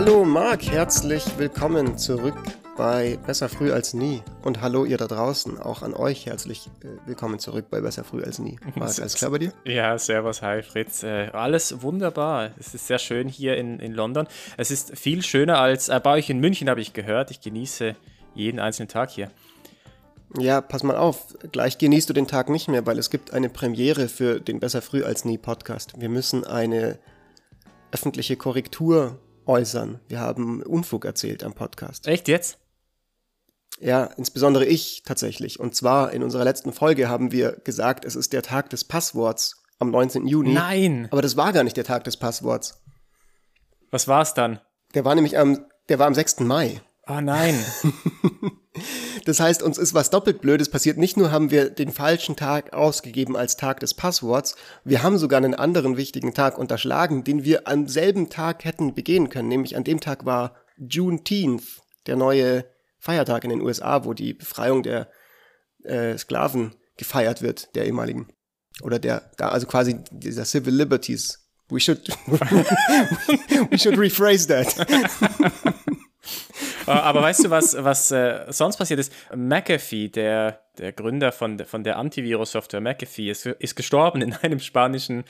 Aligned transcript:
Hallo 0.00 0.24
Marc, 0.24 0.70
herzlich 0.70 1.24
willkommen 1.38 1.98
zurück 1.98 2.36
bei 2.76 3.18
Besser 3.26 3.48
früh 3.48 3.72
als 3.72 3.94
nie. 3.94 4.22
Und 4.42 4.60
hallo 4.60 4.84
ihr 4.84 4.96
da 4.96 5.08
draußen, 5.08 5.58
auch 5.58 5.82
an 5.82 5.92
euch 5.92 6.26
herzlich 6.26 6.70
äh, 6.84 7.04
willkommen 7.04 7.40
zurück 7.40 7.66
bei 7.68 7.80
Besser 7.80 8.04
früh 8.04 8.22
als 8.22 8.38
nie. 8.38 8.60
Marc, 8.76 9.00
alles 9.00 9.16
klar 9.16 9.32
bei 9.32 9.38
dir? 9.38 9.52
Ja, 9.64 9.98
servus, 9.98 10.40
hi 10.40 10.62
Fritz. 10.62 11.02
Äh, 11.02 11.30
alles 11.32 11.82
wunderbar. 11.82 12.52
Es 12.60 12.74
ist 12.74 12.86
sehr 12.86 13.00
schön 13.00 13.26
hier 13.26 13.56
in, 13.56 13.80
in 13.80 13.92
London. 13.92 14.28
Es 14.56 14.70
ist 14.70 14.96
viel 14.96 15.20
schöner 15.24 15.58
als 15.58 15.88
äh, 15.88 15.98
bei 16.00 16.12
euch 16.12 16.30
in 16.30 16.38
München, 16.38 16.70
habe 16.70 16.80
ich 16.80 16.92
gehört. 16.92 17.32
Ich 17.32 17.40
genieße 17.40 17.96
jeden 18.36 18.60
einzelnen 18.60 18.88
Tag 18.88 19.10
hier. 19.10 19.32
Ja, 20.38 20.60
pass 20.60 20.84
mal 20.84 20.96
auf, 20.96 21.34
gleich 21.50 21.76
genießt 21.76 22.08
du 22.08 22.12
den 22.12 22.28
Tag 22.28 22.50
nicht 22.50 22.68
mehr, 22.68 22.86
weil 22.86 23.00
es 23.00 23.10
gibt 23.10 23.34
eine 23.34 23.48
Premiere 23.48 24.06
für 24.06 24.40
den 24.40 24.60
Besser 24.60 24.80
früh 24.80 25.02
als 25.02 25.24
nie 25.24 25.38
Podcast. 25.38 26.00
Wir 26.00 26.08
müssen 26.08 26.44
eine 26.44 27.00
öffentliche 27.90 28.36
Korrektur 28.36 29.18
äußern. 29.48 30.00
Wir 30.08 30.20
haben 30.20 30.62
Unfug 30.62 31.04
erzählt 31.04 31.42
am 31.42 31.54
Podcast. 31.54 32.06
Echt 32.06 32.28
jetzt? 32.28 32.58
Ja, 33.80 34.04
insbesondere 34.04 34.66
ich 34.66 35.02
tatsächlich. 35.04 35.58
Und 35.60 35.74
zwar 35.74 36.12
in 36.12 36.22
unserer 36.22 36.44
letzten 36.44 36.72
Folge 36.72 37.08
haben 37.08 37.32
wir 37.32 37.52
gesagt, 37.64 38.04
es 38.04 38.16
ist 38.16 38.32
der 38.32 38.42
Tag 38.42 38.70
des 38.70 38.84
Passworts 38.84 39.62
am 39.78 39.90
19. 39.90 40.26
Juni. 40.26 40.52
Nein. 40.52 41.08
Aber 41.10 41.22
das 41.22 41.36
war 41.36 41.52
gar 41.52 41.64
nicht 41.64 41.76
der 41.76 41.84
Tag 41.84 42.04
des 42.04 42.16
Passworts. 42.16 42.82
Was 43.90 44.08
war 44.08 44.22
es 44.22 44.34
dann? 44.34 44.60
Der 44.94 45.04
war 45.04 45.14
nämlich 45.14 45.38
am, 45.38 45.64
der 45.88 45.98
war 45.98 46.06
am 46.06 46.14
6. 46.14 46.40
Mai. 46.40 46.80
Oh 47.10 47.20
nein. 47.22 47.58
das 49.24 49.40
heißt, 49.40 49.62
uns 49.62 49.78
ist 49.78 49.94
was 49.94 50.10
doppelt 50.10 50.42
Blödes 50.42 50.68
passiert. 50.68 50.98
Nicht 50.98 51.16
nur 51.16 51.32
haben 51.32 51.50
wir 51.50 51.70
den 51.70 51.90
falschen 51.90 52.36
Tag 52.36 52.74
ausgegeben 52.74 53.34
als 53.34 53.56
Tag 53.56 53.80
des 53.80 53.94
Passworts, 53.94 54.56
wir 54.84 55.02
haben 55.02 55.16
sogar 55.16 55.38
einen 55.38 55.54
anderen 55.54 55.96
wichtigen 55.96 56.34
Tag 56.34 56.58
unterschlagen, 56.58 57.24
den 57.24 57.44
wir 57.44 57.66
am 57.66 57.88
selben 57.88 58.28
Tag 58.28 58.64
hätten 58.66 58.94
begehen 58.94 59.30
können. 59.30 59.48
Nämlich 59.48 59.74
an 59.74 59.84
dem 59.84 60.00
Tag 60.00 60.26
war 60.26 60.56
Juneteenth, 60.76 61.80
der 62.06 62.16
neue 62.16 62.66
Feiertag 62.98 63.44
in 63.44 63.50
den 63.50 63.62
USA, 63.62 64.04
wo 64.04 64.12
die 64.12 64.34
Befreiung 64.34 64.82
der 64.82 65.08
äh, 65.84 66.18
Sklaven 66.18 66.74
gefeiert 66.98 67.40
wird, 67.40 67.74
der 67.74 67.86
ehemaligen. 67.86 68.28
Oder 68.82 68.98
der, 68.98 69.30
da, 69.38 69.48
also 69.48 69.66
quasi 69.66 69.98
dieser 70.10 70.44
Civil 70.44 70.74
Liberties. 70.74 71.48
We 71.70 71.80
should, 71.80 72.06
we 73.70 73.78
should 73.78 73.98
rephrase 73.98 74.46
that. 74.48 74.86
Äh, 76.88 76.92
aber 76.92 77.22
weißt 77.22 77.44
du, 77.44 77.50
was, 77.50 77.76
was 77.78 78.10
äh, 78.10 78.46
sonst 78.48 78.76
passiert 78.76 79.00
ist? 79.00 79.12
McAfee, 79.34 80.08
der, 80.08 80.60
der 80.78 80.92
Gründer 80.92 81.32
von, 81.32 81.58
von 81.64 81.84
der 81.84 81.98
Antivirus-Software 81.98 82.80
McAfee, 82.80 83.30
ist, 83.30 83.46
ist 83.46 83.76
gestorben 83.76 84.22
in 84.22 84.32
einem 84.34 84.60
spanischen 84.60 85.24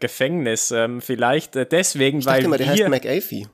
Gefängnis. 0.00 0.70
Ähm, 0.70 1.00
vielleicht 1.00 1.56
äh, 1.56 1.66
deswegen, 1.66 2.20
ich 2.20 2.26
weil. 2.26 2.44
Immer, 2.44 2.58
der 2.58 2.68
heißt 2.68 2.88
McAfee. 2.88 3.46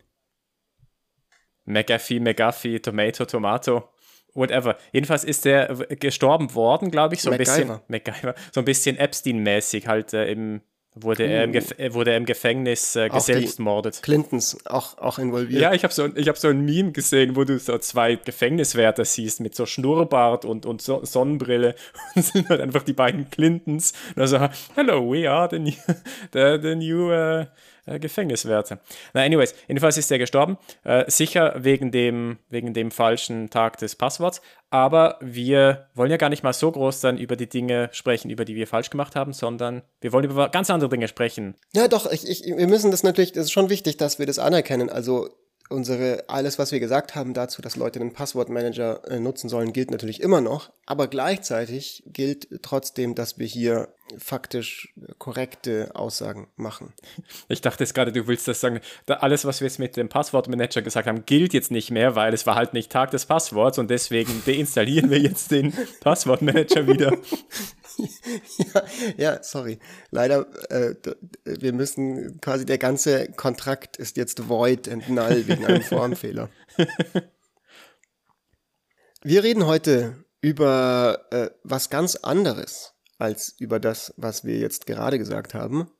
McAfee, 1.64 2.20
McAfee, 2.20 2.78
Tomato, 2.78 3.24
Tomato. 3.24 3.88
Whatever. 4.34 4.76
Jedenfalls 4.92 5.24
ist 5.24 5.46
er 5.46 5.74
gestorben 5.96 6.54
worden, 6.54 6.90
glaube 6.90 7.14
ich, 7.14 7.22
so 7.22 7.30
ein 7.30 7.38
MacGyver. 7.38 7.56
bisschen 7.56 7.80
MacGyver, 7.88 8.34
so 8.52 8.60
ein 8.60 8.66
bisschen 8.66 8.98
Epstein-mäßig 8.98 9.86
halt 9.86 10.12
äh, 10.12 10.30
im 10.30 10.60
wurde, 10.96 11.24
er 11.24 11.44
im 11.44 11.54
äh, 11.54 11.94
wurde 11.94 12.12
er 12.12 12.16
im 12.16 12.24
Gefängnis 12.24 12.96
äh, 12.96 13.08
geselbstmordet. 13.08 14.02
Clintons 14.02 14.58
auch, 14.66 14.96
auch 14.98 15.18
involviert. 15.18 15.60
Ja, 15.60 15.72
ich 15.72 15.84
habe 15.84 15.92
so, 15.92 16.04
hab 16.08 16.38
so 16.38 16.48
ein 16.48 16.64
Meme 16.64 16.92
gesehen, 16.92 17.36
wo 17.36 17.44
du 17.44 17.58
so 17.58 17.76
zwei 17.78 18.16
Gefängniswärter 18.16 19.04
siehst 19.04 19.40
mit 19.40 19.54
so 19.54 19.66
Schnurrbart 19.66 20.44
und, 20.44 20.64
und 20.64 20.80
so 20.82 21.04
Sonnenbrille. 21.04 21.74
Und 22.14 22.24
sind 22.24 22.48
halt 22.48 22.60
einfach 22.60 22.82
die 22.82 22.92
beiden 22.94 23.30
Clintons. 23.30 23.92
Und 24.14 24.22
also, 24.22 24.48
hello, 24.74 25.10
we 25.10 25.30
are 25.30 25.48
the 25.50 25.58
new, 25.58 25.72
the, 26.32 26.58
the 26.60 26.74
new 26.74 27.12
uh, 27.12 27.44
äh, 27.86 27.98
Gefängniswärter. 27.98 28.80
Na, 29.14 29.22
anyways, 29.22 29.54
jedenfalls 29.68 29.96
ist 29.96 30.10
er 30.10 30.18
gestorben. 30.18 30.58
Äh, 30.84 31.10
sicher 31.10 31.54
wegen 31.56 31.90
dem, 31.90 32.38
wegen 32.48 32.74
dem 32.74 32.90
falschen 32.90 33.50
Tag 33.50 33.78
des 33.78 33.96
Passworts. 33.96 34.42
Aber 34.70 35.18
wir 35.20 35.88
wollen 35.94 36.10
ja 36.10 36.16
gar 36.16 36.28
nicht 36.28 36.42
mal 36.42 36.52
so 36.52 36.70
groß 36.70 37.00
dann 37.00 37.18
über 37.18 37.36
die 37.36 37.48
Dinge 37.48 37.88
sprechen, 37.92 38.30
über 38.30 38.44
die 38.44 38.56
wir 38.56 38.66
falsch 38.66 38.90
gemacht 38.90 39.16
haben, 39.16 39.32
sondern 39.32 39.82
wir 40.00 40.12
wollen 40.12 40.24
über 40.24 40.48
ganz 40.48 40.70
andere 40.70 40.90
Dinge 40.90 41.08
sprechen. 41.08 41.54
Ja, 41.72 41.88
doch, 41.88 42.10
ich, 42.10 42.28
ich, 42.28 42.44
wir 42.44 42.66
müssen 42.66 42.90
das 42.90 43.02
natürlich, 43.02 43.32
das 43.32 43.46
ist 43.46 43.52
schon 43.52 43.70
wichtig, 43.70 43.96
dass 43.96 44.18
wir 44.18 44.26
das 44.26 44.38
anerkennen. 44.38 44.90
Also 44.90 45.30
unsere, 45.68 46.24
alles, 46.28 46.58
was 46.58 46.72
wir 46.72 46.80
gesagt 46.80 47.14
haben 47.14 47.34
dazu, 47.34 47.62
dass 47.62 47.76
Leute 47.76 48.00
einen 48.00 48.12
Passwortmanager 48.12 49.02
äh, 49.08 49.20
nutzen 49.20 49.48
sollen, 49.48 49.72
gilt 49.72 49.90
natürlich 49.90 50.20
immer 50.20 50.40
noch. 50.40 50.70
Aber 50.86 51.08
gleichzeitig 51.08 52.02
gilt 52.06 52.48
trotzdem, 52.62 53.14
dass 53.14 53.38
wir 53.38 53.46
hier 53.46 53.88
faktisch 54.18 54.94
korrekte 55.18 55.90
Aussagen 55.94 56.48
machen. 56.56 56.92
Ich 57.48 57.60
dachte 57.60 57.82
jetzt 57.82 57.94
gerade, 57.94 58.12
du 58.12 58.26
willst 58.28 58.46
das 58.46 58.60
sagen, 58.60 58.80
alles, 59.06 59.44
was 59.44 59.60
wir 59.60 59.66
jetzt 59.66 59.78
mit 59.78 59.96
dem 59.96 60.08
Passwortmanager 60.08 60.82
gesagt 60.82 61.08
haben, 61.08 61.26
gilt 61.26 61.52
jetzt 61.52 61.70
nicht 61.70 61.90
mehr, 61.90 62.14
weil 62.14 62.32
es 62.32 62.46
war 62.46 62.54
halt 62.54 62.72
nicht 62.72 62.92
Tag 62.92 63.10
des 63.10 63.26
Passworts 63.26 63.78
und 63.78 63.90
deswegen 63.90 64.42
deinstallieren 64.46 65.10
wir 65.10 65.18
jetzt 65.18 65.50
den 65.50 65.72
Passwortmanager 66.00 66.86
wieder. 66.86 67.16
ja, 67.98 68.84
ja, 69.16 69.42
sorry. 69.42 69.78
Leider, 70.10 70.46
äh, 70.70 70.94
wir 71.44 71.72
müssen 71.72 72.40
quasi, 72.40 72.66
der 72.66 72.78
ganze 72.78 73.30
Kontrakt 73.32 73.96
ist 73.96 74.16
jetzt 74.16 74.48
void 74.48 74.88
and 74.88 75.08
null 75.08 75.46
wegen 75.46 75.64
einem 75.64 75.82
Formfehler. 75.82 76.50
Wir 79.22 79.42
reden 79.42 79.66
heute 79.66 80.24
über 80.40 81.26
äh, 81.30 81.50
was 81.62 81.90
ganz 81.90 82.16
anderes 82.16 82.92
als 83.18 83.54
über 83.58 83.80
das, 83.80 84.14
was 84.16 84.44
wir 84.44 84.58
jetzt 84.58 84.86
gerade 84.86 85.18
gesagt 85.18 85.54
haben. 85.54 85.90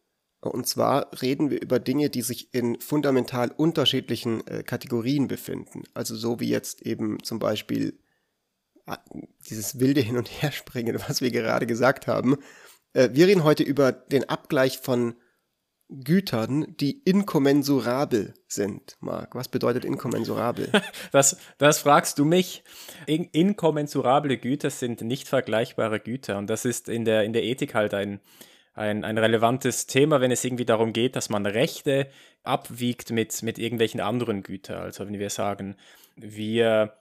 Und 0.41 0.67
zwar 0.67 1.11
reden 1.23 1.51
wir 1.51 1.61
über 1.61 1.79
Dinge, 1.79 2.11
die 2.11 2.23
sich 2.23 2.55
in 2.55 2.81
fundamental 2.81 3.51
unterschiedlichen 3.51 4.47
äh, 4.47 4.62
Kategorien 4.62 5.29
befinden. 5.29 5.85
Also 5.95 6.15
so 6.15 6.41
wie 6.41 6.49
jetzt 6.49 6.83
eben 6.83 7.23
zum 7.23 7.39
Beispiel 7.39 7.99
dieses 9.49 9.81
wilde 9.81 10.01
Hin- 10.01 10.17
und 10.17 10.43
Herspringen, 10.43 11.01
was 11.09 11.21
wir 11.21 11.31
gerade 11.31 11.67
gesagt 11.67 12.07
haben. 12.07 12.37
Äh, 12.93 13.11
wir 13.13 13.27
reden 13.27 13.45
heute 13.45 13.63
über 13.63 13.93
den 13.93 14.29
Abgleich 14.29 14.79
von 14.79 15.17
Gütern, 15.89 16.75
die 16.81 17.01
inkommensurabel 17.05 18.35
sind. 18.49 18.97
Marc, 19.01 19.37
was 19.37 19.49
bedeutet 19.49 19.85
inkommensurabel? 19.85 20.71
Das, 21.13 21.37
das 21.59 21.79
fragst 21.79 22.19
du 22.19 22.25
mich. 22.25 22.65
In, 23.07 23.25
inkommensurable 23.27 24.37
Güter 24.37 24.71
sind 24.71 25.03
nicht 25.03 25.29
vergleichbare 25.29 26.01
Güter. 26.01 26.39
Und 26.39 26.51
das 26.51 26.65
ist 26.65 26.89
in 26.89 27.05
der, 27.05 27.23
in 27.23 27.33
der 27.33 27.45
Ethik 27.45 27.75
halt 27.75 27.95
ein, 27.95 28.21
ein, 28.75 29.05
ein 29.05 29.17
relevantes 29.17 29.87
Thema, 29.87 30.21
wenn 30.21 30.33
es 30.33 30.45
irgendwie 30.45 30.65
darum 30.65 30.93
geht, 30.93 31.15
dass 31.15 31.29
man 31.29 31.47
Rechte 31.47 32.11
abwiegt 32.43 33.13
mit, 33.13 33.43
mit 33.43 33.59
irgendwelchen 33.59 34.01
anderen 34.01 34.43
Gütern. 34.43 34.83
Also 34.83 35.07
wenn 35.07 35.19
wir 35.19 35.31
sagen, 35.31 35.77
wir, 36.17 36.95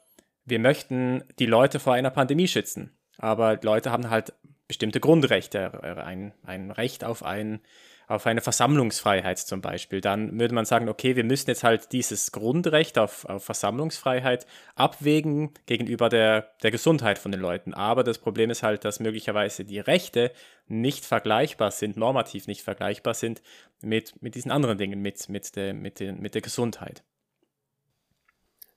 wir 0.45 0.59
möchten 0.59 1.23
die 1.39 1.45
Leute 1.45 1.79
vor 1.79 1.94
einer 1.94 2.11
Pandemie 2.11 2.47
schützen. 2.47 2.91
Aber 3.17 3.59
Leute 3.61 3.91
haben 3.91 4.09
halt 4.09 4.33
bestimmte 4.67 5.00
Grundrechte, 5.00 5.83
ein, 6.03 6.33
ein 6.44 6.72
Recht 6.72 7.03
auf 7.03 7.23
ein 7.23 7.61
auf 8.07 8.25
eine 8.28 8.41
Versammlungsfreiheit 8.41 9.39
zum 9.39 9.61
Beispiel, 9.61 10.01
dann 10.01 10.39
würde 10.39 10.53
man 10.53 10.66
sagen, 10.66 10.89
okay, 10.89 11.16
wir 11.16 11.23
müssen 11.23 11.50
jetzt 11.50 11.63
halt 11.63 11.91
dieses 11.91 12.31
Grundrecht 12.31 12.97
auf, 12.97 13.25
auf 13.25 13.44
Versammlungsfreiheit 13.44 14.45
abwägen 14.75 15.51
gegenüber 15.66 16.09
der, 16.09 16.51
der 16.61 16.72
Gesundheit 16.72 17.17
von 17.17 17.31
den 17.31 17.41
Leuten. 17.41 17.73
Aber 17.73 18.03
das 18.03 18.19
Problem 18.19 18.50
ist 18.50 18.63
halt, 18.63 18.85
dass 18.85 19.00
möglicherweise 19.00 19.66
die 19.66 19.79
Rechte 19.79 20.31
nicht 20.67 21.05
vergleichbar 21.05 21.72
sind, 21.72 21.97
normativ 21.97 22.47
nicht 22.47 22.61
vergleichbar 22.61 23.13
sind 23.13 23.41
mit, 23.81 24.22
mit 24.22 24.35
diesen 24.35 24.51
anderen 24.51 24.78
Dingen, 24.78 25.01
mit, 25.01 25.28
mit, 25.29 25.55
der, 25.55 25.73
mit, 25.73 26.00
den, 26.00 26.22
mit 26.22 26.35
der 26.35 26.41
Gesundheit. 26.41 27.03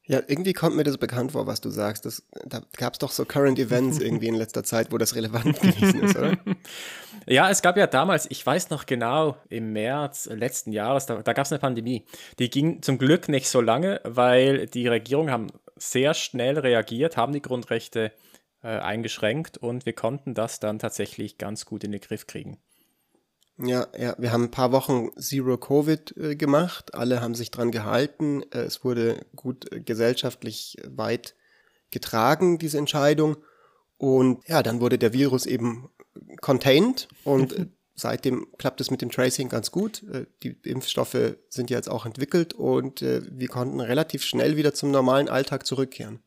Ja, 0.09 0.23
irgendwie 0.27 0.55
kommt 0.55 0.75
mir 0.75 0.85
das 0.85 0.97
bekannt 0.97 1.33
vor, 1.33 1.47
was 1.47 1.61
du 1.61 1.69
sagst. 1.69 2.07
Das, 2.07 2.23
da 2.47 2.63
gab 2.79 2.95
es 2.95 2.99
doch 2.99 3.11
so 3.11 3.27
Current 3.27 3.59
Events 3.59 3.99
irgendwie 4.01 4.29
in 4.29 4.35
letzter 4.35 4.65
Zeit, 4.65 4.91
wo 4.91 4.97
das 4.97 5.15
relevant 5.15 5.60
gewesen 5.60 6.03
ist, 6.03 6.16
oder? 6.16 6.37
Ja, 7.27 7.51
es 7.51 7.60
gab 7.60 7.77
ja 7.77 7.87
damals, 7.87 8.27
ich 8.31 8.47
weiß 8.47 8.71
noch 8.71 8.87
genau, 8.87 9.37
im 9.51 9.75
März 9.75 10.31
letzten 10.33 10.72
Jahres, 10.72 11.05
da, 11.05 11.21
da 11.21 11.34
gab 11.34 11.45
es 11.45 11.53
eine 11.53 11.59
Pandemie. 11.59 12.07
Die 12.39 12.49
ging 12.49 12.81
zum 12.81 12.97
Glück 12.97 13.28
nicht 13.28 13.51
so 13.51 13.60
lange, 13.60 14.01
weil 14.05 14.66
die 14.66 14.89
Regierungen 14.89 15.31
haben 15.31 15.49
sehr 15.77 16.15
schnell 16.15 16.59
reagiert, 16.59 17.19
haben 17.19 17.34
die 17.34 17.43
Grundrechte 17.43 18.13
äh, 18.63 18.69
eingeschränkt 18.69 19.59
und 19.59 19.84
wir 19.84 19.93
konnten 19.93 20.33
das 20.33 20.59
dann 20.59 20.78
tatsächlich 20.78 21.37
ganz 21.37 21.66
gut 21.66 21.84
in 21.84 21.93
den 21.93 22.01
Griff 22.01 22.27
kriegen. 22.27 22.57
Ja, 23.60 23.89
ja, 23.99 24.15
wir 24.19 24.31
haben 24.31 24.45
ein 24.45 24.51
paar 24.51 24.71
Wochen 24.71 25.10
Zero 25.19 25.57
Covid 25.57 26.16
äh, 26.16 26.37
gemacht. 26.37 26.95
Alle 26.95 27.21
haben 27.21 27.34
sich 27.34 27.51
dran 27.51 27.72
gehalten. 27.72 28.43
Äh, 28.53 28.60
es 28.60 28.84
wurde 28.84 29.27
gut 29.34 29.72
äh, 29.72 29.81
gesellschaftlich 29.81 30.77
weit 30.87 31.34
getragen, 31.91 32.59
diese 32.59 32.78
Entscheidung. 32.78 33.37
Und 33.97 34.47
ja, 34.47 34.63
dann 34.63 34.81
wurde 34.81 34.97
der 34.97 35.13
Virus 35.13 35.45
eben 35.45 35.89
contained 36.41 37.09
und 37.25 37.53
äh, 37.53 37.66
seitdem 37.97 38.47
klappt 38.59 38.81
es 38.81 38.93
mit 38.93 39.03
dem 39.03 39.10
Tracing 39.10 39.49
ganz 39.49 39.72
gut. 39.72 40.04
Äh, 40.04 40.27
die 40.45 40.57
Impfstoffe 40.63 41.37
sind 41.49 41.71
jetzt 41.71 41.91
auch 41.91 42.07
entwickelt 42.07 42.54
und 42.54 43.03
äh, 43.03 43.22
wir 43.28 43.49
konnten 43.49 43.81
relativ 43.81 44.22
schnell 44.22 44.57
wieder 44.57 44.72
zum 44.72 44.93
normalen 44.93 45.28
Alltag 45.28 45.66
zurückkehren. 45.66 46.21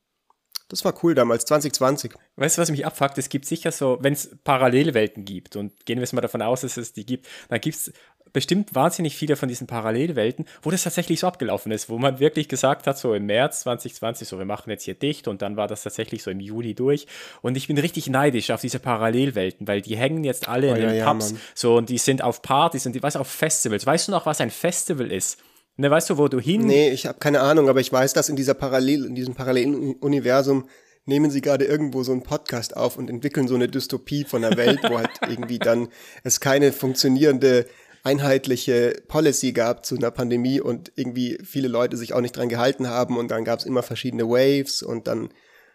Das 0.71 0.85
war 0.85 0.93
cool 1.03 1.13
damals, 1.13 1.43
2020. 1.45 2.13
Weißt 2.37 2.57
du, 2.57 2.61
was 2.61 2.71
mich 2.71 2.85
abfuckt? 2.85 3.17
Es 3.17 3.27
gibt 3.27 3.45
sicher 3.45 3.73
so, 3.73 3.97
wenn 4.01 4.13
es 4.13 4.37
Parallelwelten 4.45 5.25
gibt, 5.25 5.57
und 5.57 5.85
gehen 5.85 5.99
wir 5.99 6.03
es 6.03 6.13
mal 6.13 6.21
davon 6.21 6.41
aus, 6.41 6.61
dass 6.61 6.77
es 6.77 6.93
die 6.93 7.05
gibt, 7.05 7.27
dann 7.49 7.59
gibt 7.59 7.75
es 7.75 7.91
bestimmt 8.31 8.73
wahnsinnig 8.73 9.17
viele 9.17 9.35
von 9.35 9.49
diesen 9.49 9.67
Parallelwelten, 9.67 10.45
wo 10.61 10.71
das 10.71 10.83
tatsächlich 10.83 11.19
so 11.19 11.27
abgelaufen 11.27 11.73
ist, 11.73 11.89
wo 11.89 11.97
man 11.97 12.19
wirklich 12.19 12.47
gesagt 12.47 12.87
hat, 12.87 12.97
so 12.97 13.13
im 13.13 13.25
März 13.25 13.61
2020, 13.61 14.25
so 14.25 14.37
wir 14.37 14.45
machen 14.45 14.69
jetzt 14.69 14.85
hier 14.85 14.93
dicht 14.93 15.27
und 15.27 15.41
dann 15.41 15.57
war 15.57 15.67
das 15.67 15.83
tatsächlich 15.83 16.23
so 16.23 16.31
im 16.31 16.39
Juli 16.39 16.73
durch. 16.73 17.05
Und 17.41 17.57
ich 17.57 17.67
bin 17.67 17.77
richtig 17.77 18.07
neidisch 18.07 18.49
auf 18.51 18.61
diese 18.61 18.79
Parallelwelten, 18.79 19.67
weil 19.67 19.81
die 19.81 19.97
hängen 19.97 20.23
jetzt 20.23 20.47
alle 20.47 20.71
oh, 20.71 20.75
in 20.75 20.87
den 20.87 20.95
ja, 20.95 21.11
Pubs, 21.11 21.31
ja, 21.31 21.37
so 21.53 21.75
und 21.75 21.89
die 21.89 21.97
sind 21.97 22.23
auf 22.23 22.41
Partys 22.41 22.85
und 22.85 22.93
die 22.93 23.03
weiß 23.03 23.17
auf 23.17 23.27
Festivals. 23.27 23.85
Weißt 23.85 24.07
du 24.07 24.13
noch, 24.13 24.25
was 24.25 24.39
ein 24.39 24.51
Festival 24.51 25.11
ist? 25.11 25.37
Ne, 25.81 25.89
weißt 25.89 26.11
du, 26.11 26.19
wo 26.19 26.27
du 26.27 26.39
hin? 26.39 26.67
Nee, 26.67 26.91
ich 26.91 27.07
habe 27.07 27.17
keine 27.17 27.41
Ahnung, 27.41 27.67
aber 27.67 27.79
ich 27.79 27.91
weiß, 27.91 28.13
dass 28.13 28.29
in 28.29 28.35
dieser 28.35 28.53
Parallel, 28.53 29.03
in 29.03 29.15
diesem 29.15 29.33
parallelen 29.33 29.95
Universum 29.95 30.69
nehmen 31.05 31.31
sie 31.31 31.41
gerade 31.41 31.65
irgendwo 31.65 32.03
so 32.03 32.11
einen 32.11 32.21
Podcast 32.21 32.77
auf 32.77 32.99
und 32.99 33.09
entwickeln 33.09 33.47
so 33.47 33.55
eine 33.55 33.67
Dystopie 33.67 34.23
von 34.23 34.43
der 34.43 34.57
Welt, 34.57 34.81
wo 34.87 34.99
halt 34.99 35.09
irgendwie 35.27 35.57
dann 35.57 35.87
es 36.23 36.39
keine 36.39 36.71
funktionierende 36.71 37.65
einheitliche 38.03 39.01
Policy 39.07 39.53
gab 39.53 39.83
zu 39.83 39.95
einer 39.95 40.11
Pandemie 40.11 40.61
und 40.61 40.91
irgendwie 40.97 41.39
viele 41.43 41.67
Leute 41.67 41.97
sich 41.97 42.13
auch 42.13 42.21
nicht 42.21 42.37
dran 42.37 42.49
gehalten 42.49 42.87
haben 42.87 43.17
und 43.17 43.31
dann 43.31 43.43
gab 43.43 43.57
es 43.57 43.65
immer 43.65 43.81
verschiedene 43.81 44.29
Waves 44.29 44.83
und 44.83 45.07
dann 45.07 45.29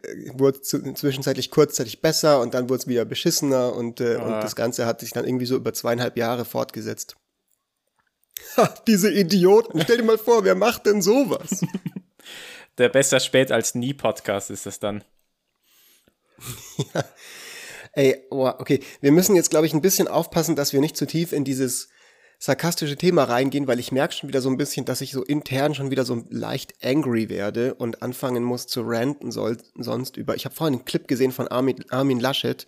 äh, 0.05 0.39
wurde 0.39 0.61
es 0.63 0.69
zwischenzeitlich 0.69 1.51
kurzzeitig 1.51 2.01
besser 2.01 2.41
und 2.41 2.55
dann 2.55 2.69
wurde 2.69 2.83
es 2.83 2.87
wieder 2.87 3.05
beschissener 3.05 3.75
und, 3.75 4.01
äh, 4.01 4.19
und 4.19 4.31
das 4.31 4.55
Ganze 4.55 4.87
hat 4.87 5.01
sich 5.01 5.11
dann 5.11 5.25
irgendwie 5.25 5.47
so 5.47 5.57
über 5.57 5.73
zweieinhalb 5.73 6.17
Jahre 6.17 6.45
fortgesetzt. 6.45 7.17
Ha, 8.57 8.75
diese 8.87 9.13
Idioten. 9.13 9.81
Stell 9.83 9.99
dir 9.99 10.05
mal 10.05 10.19
vor, 10.19 10.45
wer 10.45 10.55
macht 10.55 10.87
denn 10.87 11.03
sowas? 11.03 11.65
Der 12.79 12.89
besser 12.89 13.21
spät 13.21 13.53
als 13.53 13.75
nie 13.75 13.95
Podcast 13.95 14.51
ist 14.51 14.67
das 14.67 14.79
dann. 14.79 15.05
ja. 16.95 17.05
Ey, 17.93 18.27
oh, 18.29 18.47
okay. 18.47 18.81
Wir 19.01 19.11
müssen 19.11 19.37
jetzt, 19.37 19.49
glaube 19.49 19.65
ich, 19.65 19.73
ein 19.73 19.81
bisschen 19.81 20.07
aufpassen, 20.07 20.55
dass 20.55 20.75
wir 20.75 20.81
nicht 20.81 20.99
zu 20.99 21.07
tief 21.07 21.33
in 21.33 21.45
dieses 21.45 21.89
sarkastische 22.39 22.97
Thema 22.97 23.25
reingehen, 23.25 23.67
weil 23.67 23.79
ich 23.79 23.93
merke 23.93 24.13
schon 24.13 24.29
wieder 24.29 24.43
so 24.43 24.51
ein 24.51 24.59
bisschen, 24.59 24.85
dass 24.85 25.01
ich 25.01 25.13
so 25.13 25.25
intern 25.25 25.75
schon 25.75 25.91
wieder 25.91 26.05
so 26.05 26.23
leicht 26.29 26.75
angry 26.85 27.31
werde 27.31 27.73
und 27.73 28.03
anfangen 28.03 28.45
muss 28.45 28.67
zu 28.67 28.83
ranten 28.83 29.31
soll, 29.31 29.57
sonst 29.77 30.19
über. 30.19 30.35
Ich 30.35 30.45
habe 30.45 30.55
vorhin 30.55 30.75
einen 30.75 30.85
Clip 30.85 31.09
gesehen 31.09 31.33
von 31.33 31.49
Armin, 31.49 31.85
Armin 31.89 32.21
Laschet, 32.21 32.67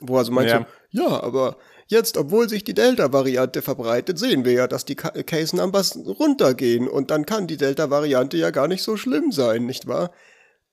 wo 0.00 0.16
er 0.16 0.24
so 0.24 0.32
meinte, 0.32 0.66
ja. 0.90 1.02
ja, 1.02 1.22
aber 1.22 1.58
jetzt, 1.92 2.16
obwohl 2.16 2.48
sich 2.48 2.64
die 2.64 2.74
Delta-Variante 2.74 3.62
verbreitet, 3.62 4.18
sehen 4.18 4.44
wir 4.44 4.52
ja, 4.52 4.66
dass 4.66 4.84
die 4.84 4.96
Case 4.96 5.54
Numbers 5.54 5.96
runtergehen 5.96 6.88
und 6.88 7.12
dann 7.12 7.24
kann 7.24 7.46
die 7.46 7.56
Delta-Variante 7.56 8.36
ja 8.36 8.50
gar 8.50 8.66
nicht 8.66 8.82
so 8.82 8.96
schlimm 8.96 9.30
sein, 9.30 9.66
nicht 9.66 9.86
wahr? 9.86 10.10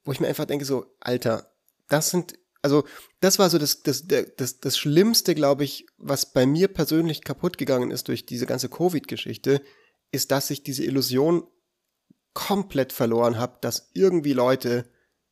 Wo 0.03 0.11
ich 0.11 0.19
mir 0.19 0.27
einfach 0.27 0.45
denke 0.45 0.65
so, 0.65 0.87
Alter, 0.99 1.51
das 1.87 2.09
sind 2.09 2.33
also 2.61 2.83
das 3.21 3.39
war 3.39 3.49
so 3.49 3.57
das, 3.57 3.83
das, 3.83 4.05
das, 4.07 4.59
das 4.59 4.77
Schlimmste, 4.77 5.33
glaube 5.35 5.63
ich, 5.63 5.85
was 5.97 6.33
bei 6.33 6.45
mir 6.45 6.67
persönlich 6.67 7.23
kaputt 7.23 7.57
gegangen 7.57 7.91
ist 7.91 8.07
durch 8.07 8.25
diese 8.25 8.45
ganze 8.45 8.69
Covid-Geschichte, 8.69 9.61
ist, 10.11 10.31
dass 10.31 10.49
ich 10.49 10.63
diese 10.63 10.83
Illusion 10.83 11.47
komplett 12.33 12.93
verloren 12.93 13.37
habe, 13.37 13.57
dass 13.61 13.91
irgendwie 13.93 14.33
Leute 14.33 14.89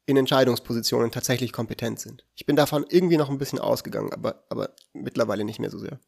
in 0.08 0.16
Entscheidungspositionen 0.16 1.12
tatsächlich 1.12 1.52
kompetent 1.52 2.00
sind. 2.00 2.24
Ich 2.34 2.46
bin 2.46 2.56
davon 2.56 2.86
irgendwie 2.90 3.18
noch 3.18 3.30
ein 3.30 3.38
bisschen 3.38 3.60
ausgegangen, 3.60 4.14
aber, 4.14 4.46
aber 4.48 4.70
mittlerweile 4.94 5.44
nicht 5.44 5.60
mehr 5.60 5.70
so 5.70 5.78
sehr. 5.78 6.00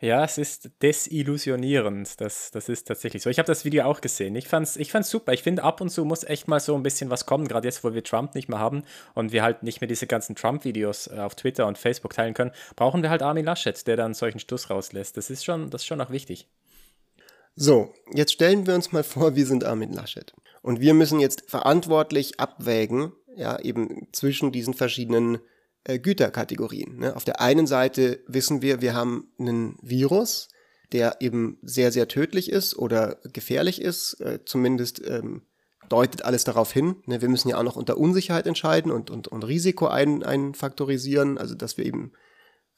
Ja, 0.00 0.24
es 0.24 0.38
ist 0.38 0.70
desillusionierend. 0.82 2.20
Das, 2.20 2.50
das 2.50 2.68
ist 2.68 2.88
tatsächlich 2.88 3.22
so. 3.22 3.30
Ich 3.30 3.38
habe 3.38 3.46
das 3.46 3.64
Video 3.64 3.84
auch 3.84 4.00
gesehen. 4.00 4.34
Ich 4.34 4.48
fand's, 4.48 4.74
ich 4.74 4.90
fand's 4.90 5.08
super. 5.08 5.32
Ich 5.32 5.44
finde, 5.44 5.62
ab 5.62 5.80
und 5.80 5.90
zu 5.90 6.04
muss 6.04 6.24
echt 6.24 6.48
mal 6.48 6.58
so 6.58 6.74
ein 6.74 6.82
bisschen 6.82 7.10
was 7.10 7.26
kommen, 7.26 7.46
gerade 7.46 7.68
jetzt, 7.68 7.84
wo 7.84 7.94
wir 7.94 8.02
Trump 8.02 8.34
nicht 8.34 8.48
mehr 8.48 8.58
haben 8.58 8.82
und 9.14 9.30
wir 9.30 9.44
halt 9.44 9.62
nicht 9.62 9.80
mehr 9.80 9.88
diese 9.88 10.08
ganzen 10.08 10.34
Trump-Videos 10.34 11.06
äh, 11.06 11.20
auf 11.20 11.36
Twitter 11.36 11.68
und 11.68 11.78
Facebook 11.78 12.12
teilen 12.12 12.34
können, 12.34 12.50
brauchen 12.74 13.02
wir 13.02 13.10
halt 13.10 13.22
Armin 13.22 13.44
Laschet, 13.44 13.86
der 13.86 13.96
dann 13.96 14.14
solchen 14.14 14.40
Stuss 14.40 14.68
rauslässt. 14.68 15.16
Das 15.16 15.30
ist 15.30 15.44
schon, 15.44 15.70
das 15.70 15.82
ist 15.82 15.86
schon 15.86 16.00
auch 16.00 16.10
wichtig. 16.10 16.48
So, 17.54 17.94
jetzt 18.12 18.32
stellen 18.32 18.66
wir 18.66 18.74
uns 18.74 18.90
mal 18.90 19.04
vor, 19.04 19.36
wir 19.36 19.46
sind 19.46 19.62
Armin 19.62 19.92
Laschet. 19.92 20.34
Und 20.60 20.80
wir 20.80 20.94
müssen 20.94 21.20
jetzt 21.20 21.48
verantwortlich 21.48 22.40
abwägen, 22.40 23.12
ja, 23.36 23.58
eben 23.60 24.08
zwischen 24.12 24.52
diesen 24.52 24.74
verschiedenen 24.74 25.38
äh, 25.84 25.98
Güterkategorien. 25.98 26.98
Ne? 26.98 27.16
Auf 27.16 27.24
der 27.24 27.40
einen 27.40 27.66
Seite 27.66 28.20
wissen 28.26 28.62
wir, 28.62 28.80
wir 28.80 28.94
haben 28.94 29.32
einen 29.38 29.76
Virus, 29.82 30.48
der 30.92 31.16
eben 31.20 31.58
sehr, 31.62 31.92
sehr 31.92 32.08
tödlich 32.08 32.50
ist 32.50 32.76
oder 32.76 33.18
gefährlich 33.32 33.80
ist, 33.80 34.20
äh, 34.20 34.40
zumindest 34.44 35.02
ähm, 35.06 35.42
deutet 35.88 36.24
alles 36.24 36.44
darauf 36.44 36.72
hin. 36.72 36.96
Ne? 37.06 37.20
Wir 37.20 37.28
müssen 37.28 37.48
ja 37.48 37.58
auch 37.58 37.62
noch 37.62 37.76
unter 37.76 37.98
Unsicherheit 37.98 38.46
entscheiden 38.46 38.90
und, 38.90 39.10
und, 39.10 39.28
und 39.28 39.42
Risiko 39.44 39.86
ein, 39.86 40.22
einfaktorisieren, 40.22 41.38
also 41.38 41.54
dass 41.54 41.76
wir 41.76 41.84
eben 41.84 42.12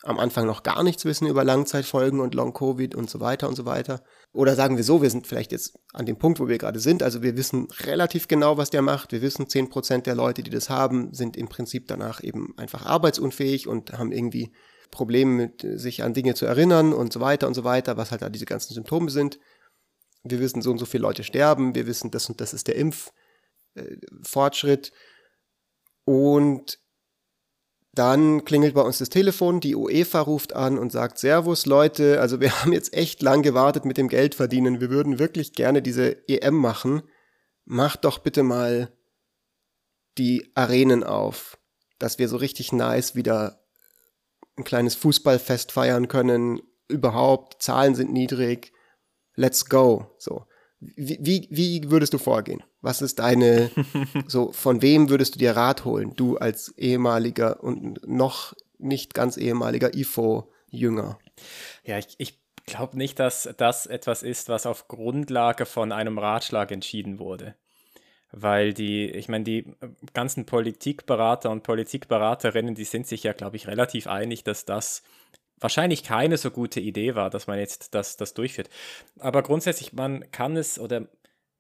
am 0.03 0.19
Anfang 0.19 0.47
noch 0.47 0.63
gar 0.63 0.83
nichts 0.83 1.05
wissen 1.05 1.27
über 1.27 1.45
Langzeitfolgen 1.45 2.21
und 2.21 2.35
Long-Covid 2.35 2.95
und 2.95 3.11
so 3.11 3.21
weiter 3.21 3.49
und 3.49 3.57
so 3.57 3.65
weiter. 3.65 4.03
Oder 4.33 4.55
sagen 4.55 4.77
wir 4.77 4.85
so, 4.85 5.03
wir 5.03 5.11
sind 5.11 5.27
vielleicht 5.27 5.53
jetzt 5.53 5.79
an 5.93 6.07
dem 6.07 6.19
Punkt, 6.19 6.39
wo 6.39 6.49
wir 6.49 6.59
gerade 6.59 6.81
sind. 6.81 7.03
Also 7.03 7.23
wir 7.23 7.37
wissen 7.37 7.69
relativ 7.81 8.29
genau, 8.29 8.59
was 8.59 8.71
der 8.71 8.83
macht. 8.83 9.13
Wir 9.13 9.23
wissen, 9.23 9.47
10% 9.47 10.03
der 10.03 10.15
Leute, 10.15 10.43
die 10.43 10.51
das 10.51 10.71
haben, 10.71 11.15
sind 11.15 11.37
im 11.37 11.49
Prinzip 11.49 11.89
danach 11.89 12.23
eben 12.23 12.55
einfach 12.57 12.85
arbeitsunfähig 12.85 13.69
und 13.69 13.95
haben 13.95 14.13
irgendwie 14.13 14.53
Probleme 14.91 15.33
mit 15.33 15.67
sich 15.81 16.03
an 16.03 16.15
Dinge 16.15 16.35
zu 16.35 16.47
erinnern 16.47 16.93
und 16.93 17.13
so 17.13 17.21
weiter 17.21 17.49
und 17.49 17.55
so 17.55 17.65
weiter, 17.65 17.97
was 17.97 18.13
halt 18.13 18.23
da 18.23 18.29
diese 18.29 18.47
ganzen 18.47 18.75
Symptome 18.75 19.11
sind. 19.11 19.39
Wir 20.23 20.41
wissen, 20.41 20.63
so 20.63 20.71
und 20.71 20.79
so 20.79 20.87
viele 20.87 21.03
Leute 21.03 21.25
sterben. 21.25 21.75
Wir 21.75 21.87
wissen, 21.87 22.11
das 22.11 22.29
und 22.29 22.41
das 22.41 22.53
ist 22.53 22.69
der 22.69 22.77
Impffortschritt. 22.77 24.93
Und 26.05 26.79
dann 27.97 28.45
klingelt 28.45 28.75
bei 28.75 28.83
uns 28.83 28.99
das 28.99 29.09
Telefon, 29.09 29.61
die 29.61 29.75
UEFA 29.75 30.21
ruft 30.21 30.55
an 30.55 30.79
und 30.79 30.93
sagt, 30.93 31.19
Servus 31.19 31.65
Leute, 31.65 32.21
also 32.21 32.41
wir 32.41 32.53
haben 32.63 32.73
jetzt 32.73 32.93
echt 32.93 33.23
lang 33.23 33.43
gewartet 33.43 33.85
mit 33.85 33.97
dem 33.97 34.09
Geld 34.09 34.35
verdienen, 34.35 34.81
wir 34.81 34.91
würden 34.91 35.19
wirklich 35.19 35.55
gerne 35.55 35.83
diese 35.83 36.29
EM 36.29 36.55
machen. 36.55 37.03
Macht 37.65 38.05
doch 38.05 38.19
bitte 38.19 38.43
mal 38.43 38.93
die 40.19 40.53
Arenen 40.55 41.05
auf, 41.05 41.59
dass 41.99 42.19
wir 42.19 42.29
so 42.29 42.37
richtig 42.37 42.71
nice 42.71 43.15
wieder 43.15 43.65
ein 44.57 44.65
kleines 44.65 44.95
Fußballfest 44.95 45.73
feiern 45.73 46.09
können. 46.09 46.61
Überhaupt, 46.89 47.63
Zahlen 47.63 47.95
sind 47.95 48.13
niedrig. 48.13 48.73
Let's 49.35 49.67
go. 49.67 50.15
So. 50.19 50.47
Wie, 50.81 51.19
wie, 51.21 51.49
wie 51.51 51.91
würdest 51.91 52.13
du 52.13 52.19
vorgehen? 52.19 52.63
Was 52.83 53.03
ist 53.03 53.19
deine, 53.19 53.71
so, 54.27 54.53
von 54.53 54.83
wem 54.83 55.09
würdest 55.09 55.35
du 55.35 55.39
dir 55.39 55.57
Rat 55.57 55.85
holen? 55.85 56.15
Du 56.17 56.37
als 56.37 56.77
ehemaliger 56.77 57.63
und 57.63 58.07
noch 58.07 58.55
nicht 58.79 59.15
ganz 59.15 59.37
ehemaliger 59.37 59.95
IFO-Jünger. 59.95 61.19
Ja, 61.85 61.99
ich, 61.99 62.15
ich 62.19 62.39
glaube 62.67 62.99
nicht, 62.99 63.19
dass 63.19 63.49
das 63.57 63.87
etwas 63.87 64.23
ist, 64.23 64.49
was 64.49 64.67
auf 64.67 64.89
Grundlage 64.89 65.67
von 65.67 65.93
einem 65.93 66.19
Ratschlag 66.19 66.71
entschieden 66.71 67.19
wurde. 67.19 67.55
Weil 68.33 68.75
die, 68.75 69.07
ich 69.07 69.29
meine, 69.29 69.45
die 69.45 69.73
ganzen 70.13 70.45
Politikberater 70.45 71.49
und 71.51 71.63
Politikberaterinnen, 71.63 72.75
die 72.75 72.85
sind 72.85 73.07
sich 73.07 73.23
ja, 73.23 73.33
glaube 73.33 73.57
ich, 73.57 73.67
relativ 73.67 74.09
einig, 74.09 74.45
dass 74.45 74.65
das 74.65 75.03
wahrscheinlich 75.59 76.03
keine 76.03 76.37
so 76.37 76.51
gute 76.51 76.81
Idee 76.81 77.15
war, 77.15 77.31
dass 77.31 77.47
man 77.47 77.59
jetzt 77.59 77.95
das, 77.95 78.17
das 78.17 78.35
durchführt. 78.35 78.69
Aber 79.19 79.43
grundsätzlich, 79.43 79.93
man 79.93 80.31
kann 80.31 80.57
es 80.57 80.79
oder 80.79 81.09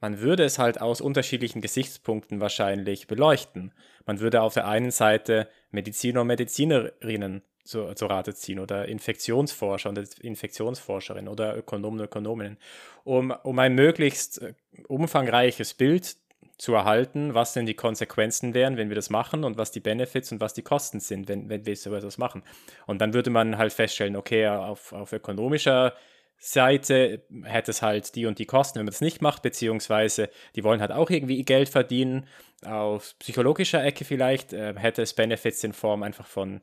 man 0.00 0.20
würde 0.20 0.44
es 0.44 0.58
halt 0.58 0.80
aus 0.80 1.00
unterschiedlichen 1.00 1.62
Gesichtspunkten 1.62 2.40
wahrscheinlich 2.40 3.06
beleuchten. 3.06 3.72
Man 4.04 4.20
würde 4.20 4.42
auf 4.42 4.54
der 4.54 4.68
einen 4.68 4.90
Seite 4.90 5.48
Mediziner 5.70 6.20
und 6.20 6.26
Medizinerinnen 6.26 7.42
zu, 7.64 7.94
zu 7.94 8.06
Rate 8.06 8.34
ziehen 8.34 8.58
oder 8.58 8.86
Infektionsforscher 8.86 9.88
und 9.88 9.98
Infektionsforscherinnen 10.20 11.28
oder 11.28 11.56
Ökonomen 11.56 12.00
und 12.00 12.06
Ökonominnen, 12.06 12.58
um, 13.04 13.30
um 13.42 13.58
ein 13.58 13.74
möglichst 13.74 14.42
äh, 14.42 14.54
umfangreiches 14.86 15.74
Bild 15.74 16.16
zu 16.58 16.74
erhalten, 16.74 17.34
was 17.34 17.52
denn 17.52 17.66
die 17.66 17.74
Konsequenzen 17.74 18.54
wären, 18.54 18.76
wenn 18.76 18.88
wir 18.88 18.96
das 18.96 19.10
machen 19.10 19.44
und 19.44 19.58
was 19.58 19.70
die 19.70 19.80
Benefits 19.80 20.32
und 20.32 20.40
was 20.40 20.54
die 20.54 20.62
Kosten 20.62 21.00
sind, 21.00 21.28
wenn, 21.28 21.48
wenn 21.48 21.66
wir 21.66 21.76
sowas 21.76 22.18
machen. 22.18 22.42
Und 22.86 23.00
dann 23.00 23.12
würde 23.12 23.30
man 23.30 23.58
halt 23.58 23.72
feststellen, 23.72 24.16
okay, 24.16 24.48
auf, 24.48 24.92
auf 24.92 25.12
ökonomischer 25.12 25.94
Seite 26.38 27.22
hätte 27.44 27.70
es 27.70 27.82
halt 27.82 28.14
die 28.14 28.26
und 28.26 28.38
die 28.38 28.46
Kosten, 28.46 28.78
wenn 28.78 28.84
man 28.84 28.92
das 28.92 29.00
nicht 29.00 29.22
macht, 29.22 29.42
beziehungsweise 29.42 30.28
die 30.54 30.64
wollen 30.64 30.80
halt 30.80 30.92
auch 30.92 31.10
irgendwie 31.10 31.42
Geld 31.44 31.68
verdienen. 31.68 32.26
Auf 32.64 33.14
psychologischer 33.18 33.82
Ecke 33.84 34.04
vielleicht 34.04 34.52
äh, 34.52 34.74
hätte 34.76 35.02
es 35.02 35.14
Benefits 35.14 35.64
in 35.64 35.72
Form 35.72 36.02
einfach 36.02 36.26
von, 36.26 36.60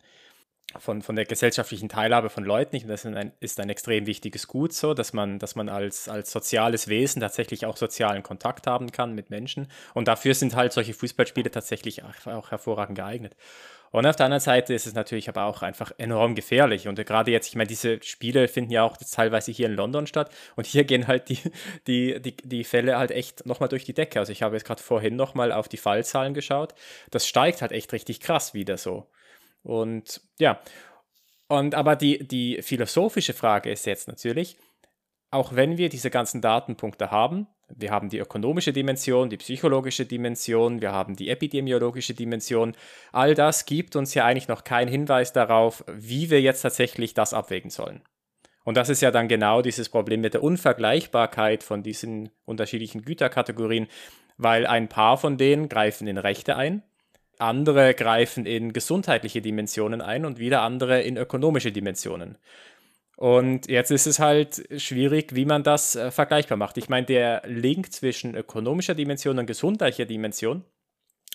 von, 0.79 1.01
von 1.01 1.15
der 1.15 1.25
gesellschaftlichen 1.25 1.89
Teilhabe 1.89 2.29
von 2.29 2.43
Leuten. 2.43 2.75
Und 2.77 2.87
das 2.87 3.05
ist 3.05 3.15
ein, 3.15 3.31
ist 3.39 3.59
ein 3.59 3.69
extrem 3.69 4.05
wichtiges 4.05 4.47
Gut 4.47 4.73
so, 4.73 4.93
dass 4.93 5.13
man, 5.13 5.39
dass 5.39 5.55
man 5.55 5.69
als, 5.69 6.09
als 6.09 6.31
soziales 6.31 6.87
Wesen 6.87 7.21
tatsächlich 7.21 7.65
auch 7.65 7.77
sozialen 7.77 8.23
Kontakt 8.23 8.67
haben 8.67 8.91
kann 8.91 9.13
mit 9.13 9.29
Menschen. 9.29 9.67
Und 9.93 10.07
dafür 10.07 10.33
sind 10.33 10.55
halt 10.55 10.73
solche 10.73 10.93
Fußballspiele 10.93 11.51
tatsächlich 11.51 12.03
auch, 12.03 12.27
auch 12.27 12.51
hervorragend 12.51 12.97
geeignet. 12.97 13.35
Und 13.93 14.07
auf 14.07 14.15
der 14.15 14.25
anderen 14.25 14.41
Seite 14.41 14.73
ist 14.73 14.87
es 14.87 14.95
natürlich 14.95 15.29
aber 15.29 15.43
auch 15.43 15.61
einfach 15.61 15.91
enorm 15.99 16.33
gefährlich. 16.33 16.87
Und 16.87 16.95
gerade 17.05 17.29
jetzt, 17.29 17.47
ich 17.49 17.55
meine, 17.55 17.67
diese 17.67 18.01
Spiele 18.01 18.47
finden 18.47 18.71
ja 18.71 18.81
auch 18.81 18.97
teilweise 18.97 19.51
hier 19.51 19.67
in 19.67 19.75
London 19.75 20.07
statt. 20.07 20.31
Und 20.55 20.65
hier 20.65 20.83
gehen 20.83 21.05
halt 21.05 21.29
die, 21.29 21.37
die, 21.85 22.19
die, 22.19 22.35
die 22.35 22.63
Fälle 22.63 22.97
halt 22.97 23.11
echt 23.11 23.45
nochmal 23.45 23.69
durch 23.69 23.83
die 23.83 23.93
Decke. 23.93 24.19
Also 24.19 24.31
ich 24.31 24.41
habe 24.41 24.55
jetzt 24.55 24.65
gerade 24.65 24.81
vorhin 24.81 25.15
nochmal 25.15 25.51
auf 25.51 25.67
die 25.67 25.77
Fallzahlen 25.77 26.33
geschaut. 26.33 26.73
Das 27.11 27.27
steigt 27.27 27.61
halt 27.61 27.71
echt 27.71 27.93
richtig 27.93 28.19
krass 28.19 28.55
wieder 28.55 28.79
so. 28.79 29.05
Und 29.63 30.21
ja, 30.39 30.61
und 31.47 31.75
aber 31.75 31.95
die, 31.95 32.27
die 32.27 32.61
philosophische 32.61 33.33
Frage 33.33 33.71
ist 33.71 33.85
jetzt 33.85 34.07
natürlich, 34.07 34.57
auch 35.31 35.55
wenn 35.55 35.77
wir 35.77 35.89
diese 35.89 36.09
ganzen 36.09 36.41
Datenpunkte 36.41 37.09
haben, 37.09 37.47
wir 37.75 37.91
haben 37.91 38.09
die 38.09 38.19
ökonomische 38.19 38.73
Dimension, 38.73 39.29
die 39.29 39.37
psychologische 39.37 40.05
Dimension, 40.05 40.81
wir 40.81 40.91
haben 40.91 41.15
die 41.15 41.29
epidemiologische 41.29 42.13
Dimension, 42.13 42.75
all 43.11 43.33
das 43.33 43.65
gibt 43.65 43.95
uns 43.95 44.13
ja 44.13 44.25
eigentlich 44.25 44.47
noch 44.47 44.63
keinen 44.63 44.89
Hinweis 44.89 45.33
darauf, 45.33 45.83
wie 45.87 46.29
wir 46.29 46.41
jetzt 46.41 46.61
tatsächlich 46.61 47.13
das 47.13 47.33
abwägen 47.33 47.71
sollen. 47.71 48.03
Und 48.63 48.77
das 48.77 48.89
ist 48.89 49.01
ja 49.01 49.11
dann 49.11 49.27
genau 49.27 49.61
dieses 49.61 49.89
Problem 49.89 50.21
mit 50.21 50.33
der 50.33 50.43
Unvergleichbarkeit 50.43 51.63
von 51.63 51.83
diesen 51.83 52.29
unterschiedlichen 52.45 53.01
Güterkategorien, 53.01 53.87
weil 54.37 54.65
ein 54.65 54.87
paar 54.87 55.17
von 55.17 55.37
denen 55.37 55.67
greifen 55.67 56.07
in 56.07 56.17
Rechte 56.17 56.55
ein, 56.55 56.83
andere 57.43 57.93
greifen 57.93 58.45
in 58.45 58.73
gesundheitliche 58.73 59.41
Dimensionen 59.41 60.01
ein 60.01 60.25
und 60.25 60.39
wieder 60.39 60.61
andere 60.61 61.01
in 61.01 61.17
ökonomische 61.17 61.71
Dimensionen. 61.71 62.37
Und 63.15 63.69
jetzt 63.69 63.91
ist 63.91 64.07
es 64.07 64.19
halt 64.19 64.65
schwierig, 64.77 65.35
wie 65.35 65.45
man 65.45 65.63
das 65.63 65.95
äh, 65.95 66.09
vergleichbar 66.09 66.57
macht. 66.57 66.77
Ich 66.77 66.89
meine, 66.89 67.05
der 67.05 67.43
Link 67.45 67.93
zwischen 67.93 68.35
ökonomischer 68.35 68.95
Dimension 68.95 69.37
und 69.37 69.45
gesundheitlicher 69.45 70.05
Dimension 70.05 70.65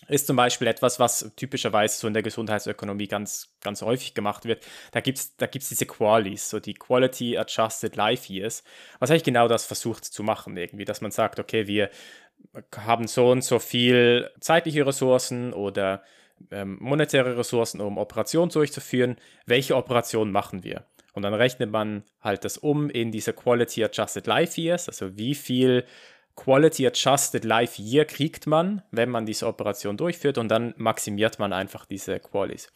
ist 0.07 0.27
zum 0.27 0.37
Beispiel 0.37 0.67
etwas, 0.69 1.01
was 1.01 1.33
typischerweise 1.37 1.99
so 1.99 2.07
in 2.07 2.15
der 2.15 2.23
Gesundheitsökonomie 2.23 3.09
ganz, 3.09 3.55
ganz 3.61 3.83
häufig 3.83 4.15
gemacht 4.15 4.45
wird. 4.45 4.65
Da 4.93 5.01
gibt 5.01 5.19
es 5.19 5.37
da 5.37 5.47
gibt's 5.47 5.69
diese 5.69 5.87
Qualis, 5.87 6.51
so 6.51 6.61
die 6.61 6.75
Quality 6.75 7.37
Adjusted 7.37 7.97
Life 7.97 8.33
Years, 8.33 8.63
was 9.01 9.11
eigentlich 9.11 9.25
genau 9.25 9.49
das 9.49 9.67
versucht 9.67 10.05
zu 10.05 10.23
machen 10.23 10.57
irgendwie, 10.57 10.85
dass 10.85 11.01
man 11.01 11.11
sagt, 11.11 11.41
okay, 11.41 11.67
wir 11.67 11.91
haben 12.77 13.07
so 13.07 13.31
und 13.31 13.43
so 13.43 13.59
viel 13.59 14.31
zeitliche 14.41 14.87
Ressourcen 14.87 15.53
oder 15.53 16.03
ähm, 16.51 16.79
monetäre 16.81 17.37
Ressourcen, 17.37 17.81
um 17.81 17.99
Operationen 17.99 18.51
durchzuführen. 18.51 19.17
Welche 19.47 19.77
Operationen 19.77 20.33
machen 20.33 20.65
wir? 20.65 20.85
Und 21.15 21.23
dann 21.23 21.35
rechnet 21.35 21.71
man 21.71 22.05
halt 22.21 22.45
das 22.45 22.59
um 22.59 22.91
in 22.91 23.11
diese 23.11 23.33
Quality 23.33 23.85
Adjusted 23.85 24.27
Life 24.27 24.61
Years, 24.61 24.89
also 24.89 25.17
wie 25.17 25.35
viel 25.35 25.85
Quality 26.37 26.87
Adjusted 26.87 27.45
Life 27.45 27.83
Year 27.83 28.05
kriegt 28.05 28.47
man, 28.47 28.83
wenn 28.93 29.11
man 29.11 29.27
diese 29.27 29.47
Operation 29.47 29.97
durchführt 29.97 30.39
und 30.39 30.49
dann 30.49 30.75
maximiert 30.77 31.41
man 31.41 31.53
einfach 31.53 31.85
diese 31.87 32.21
Qualis. 32.21 32.71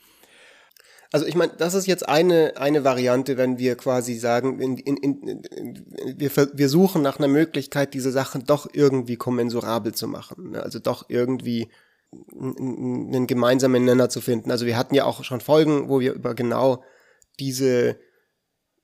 Also 1.12 1.26
ich 1.26 1.34
meine, 1.34 1.52
das 1.58 1.74
ist 1.74 1.86
jetzt 1.86 2.08
eine, 2.08 2.54
eine 2.56 2.84
Variante, 2.84 3.36
wenn 3.36 3.58
wir 3.58 3.76
quasi 3.76 4.14
sagen, 4.14 4.58
in, 4.60 4.78
in, 4.78 4.96
in, 4.96 5.42
wir, 6.16 6.30
wir 6.54 6.68
suchen 6.70 7.02
nach 7.02 7.18
einer 7.18 7.28
Möglichkeit, 7.28 7.92
diese 7.92 8.10
Sachen 8.10 8.46
doch 8.46 8.66
irgendwie 8.72 9.16
kommensurabel 9.16 9.92
zu 9.92 10.08
machen. 10.08 10.52
Ne? 10.52 10.62
Also 10.62 10.78
doch 10.78 11.04
irgendwie 11.08 11.68
einen 12.34 13.26
gemeinsamen 13.26 13.84
Nenner 13.84 14.08
zu 14.08 14.20
finden. 14.22 14.50
Also 14.50 14.64
wir 14.64 14.76
hatten 14.76 14.94
ja 14.94 15.04
auch 15.04 15.22
schon 15.22 15.40
Folgen, 15.40 15.88
wo 15.88 16.00
wir 16.00 16.14
über 16.14 16.34
genau 16.34 16.82
diese 17.38 17.96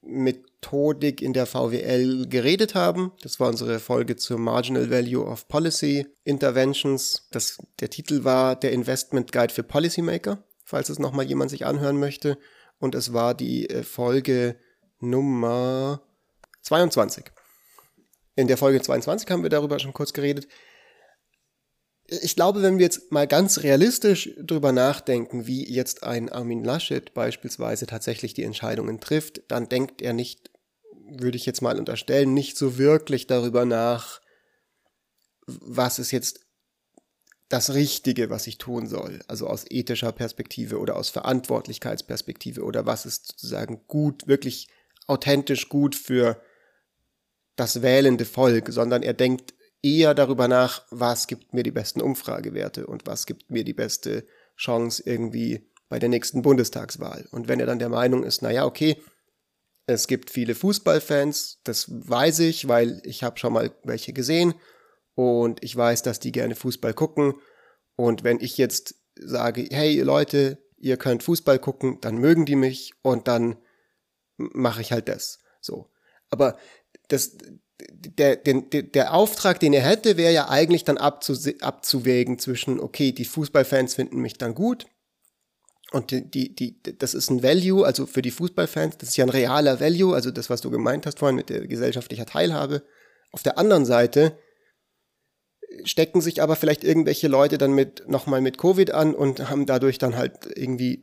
Methodik 0.02 1.20
in 1.20 1.32
der 1.32 1.46
VWL 1.46 2.26
geredet 2.28 2.74
haben. 2.74 3.12
Das 3.22 3.40
war 3.40 3.48
unsere 3.48 3.78
Folge 3.78 4.16
zur 4.16 4.38
Marginal 4.38 4.90
Value 4.90 5.24
of 5.24 5.48
Policy 5.48 6.06
Interventions. 6.24 7.28
Das, 7.30 7.58
der 7.80 7.90
Titel 7.90 8.24
war 8.24 8.56
der 8.56 8.72
Investment 8.72 9.32
Guide 9.32 9.52
für 9.52 9.62
Policymaker, 9.62 10.42
falls 10.68 10.88
es 10.88 10.98
nochmal 10.98 11.26
jemand 11.26 11.50
sich 11.50 11.66
anhören 11.66 11.98
möchte. 11.98 12.38
Und 12.78 12.94
es 12.94 13.12
war 13.12 13.34
die 13.34 13.68
äh, 13.70 13.82
Folge 13.82 14.56
Nummer 15.00 16.02
22. 16.62 17.24
In 18.36 18.46
der 18.46 18.56
Folge 18.56 18.80
22 18.80 19.30
haben 19.30 19.42
wir 19.42 19.50
darüber 19.50 19.78
schon 19.78 19.92
kurz 19.92 20.12
geredet 20.12 20.46
ich 22.08 22.36
glaube, 22.36 22.62
wenn 22.62 22.78
wir 22.78 22.84
jetzt 22.84 23.12
mal 23.12 23.26
ganz 23.26 23.62
realistisch 23.62 24.30
drüber 24.40 24.72
nachdenken, 24.72 25.46
wie 25.46 25.70
jetzt 25.70 26.02
ein 26.02 26.30
Armin 26.30 26.64
Laschet 26.64 27.12
beispielsweise 27.12 27.86
tatsächlich 27.86 28.32
die 28.32 28.44
Entscheidungen 28.44 28.98
trifft, 28.98 29.42
dann 29.48 29.68
denkt 29.68 30.00
er 30.00 30.14
nicht, 30.14 30.50
würde 31.10 31.36
ich 31.36 31.44
jetzt 31.44 31.60
mal 31.60 31.78
unterstellen, 31.78 32.32
nicht 32.32 32.56
so 32.56 32.78
wirklich 32.78 33.26
darüber 33.26 33.66
nach, 33.66 34.22
was 35.46 35.98
ist 35.98 36.10
jetzt 36.10 36.46
das 37.48 37.72
Richtige, 37.72 38.28
was 38.28 38.46
ich 38.46 38.58
tun 38.58 38.86
soll, 38.86 39.20
also 39.26 39.46
aus 39.46 39.64
ethischer 39.68 40.12
Perspektive 40.12 40.78
oder 40.78 40.96
aus 40.96 41.08
Verantwortlichkeitsperspektive 41.08 42.62
oder 42.62 42.84
was 42.84 43.06
ist 43.06 43.28
sozusagen 43.28 43.82
gut, 43.86 44.26
wirklich 44.26 44.68
authentisch 45.06 45.68
gut 45.68 45.94
für 45.94 46.40
das 47.56 47.80
wählende 47.80 48.26
Volk, 48.26 48.68
sondern 48.70 49.02
er 49.02 49.14
denkt 49.14 49.54
eher 49.82 50.14
darüber 50.14 50.46
nach, 50.46 50.84
was 50.90 51.26
gibt 51.26 51.54
mir 51.54 51.62
die 51.62 51.70
besten 51.70 52.02
Umfragewerte 52.02 52.86
und 52.86 53.06
was 53.06 53.26
gibt 53.26 53.50
mir 53.50 53.64
die 53.64 53.72
beste 53.72 54.26
Chance 54.56 55.02
irgendwie 55.06 55.70
bei 55.88 55.98
der 55.98 56.10
nächsten 56.10 56.42
Bundestagswahl. 56.42 57.26
Und 57.30 57.48
wenn 57.48 57.60
er 57.60 57.66
dann 57.66 57.78
der 57.78 57.88
Meinung 57.88 58.24
ist, 58.24 58.42
naja, 58.42 58.66
okay, 58.66 59.00
es 59.86 60.06
gibt 60.06 60.30
viele 60.30 60.54
Fußballfans, 60.54 61.60
das 61.64 61.86
weiß 61.88 62.40
ich, 62.40 62.68
weil 62.68 63.00
ich 63.04 63.22
habe 63.22 63.38
schon 63.38 63.54
mal 63.54 63.74
welche 63.84 64.12
gesehen 64.12 64.54
und 65.18 65.64
ich 65.64 65.74
weiß, 65.74 66.02
dass 66.02 66.20
die 66.20 66.30
gerne 66.30 66.54
Fußball 66.54 66.94
gucken. 66.94 67.34
Und 67.96 68.22
wenn 68.22 68.38
ich 68.38 68.56
jetzt 68.56 68.94
sage, 69.18 69.66
hey 69.68 70.00
Leute, 70.00 70.58
ihr 70.76 70.96
könnt 70.96 71.24
Fußball 71.24 71.58
gucken, 71.58 71.98
dann 72.00 72.18
mögen 72.18 72.46
die 72.46 72.54
mich 72.54 72.92
und 73.02 73.26
dann 73.26 73.56
mache 74.36 74.80
ich 74.80 74.92
halt 74.92 75.08
das. 75.08 75.40
So. 75.60 75.90
Aber 76.30 76.56
das, 77.08 77.36
der, 77.90 78.36
den, 78.36 78.70
der 78.70 79.12
Auftrag, 79.12 79.58
den 79.58 79.72
er 79.72 79.82
hätte, 79.82 80.16
wäre 80.16 80.32
ja 80.32 80.50
eigentlich 80.50 80.84
dann 80.84 80.98
abzu, 80.98 81.36
abzuwägen 81.62 82.38
zwischen, 82.38 82.78
okay, 82.78 83.10
die 83.10 83.24
Fußballfans 83.24 83.94
finden 83.96 84.20
mich 84.20 84.34
dann 84.34 84.54
gut 84.54 84.86
und 85.90 86.12
die, 86.12 86.30
die, 86.30 86.54
die, 86.54 86.80
das 86.96 87.14
ist 87.14 87.28
ein 87.28 87.42
Value, 87.42 87.84
also 87.84 88.06
für 88.06 88.22
die 88.22 88.30
Fußballfans, 88.30 88.98
das 88.98 89.08
ist 89.08 89.16
ja 89.16 89.24
ein 89.24 89.30
realer 89.30 89.80
Value, 89.80 90.14
also 90.14 90.30
das, 90.30 90.48
was 90.48 90.60
du 90.60 90.70
gemeint 90.70 91.06
hast 91.06 91.18
vorhin 91.18 91.34
mit 91.34 91.48
der 91.48 91.66
gesellschaftlicher 91.66 92.26
Teilhabe. 92.26 92.84
Auf 93.32 93.42
der 93.42 93.58
anderen 93.58 93.84
Seite 93.84 94.38
stecken 95.84 96.20
sich 96.20 96.42
aber 96.42 96.56
vielleicht 96.56 96.84
irgendwelche 96.84 97.28
Leute 97.28 97.58
dann 97.58 97.72
mit 97.72 98.08
nochmal 98.08 98.40
mit 98.40 98.58
Covid 98.58 98.92
an 98.92 99.14
und 99.14 99.50
haben 99.50 99.66
dadurch 99.66 99.98
dann 99.98 100.16
halt 100.16 100.48
irgendwie 100.54 101.02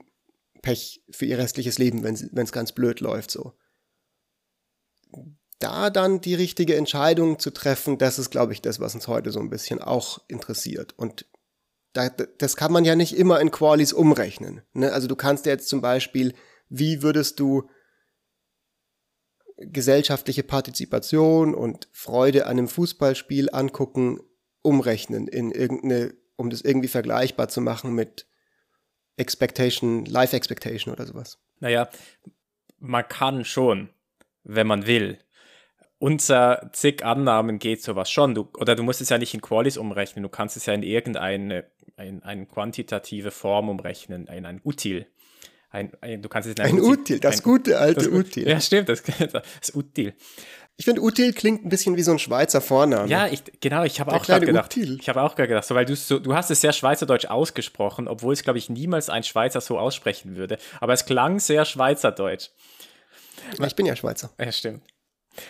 Pech 0.62 1.04
für 1.12 1.26
ihr 1.26 1.38
restliches 1.38 1.78
Leben, 1.78 2.04
wenn 2.04 2.14
es 2.14 2.52
ganz 2.52 2.72
blöd 2.72 3.00
läuft 3.00 3.32
so 3.32 3.54
da 5.60 5.90
dann 5.90 6.22
die 6.22 6.36
richtige 6.36 6.76
Entscheidung 6.76 7.40
zu 7.40 7.52
treffen, 7.52 7.98
das 7.98 8.20
ist, 8.20 8.30
glaube 8.30 8.54
ich, 8.54 8.62
das, 8.62 8.80
was 8.80 8.96
uns 8.96 9.08
heute 9.08 9.32
so 9.32 9.40
ein 9.40 9.50
bisschen 9.50 9.82
auch 9.82 10.20
interessiert. 10.28 10.94
Und 10.98 11.26
da, 11.94 12.10
das 12.10 12.58
kann 12.58 12.72
man 12.72 12.84
ja 12.84 12.96
nicht 12.96 13.16
immer 13.16 13.40
in 13.40 13.52
Qualis 13.52 13.94
umrechnen. 13.94 14.62
Ne? 14.74 14.92
Also 14.92 15.08
du 15.08 15.16
kannst 15.16 15.46
dir 15.46 15.52
jetzt 15.52 15.70
zum 15.70 15.82
Beispiel, 15.82 16.34
wie 16.70 17.02
würdest 17.02 17.40
du 17.40 17.70
gesellschaftliche 19.58 20.44
Partizipation 20.44 21.56
und 21.56 21.88
Freude 21.94 22.46
an 22.46 22.58
einem 22.58 22.68
Fußballspiel 22.68 23.50
angucken, 23.54 24.20
umrechnen 24.66 25.28
in 25.28 25.52
irgendeine, 25.52 26.14
um 26.36 26.50
das 26.50 26.62
irgendwie 26.62 26.88
vergleichbar 26.88 27.48
zu 27.48 27.62
machen 27.62 27.94
mit 27.94 28.28
Expectation, 29.18 30.06
Life 30.06 30.36
Expectation 30.36 30.94
oder 30.94 31.06
sowas. 31.06 31.40
Naja, 31.60 31.90
man 32.80 33.08
kann 33.08 33.46
schon, 33.46 33.90
wenn 34.44 34.68
man 34.68 34.88
will 34.88 35.20
unter 35.98 36.70
zig 36.74 37.04
Annahmen 37.06 37.58
geht 37.58 37.82
sowas 37.82 38.12
schon. 38.12 38.36
Du, 38.36 38.50
oder 38.58 38.76
du 38.76 38.84
musst 38.84 39.02
es 39.02 39.10
ja 39.10 39.18
nicht 39.18 39.34
in 39.34 39.42
Qualis 39.42 39.78
umrechnen, 39.78 40.24
du 40.24 40.30
kannst 40.30 40.58
es 40.58 40.66
ja 40.66 40.74
in 40.74 40.84
irgendeine 40.84 41.66
ein, 41.98 42.22
eine 42.24 42.46
quantitative 42.46 43.32
Form 43.32 43.70
umrechnen, 43.70 44.28
in 44.28 44.46
ein 44.46 44.62
Util. 44.64 45.08
Ein, 45.70 45.92
ein, 46.02 46.22
du 46.22 46.30
kannst 46.30 46.48
es 46.48 46.56
in 46.56 46.62
ein, 46.62 46.72
ein 46.72 46.80
Util, 46.80 46.92
Util, 46.92 47.20
das 47.20 47.44
gute 47.44 47.80
alte 47.80 48.02
das, 48.02 48.08
Util. 48.08 48.48
Ja, 48.48 48.60
stimmt, 48.60 48.90
das, 48.90 49.04
das 49.32 49.74
Util. 49.74 50.14
Ich 50.78 50.84
finde, 50.84 51.02
Util 51.02 51.32
klingt 51.32 51.66
ein 51.66 51.70
bisschen 51.70 51.96
wie 51.96 52.02
so 52.02 52.12
ein 52.12 52.20
Schweizer 52.20 52.60
Vorname. 52.60 53.08
Ja, 53.08 53.28
ich, 53.28 53.44
genau, 53.62 53.84
ich 53.84 54.02
habe 54.02 54.14
auch 54.14 54.26
gerade 54.26 54.46
gedacht. 54.46 54.76
Util. 54.76 54.98
Ich 55.00 55.08
habe 55.08 55.22
auch 55.22 55.36
gerade 55.36 55.48
gedacht, 55.48 55.66
so, 55.66 55.74
weil 55.74 55.86
du 55.86 55.96
so, 55.96 56.20
du 56.20 56.36
hast 56.36 56.52
es 56.52 56.60
sehr 56.60 56.74
schweizerdeutsch 56.74 57.26
ausgesprochen, 57.26 58.10
obwohl 58.10 58.34
es, 58.34 58.44
glaube 58.44 58.60
ich, 58.60 58.70
niemals 58.70 59.10
ein 59.10 59.24
Schweizer 59.24 59.62
so 59.62 59.80
aussprechen 59.80 60.36
würde. 60.36 60.58
Aber 60.82 60.92
es 60.92 61.06
klang 61.06 61.40
sehr 61.40 61.64
schweizerdeutsch. 61.64 62.50
Ich 63.66 63.76
bin 63.76 63.86
ja 63.86 63.96
Schweizer. 63.96 64.32
Ja, 64.38 64.52
stimmt. 64.52 64.84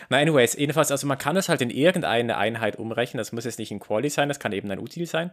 Na, 0.08 0.18
anyways, 0.18 0.54
jedenfalls, 0.54 0.90
also 0.90 1.06
man 1.06 1.18
kann 1.18 1.36
es 1.36 1.48
halt 1.48 1.60
in 1.60 1.70
irgendeine 1.70 2.36
Einheit 2.36 2.76
umrechnen. 2.78 3.18
Das 3.18 3.32
muss 3.32 3.44
jetzt 3.44 3.58
nicht 3.58 3.72
ein 3.72 3.80
Quali 3.80 4.10
sein, 4.10 4.28
das 4.28 4.38
kann 4.38 4.52
eben 4.52 4.70
ein 4.70 4.78
Util 4.78 5.06
sein. 5.06 5.32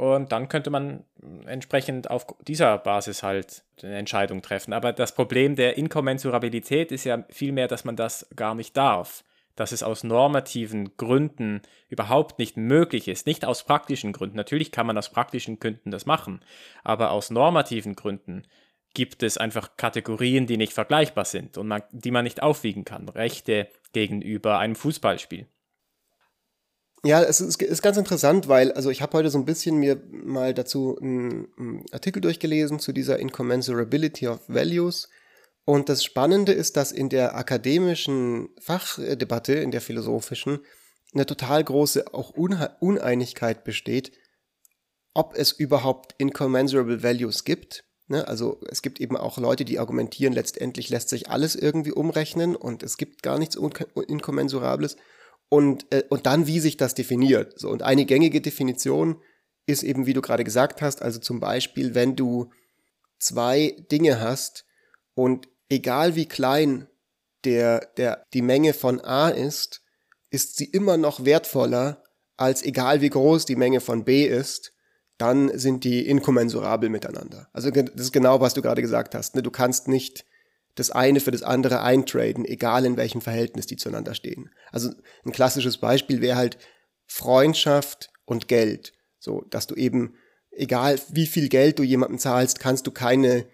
Und 0.00 0.32
dann 0.32 0.48
könnte 0.48 0.70
man 0.70 1.04
entsprechend 1.44 2.08
auf 2.08 2.26
dieser 2.48 2.78
Basis 2.78 3.22
halt 3.22 3.64
eine 3.82 3.98
Entscheidung 3.98 4.40
treffen. 4.40 4.72
Aber 4.72 4.94
das 4.94 5.14
Problem 5.14 5.56
der 5.56 5.76
Inkommensurabilität 5.76 6.90
ist 6.90 7.04
ja 7.04 7.26
vielmehr, 7.28 7.68
dass 7.68 7.84
man 7.84 7.96
das 7.96 8.26
gar 8.34 8.54
nicht 8.54 8.74
darf. 8.78 9.24
Dass 9.56 9.72
es 9.72 9.82
aus 9.82 10.02
normativen 10.02 10.96
Gründen 10.96 11.60
überhaupt 11.90 12.38
nicht 12.38 12.56
möglich 12.56 13.08
ist. 13.08 13.26
Nicht 13.26 13.44
aus 13.44 13.64
praktischen 13.64 14.14
Gründen. 14.14 14.38
Natürlich 14.38 14.72
kann 14.72 14.86
man 14.86 14.96
aus 14.96 15.10
praktischen 15.10 15.60
Gründen 15.60 15.90
das 15.90 16.06
machen. 16.06 16.40
Aber 16.82 17.10
aus 17.10 17.28
normativen 17.28 17.94
Gründen 17.94 18.46
gibt 18.94 19.22
es 19.22 19.36
einfach 19.36 19.76
Kategorien, 19.76 20.46
die 20.46 20.56
nicht 20.56 20.72
vergleichbar 20.72 21.26
sind 21.26 21.58
und 21.58 21.68
man, 21.68 21.82
die 21.90 22.10
man 22.10 22.24
nicht 22.24 22.42
aufwiegen 22.42 22.86
kann. 22.86 23.06
Rechte 23.10 23.68
gegenüber 23.92 24.58
einem 24.58 24.76
Fußballspiel. 24.76 25.46
Ja, 27.02 27.22
es 27.22 27.40
ist, 27.40 27.62
ist 27.62 27.82
ganz 27.82 27.96
interessant, 27.96 28.48
weil, 28.48 28.72
also 28.72 28.90
ich 28.90 29.00
habe 29.00 29.16
heute 29.16 29.30
so 29.30 29.38
ein 29.38 29.46
bisschen 29.46 29.76
mir 29.76 30.02
mal 30.10 30.52
dazu 30.52 30.98
einen, 31.00 31.48
einen 31.56 31.84
Artikel 31.92 32.20
durchgelesen 32.20 32.78
zu 32.78 32.92
dieser 32.92 33.18
Incommensurability 33.18 34.28
of 34.28 34.40
Values. 34.48 35.08
Und 35.64 35.88
das 35.88 36.04
Spannende 36.04 36.52
ist, 36.52 36.76
dass 36.76 36.92
in 36.92 37.08
der 37.08 37.36
akademischen 37.36 38.50
Fachdebatte, 38.60 39.54
in 39.54 39.70
der 39.70 39.80
philosophischen, 39.80 40.60
eine 41.14 41.26
total 41.26 41.64
große 41.64 42.12
auch 42.12 42.30
Uneinigkeit 42.30 43.64
besteht, 43.64 44.12
ob 45.14 45.34
es 45.34 45.52
überhaupt 45.52 46.14
incommensurable 46.18 47.02
values 47.02 47.44
gibt. 47.44 47.84
Ne? 48.08 48.26
Also 48.28 48.60
es 48.68 48.82
gibt 48.82 49.00
eben 49.00 49.16
auch 49.16 49.38
Leute, 49.38 49.64
die 49.64 49.78
argumentieren, 49.78 50.34
letztendlich 50.34 50.88
lässt 50.90 51.08
sich 51.08 51.30
alles 51.30 51.56
irgendwie 51.56 51.92
umrechnen 51.92 52.56
und 52.56 52.82
es 52.82 52.96
gibt 52.96 53.22
gar 53.22 53.38
nichts 53.38 53.56
Inkommensurables. 53.56 54.96
Und, 55.50 55.92
äh, 55.92 56.04
und 56.08 56.24
dann, 56.24 56.46
wie 56.46 56.60
sich 56.60 56.78
das 56.78 56.94
definiert. 56.94 57.58
So, 57.58 57.68
und 57.68 57.82
eine 57.82 58.06
gängige 58.06 58.40
Definition 58.40 59.20
ist 59.66 59.82
eben, 59.82 60.06
wie 60.06 60.14
du 60.14 60.22
gerade 60.22 60.44
gesagt 60.44 60.80
hast, 60.80 61.02
also 61.02 61.18
zum 61.18 61.40
Beispiel, 61.40 61.94
wenn 61.94 62.16
du 62.16 62.50
zwei 63.18 63.76
Dinge 63.90 64.20
hast 64.20 64.64
und 65.14 65.48
egal 65.68 66.16
wie 66.16 66.26
klein 66.26 66.88
der, 67.44 67.80
der, 67.96 68.24
die 68.32 68.42
Menge 68.42 68.72
von 68.72 69.00
A 69.00 69.28
ist, 69.28 69.82
ist 70.30 70.56
sie 70.56 70.64
immer 70.64 70.96
noch 70.96 71.24
wertvoller 71.24 72.02
als 72.40 72.62
egal 72.62 73.02
wie 73.02 73.10
groß 73.10 73.44
die 73.44 73.56
Menge 73.56 73.80
von 73.80 74.04
B 74.04 74.24
ist, 74.24 74.72
dann 75.18 75.56
sind 75.58 75.84
die 75.84 76.06
inkommensurabel 76.06 76.88
miteinander. 76.88 77.48
Also 77.52 77.70
das 77.70 77.90
ist 77.94 78.12
genau, 78.12 78.40
was 78.40 78.54
du 78.54 78.62
gerade 78.62 78.80
gesagt 78.80 79.14
hast. 79.14 79.34
Ne? 79.34 79.42
Du 79.42 79.50
kannst 79.50 79.88
nicht 79.88 80.24
das 80.74 80.90
eine 80.90 81.20
für 81.20 81.30
das 81.30 81.42
andere 81.42 81.82
eintraden, 81.82 82.44
egal 82.44 82.84
in 82.84 82.96
welchem 82.96 83.20
Verhältnis 83.20 83.66
die 83.66 83.76
zueinander 83.76 84.14
stehen. 84.14 84.50
Also 84.70 84.90
ein 85.24 85.32
klassisches 85.32 85.78
Beispiel 85.78 86.20
wäre 86.20 86.36
halt 86.36 86.58
Freundschaft 87.06 88.10
und 88.24 88.48
Geld. 88.48 88.92
So, 89.18 89.42
dass 89.50 89.66
du 89.66 89.74
eben, 89.74 90.14
egal 90.50 90.98
wie 91.10 91.26
viel 91.26 91.48
Geld 91.48 91.78
du 91.78 91.82
jemandem 91.82 92.18
zahlst, 92.18 92.60
kannst 92.60 92.86
du 92.86 92.92
keine 92.92 93.46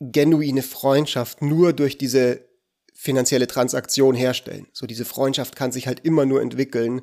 genuine 0.00 0.62
Freundschaft 0.62 1.42
nur 1.42 1.72
durch 1.72 1.98
diese 1.98 2.48
finanzielle 2.94 3.46
Transaktion 3.46 4.14
herstellen. 4.14 4.66
So 4.72 4.86
diese 4.86 5.04
Freundschaft 5.04 5.56
kann 5.56 5.72
sich 5.72 5.86
halt 5.86 6.04
immer 6.04 6.26
nur 6.26 6.42
entwickeln, 6.42 7.02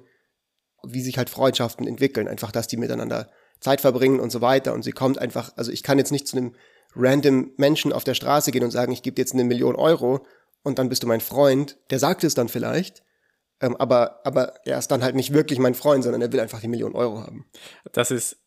wie 0.84 1.01
sich 1.01 1.18
halt 1.18 1.30
Freundschaften 1.30 1.88
entwickeln. 1.88 2.27
Einfach, 2.27 2.51
dass 2.51 2.68
die 2.68 2.77
miteinander 2.77 3.32
Zeit 3.60 3.82
verbringen 3.82 4.20
und 4.20 4.32
so 4.32 4.42
weiter. 4.42 4.74
Und 4.74 4.84
sie 4.84 4.92
kommt 4.92 5.18
einfach, 5.18 5.54
also 5.56 5.72
ich 5.72 5.84
kann 5.84 5.98
jetzt 5.98 6.12
nicht 6.12 6.27
zu 6.27 6.38
einem 6.38 6.56
random 6.98 7.51
Menschen 7.58 7.94
auf 7.94 8.04
der 8.04 8.13
Straße 8.13 8.51
gehen 8.51 8.63
und 8.63 8.72
sagen, 8.72 8.92
ich 8.92 9.04
gebe 9.04 9.16
dir 9.16 9.22
jetzt 9.22 9.34
eine 9.34 9.44
Million 9.44 9.75
Euro 9.75 10.25
und 10.63 10.80
dann 10.80 10.89
bist 10.89 11.04
du 11.04 11.08
mein 11.08 11.22
Freund. 11.22 11.77
Der 11.89 12.00
sagt 12.00 12.24
es 12.24 12.34
dann 12.34 12.50
vielleicht, 12.50 13.04
ähm, 13.62 13.75
aber, 13.77 14.25
aber 14.25 14.54
er 14.66 14.77
ist 14.77 14.89
dann 14.89 15.04
halt 15.04 15.16
nicht 15.16 15.34
wirklich 15.34 15.60
mein 15.60 15.75
Freund, 15.75 16.04
sondern 16.04 16.22
er 16.22 16.32
will 16.32 16.39
einfach 16.39 16.62
die 16.62 16.68
Million 16.68 16.96
Euro 16.96 17.22
haben. 17.22 17.46
Das 17.92 18.12
ist 18.12 18.38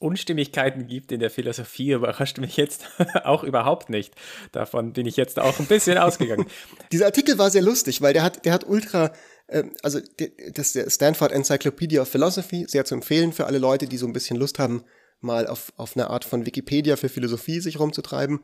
Unstimmigkeiten 0.00 0.86
gibt 0.86 1.10
in 1.10 1.20
der 1.20 1.30
Philosophie, 1.30 1.92
überrascht 1.92 2.38
mich 2.38 2.56
jetzt 2.56 2.86
auch 3.24 3.42
überhaupt 3.42 3.90
nicht. 3.90 4.14
Davon 4.52 4.92
bin 4.92 5.06
ich 5.06 5.16
jetzt 5.16 5.38
auch 5.38 5.58
ein 5.58 5.66
bisschen 5.66 5.98
ausgegangen. 5.98 6.46
Dieser 6.92 7.06
Artikel 7.06 7.38
war 7.38 7.50
sehr 7.50 7.62
lustig, 7.62 8.00
weil 8.00 8.12
der 8.12 8.22
hat, 8.22 8.44
der 8.44 8.52
hat 8.52 8.66
ultra, 8.66 9.12
äh, 9.48 9.64
also 9.82 10.00
das 10.54 10.68
ist 10.68 10.74
der 10.74 10.90
Stanford 10.90 11.32
Encyclopedia 11.32 12.02
of 12.02 12.08
Philosophy, 12.08 12.66
sehr 12.68 12.84
zu 12.84 12.94
empfehlen 12.94 13.32
für 13.32 13.46
alle 13.46 13.58
Leute, 13.58 13.86
die 13.86 13.96
so 13.96 14.06
ein 14.06 14.12
bisschen 14.12 14.36
Lust 14.36 14.58
haben, 14.58 14.84
mal 15.20 15.46
auf, 15.46 15.72
auf 15.76 15.96
eine 15.96 16.10
Art 16.10 16.24
von 16.24 16.46
Wikipedia 16.46 16.96
für 16.96 17.08
Philosophie 17.08 17.60
sich 17.60 17.78
rumzutreiben. 17.78 18.40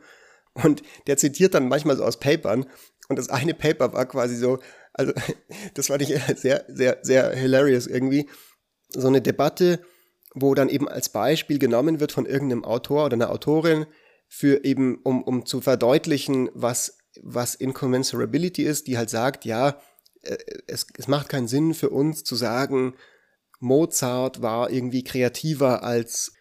Und 0.54 0.82
der 1.06 1.16
zitiert 1.16 1.54
dann 1.54 1.68
manchmal 1.68 1.96
so 1.96 2.04
aus 2.04 2.20
Papern. 2.20 2.66
Und 3.08 3.18
das 3.18 3.28
eine 3.28 3.54
Paper 3.54 3.92
war 3.92 4.06
quasi 4.06 4.36
so, 4.36 4.58
also 4.92 5.12
das 5.74 5.88
fand 5.88 6.02
ich 6.02 6.14
sehr, 6.36 6.64
sehr, 6.68 6.98
sehr 7.02 7.30
hilarious 7.32 7.86
irgendwie. 7.86 8.28
So 8.88 9.08
eine 9.08 9.20
Debatte, 9.20 9.80
wo 10.34 10.54
dann 10.54 10.68
eben 10.68 10.88
als 10.88 11.08
Beispiel 11.08 11.58
genommen 11.58 12.00
wird 12.00 12.12
von 12.12 12.26
irgendeinem 12.26 12.64
Autor 12.64 13.06
oder 13.06 13.14
einer 13.14 13.30
Autorin 13.30 13.86
für 14.28 14.64
eben, 14.64 14.98
um, 15.02 15.22
um 15.22 15.46
zu 15.46 15.60
verdeutlichen, 15.60 16.50
was, 16.54 16.98
was 17.22 17.54
Incommensurability 17.54 18.62
ist, 18.62 18.86
die 18.86 18.98
halt 18.98 19.10
sagt, 19.10 19.44
ja, 19.44 19.80
äh, 20.22 20.36
es, 20.66 20.86
es 20.96 21.08
macht 21.08 21.28
keinen 21.28 21.48
Sinn 21.48 21.74
für 21.74 21.90
uns 21.90 22.24
zu 22.24 22.34
sagen, 22.34 22.94
Mozart 23.60 24.42
war 24.42 24.70
irgendwie 24.70 25.04
kreativer 25.04 25.82
als 25.82 26.32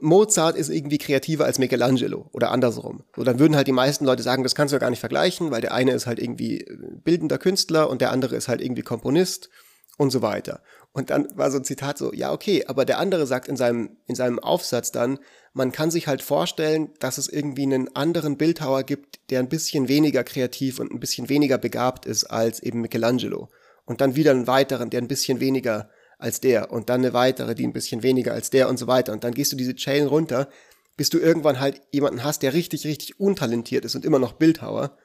Mozart 0.00 0.56
ist 0.56 0.68
irgendwie 0.68 0.98
kreativer 0.98 1.44
als 1.44 1.58
Michelangelo 1.58 2.28
oder 2.32 2.50
andersrum. 2.50 3.02
So, 3.16 3.24
dann 3.24 3.38
würden 3.38 3.56
halt 3.56 3.66
die 3.66 3.72
meisten 3.72 4.04
Leute 4.04 4.22
sagen, 4.22 4.42
das 4.42 4.54
kannst 4.54 4.74
du 4.74 4.78
gar 4.78 4.90
nicht 4.90 5.00
vergleichen, 5.00 5.50
weil 5.50 5.60
der 5.60 5.74
eine 5.74 5.92
ist 5.92 6.06
halt 6.06 6.18
irgendwie 6.18 6.64
bildender 7.04 7.38
Künstler 7.38 7.90
und 7.90 8.00
der 8.00 8.12
andere 8.12 8.36
ist 8.36 8.48
halt 8.48 8.60
irgendwie 8.60 8.82
Komponist 8.82 9.50
und 9.96 10.10
so 10.10 10.22
weiter. 10.22 10.62
Und 10.92 11.10
dann 11.10 11.28
war 11.36 11.50
so 11.50 11.58
ein 11.58 11.64
Zitat 11.64 11.98
so, 11.98 12.12
ja, 12.12 12.32
okay, 12.32 12.64
aber 12.66 12.84
der 12.84 12.98
andere 12.98 13.26
sagt 13.26 13.48
in 13.48 13.56
seinem, 13.56 13.96
in 14.06 14.14
seinem 14.14 14.38
Aufsatz 14.38 14.90
dann, 14.90 15.18
man 15.52 15.72
kann 15.72 15.90
sich 15.90 16.06
halt 16.06 16.22
vorstellen, 16.22 16.90
dass 16.98 17.18
es 17.18 17.28
irgendwie 17.28 17.62
einen 17.62 17.94
anderen 17.94 18.36
Bildhauer 18.36 18.82
gibt, 18.82 19.20
der 19.30 19.40
ein 19.40 19.48
bisschen 19.48 19.88
weniger 19.88 20.24
kreativ 20.24 20.80
und 20.80 20.92
ein 20.92 21.00
bisschen 21.00 21.28
weniger 21.28 21.58
begabt 21.58 22.06
ist 22.06 22.24
als 22.24 22.60
eben 22.60 22.80
Michelangelo. 22.80 23.48
Und 23.84 24.00
dann 24.00 24.16
wieder 24.16 24.30
einen 24.30 24.46
weiteren, 24.46 24.90
der 24.90 25.00
ein 25.02 25.08
bisschen 25.08 25.40
weniger 25.40 25.90
als 26.20 26.40
der 26.40 26.72
und 26.72 26.88
dann 26.88 27.00
eine 27.00 27.12
weitere, 27.12 27.54
die 27.54 27.66
ein 27.66 27.72
bisschen 27.72 28.02
weniger 28.02 28.32
als 28.32 28.50
der 28.50 28.68
und 28.68 28.78
so 28.78 28.86
weiter. 28.86 29.12
Und 29.12 29.24
dann 29.24 29.34
gehst 29.34 29.52
du 29.52 29.56
diese 29.56 29.74
Chain 29.74 30.06
runter, 30.06 30.48
bis 30.96 31.10
du 31.10 31.18
irgendwann 31.18 31.60
halt 31.60 31.80
jemanden 31.92 32.24
hast, 32.24 32.42
der 32.42 32.52
richtig, 32.52 32.84
richtig 32.84 33.18
untalentiert 33.18 33.84
ist 33.84 33.94
und 33.94 34.04
immer 34.04 34.18
noch 34.18 34.34
Bildhauer. 34.34 34.96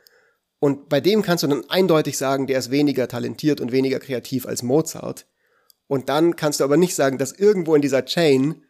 Und 0.60 0.89
bei 0.89 0.99
dem 0.99 1.21
kannst 1.21 1.43
du 1.43 1.47
dann 1.47 1.69
eindeutig 1.69 2.17
sagen, 2.17 2.47
der 2.47 2.60
ist 2.60 2.71
weniger 2.71 3.08
talentiert 3.08 3.62
und 3.62 3.71
weniger 3.71 3.99
kreativ 3.99 4.45
als 4.45 4.63
Mozart. 4.63 5.25
Und 5.88 6.10
dann 6.10 6.36
kannst 6.36 6.60
du 6.60 6.63
aber 6.63 6.78
nicht 6.78 6.95
sagen, 6.95 7.17
dass 7.17 7.32
irgendwo 7.32 7.75
in 7.75 7.82
dieser 7.82 8.06
Chain 8.06 8.63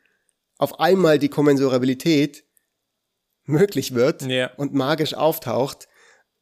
auf 0.57 0.79
einmal 0.79 1.19
die 1.19 1.29
Kommensurabilität 1.29 2.43
möglich 3.45 3.93
wird 3.93 4.23
ja. 4.23 4.51
und 4.57 4.73
magisch 4.73 5.13
auftaucht. 5.13 5.87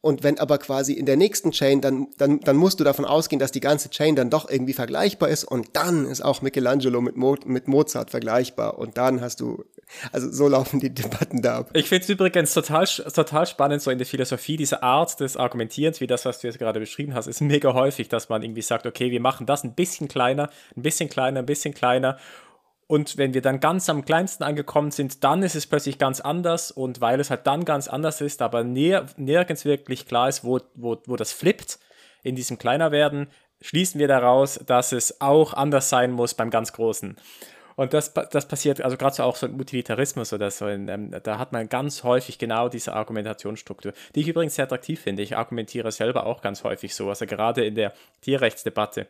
Und 0.04 0.22
wenn 0.22 0.38
aber 0.38 0.58
quasi 0.58 0.92
in 0.92 1.06
der 1.06 1.16
nächsten 1.16 1.50
Chain, 1.50 1.80
dann, 1.80 2.08
dann, 2.18 2.38
dann 2.40 2.56
musst 2.56 2.78
du 2.78 2.84
davon 2.84 3.06
ausgehen, 3.06 3.40
dass 3.40 3.52
die 3.52 3.60
ganze 3.60 3.88
Chain 3.88 4.14
dann 4.14 4.28
doch 4.28 4.50
irgendwie 4.50 4.74
vergleichbar 4.74 5.30
ist. 5.30 5.44
Und 5.44 5.68
dann 5.72 6.04
ist 6.04 6.22
auch 6.22 6.42
Michelangelo 6.42 7.00
mit, 7.00 7.16
Mo 7.16 7.36
mit 7.46 7.68
Mozart 7.68 8.10
vergleichbar. 8.10 8.76
Und 8.76 8.98
dann 8.98 9.22
hast 9.22 9.40
du, 9.40 9.64
also 10.12 10.30
so 10.30 10.46
laufen 10.46 10.78
die 10.78 10.92
Debatten 10.92 11.40
da 11.40 11.60
ab. 11.60 11.70
Ich 11.72 11.88
finde 11.88 12.02
es 12.02 12.10
übrigens 12.10 12.52
total, 12.52 12.84
total 12.84 13.46
spannend, 13.46 13.80
so 13.80 13.90
in 13.90 13.96
der 13.96 14.06
Philosophie, 14.06 14.58
diese 14.58 14.82
Art 14.82 15.18
des 15.20 15.38
Argumentierens, 15.38 16.02
wie 16.02 16.06
das, 16.06 16.26
was 16.26 16.38
du 16.38 16.48
jetzt 16.48 16.58
gerade 16.58 16.80
beschrieben 16.80 17.14
hast, 17.14 17.26
ist 17.26 17.40
mega 17.40 17.72
häufig, 17.72 18.10
dass 18.10 18.28
man 18.28 18.42
irgendwie 18.42 18.60
sagt, 18.60 18.84
okay, 18.84 19.10
wir 19.10 19.20
machen 19.22 19.46
das 19.46 19.64
ein 19.64 19.72
bisschen 19.72 20.08
kleiner, 20.08 20.50
ein 20.76 20.82
bisschen 20.82 21.08
kleiner, 21.08 21.38
ein 21.38 21.46
bisschen 21.46 21.72
kleiner 21.72 22.18
und 22.86 23.16
wenn 23.16 23.34
wir 23.34 23.42
dann 23.42 23.60
ganz 23.60 23.88
am 23.88 24.04
kleinsten 24.04 24.44
angekommen 24.44 24.90
sind, 24.90 25.24
dann 25.24 25.42
ist 25.42 25.54
es 25.54 25.66
plötzlich 25.66 25.98
ganz 25.98 26.20
anders. 26.20 26.70
Und 26.70 27.00
weil 27.00 27.18
es 27.20 27.30
halt 27.30 27.46
dann 27.46 27.64
ganz 27.64 27.88
anders 27.88 28.20
ist, 28.20 28.42
aber 28.42 28.62
nir 28.62 29.06
nirgends 29.16 29.64
wirklich 29.64 30.06
klar 30.06 30.28
ist, 30.28 30.44
wo, 30.44 30.60
wo, 30.74 31.00
wo 31.06 31.16
das 31.16 31.32
flippt 31.32 31.78
in 32.22 32.36
diesem 32.36 32.58
Kleinerwerden, 32.58 33.28
schließen 33.60 33.98
wir 33.98 34.08
daraus, 34.08 34.60
dass 34.66 34.92
es 34.92 35.20
auch 35.20 35.54
anders 35.54 35.88
sein 35.88 36.12
muss 36.12 36.34
beim 36.34 36.50
ganz 36.50 36.72
Großen. 36.72 37.16
Und 37.76 37.92
das, 37.92 38.12
das 38.14 38.46
passiert, 38.46 38.80
also 38.82 38.96
gerade 38.96 39.16
so 39.16 39.24
auch 39.24 39.36
so 39.36 39.46
im 39.46 39.58
Utilitarismus 39.58 40.32
oder 40.32 40.50
so, 40.50 40.68
in, 40.68 40.88
ähm, 40.88 41.16
da 41.22 41.38
hat 41.38 41.52
man 41.52 41.68
ganz 41.68 42.04
häufig 42.04 42.38
genau 42.38 42.68
diese 42.68 42.92
Argumentationsstruktur, 42.92 43.92
die 44.14 44.20
ich 44.20 44.28
übrigens 44.28 44.54
sehr 44.54 44.66
attraktiv 44.66 45.00
finde. 45.00 45.22
Ich 45.22 45.36
argumentiere 45.36 45.90
selber 45.90 46.26
auch 46.26 46.40
ganz 46.40 46.62
häufig 46.62 46.94
so, 46.94 47.08
also 47.08 47.26
gerade 47.26 47.64
in 47.64 47.74
der 47.74 47.92
Tierrechtsdebatte 48.20 49.08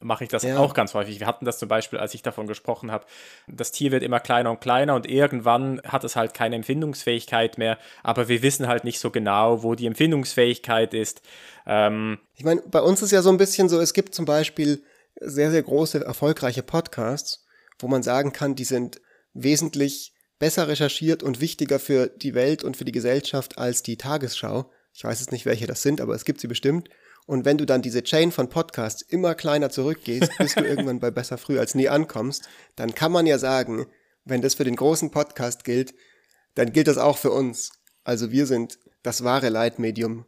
mache 0.00 0.24
ich 0.24 0.30
das 0.30 0.42
ja. 0.42 0.58
auch 0.58 0.74
ganz 0.74 0.94
häufig. 0.94 1.20
Wir 1.20 1.26
hatten 1.26 1.44
das 1.44 1.58
zum 1.58 1.68
Beispiel, 1.68 1.98
als 1.98 2.14
ich 2.14 2.22
davon 2.22 2.46
gesprochen 2.46 2.90
habe, 2.90 3.06
das 3.46 3.72
Tier 3.72 3.90
wird 3.92 4.02
immer 4.02 4.20
kleiner 4.20 4.50
und 4.50 4.60
kleiner 4.60 4.94
und 4.94 5.08
irgendwann 5.08 5.80
hat 5.82 6.04
es 6.04 6.16
halt 6.16 6.34
keine 6.34 6.56
Empfindungsfähigkeit 6.56 7.58
mehr, 7.58 7.78
aber 8.02 8.28
wir 8.28 8.42
wissen 8.42 8.66
halt 8.66 8.84
nicht 8.84 9.00
so 9.00 9.10
genau, 9.10 9.62
wo 9.62 9.74
die 9.74 9.86
Empfindungsfähigkeit 9.86 10.94
ist. 10.94 11.22
Ähm, 11.66 12.18
ich 12.34 12.44
meine, 12.44 12.62
bei 12.62 12.80
uns 12.80 13.02
ist 13.02 13.12
ja 13.12 13.22
so 13.22 13.30
ein 13.30 13.38
bisschen 13.38 13.68
so, 13.68 13.80
es 13.80 13.94
gibt 13.94 14.14
zum 14.14 14.24
Beispiel 14.24 14.82
sehr, 15.20 15.50
sehr 15.50 15.62
große, 15.62 16.04
erfolgreiche 16.04 16.62
Podcasts, 16.62 17.46
wo 17.78 17.88
man 17.88 18.02
sagen 18.02 18.32
kann, 18.32 18.54
die 18.54 18.64
sind 18.64 19.00
wesentlich 19.32 20.14
besser 20.38 20.68
recherchiert 20.68 21.22
und 21.22 21.40
wichtiger 21.40 21.78
für 21.78 22.08
die 22.08 22.34
Welt 22.34 22.64
und 22.64 22.76
für 22.76 22.84
die 22.84 22.92
Gesellschaft 22.92 23.58
als 23.58 23.82
die 23.82 23.96
Tagesschau. 23.96 24.70
Ich 24.92 25.04
weiß 25.04 25.20
jetzt 25.20 25.32
nicht, 25.32 25.46
welche 25.46 25.66
das 25.66 25.82
sind, 25.82 26.00
aber 26.00 26.14
es 26.14 26.24
gibt 26.24 26.40
sie 26.40 26.48
bestimmt. 26.48 26.88
Und 27.26 27.44
wenn 27.44 27.56
du 27.56 27.64
dann 27.64 27.82
diese 27.82 28.02
Chain 28.02 28.32
von 28.32 28.48
Podcasts 28.48 29.02
immer 29.02 29.34
kleiner 29.34 29.70
zurückgehst, 29.70 30.30
bis 30.38 30.54
du 30.54 30.60
irgendwann 30.64 31.00
bei 31.00 31.10
Besser 31.10 31.38
Früh 31.38 31.58
als 31.58 31.74
nie 31.74 31.88
ankommst, 31.88 32.48
dann 32.76 32.94
kann 32.94 33.12
man 33.12 33.26
ja 33.26 33.38
sagen, 33.38 33.86
wenn 34.24 34.42
das 34.42 34.54
für 34.54 34.64
den 34.64 34.76
großen 34.76 35.10
Podcast 35.10 35.64
gilt, 35.64 35.94
dann 36.54 36.72
gilt 36.72 36.88
das 36.88 36.98
auch 36.98 37.18
für 37.18 37.30
uns. 37.30 37.72
Also 38.04 38.30
wir 38.30 38.46
sind 38.46 38.78
das 39.02 39.24
wahre 39.24 39.48
Leitmedium 39.48 40.26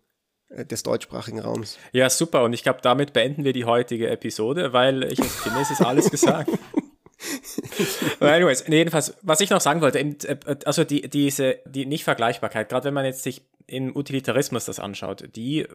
äh, 0.49 0.65
des 0.65 0.83
deutschsprachigen 0.83 1.41
Raums. 1.41 1.79
Ja, 1.93 2.09
super. 2.09 2.45
Und 2.45 2.53
ich 2.53 2.63
glaube, 2.63 2.81
damit 2.83 3.13
beenden 3.13 3.45
wir 3.45 3.53
die 3.53 3.65
heutige 3.65 4.09
Episode, 4.09 4.73
weil 4.73 5.05
ich 5.05 5.23
finde, 5.23 5.61
es 5.61 5.71
ist 5.71 5.83
alles 5.83 6.11
gesagt. 6.11 6.51
anyways, 8.21 8.65
jedenfalls, 8.67 9.15
was 9.23 9.41
ich 9.41 9.51
noch 9.51 9.61
sagen 9.61 9.81
wollte, 9.81 9.99
äh, 9.99 10.37
also 10.65 10.85
die, 10.85 11.03
diese, 11.09 11.59
die 11.67 11.87
Nicht-Vergleichbarkeit, 11.87 12.69
gerade 12.69 12.87
wenn 12.87 12.95
man 12.95 13.05
jetzt 13.05 13.23
sich 13.23 13.43
im 13.67 13.97
Utilitarismus 13.97 14.65
das 14.65 14.81
anschaut, 14.81 15.37
die 15.37 15.67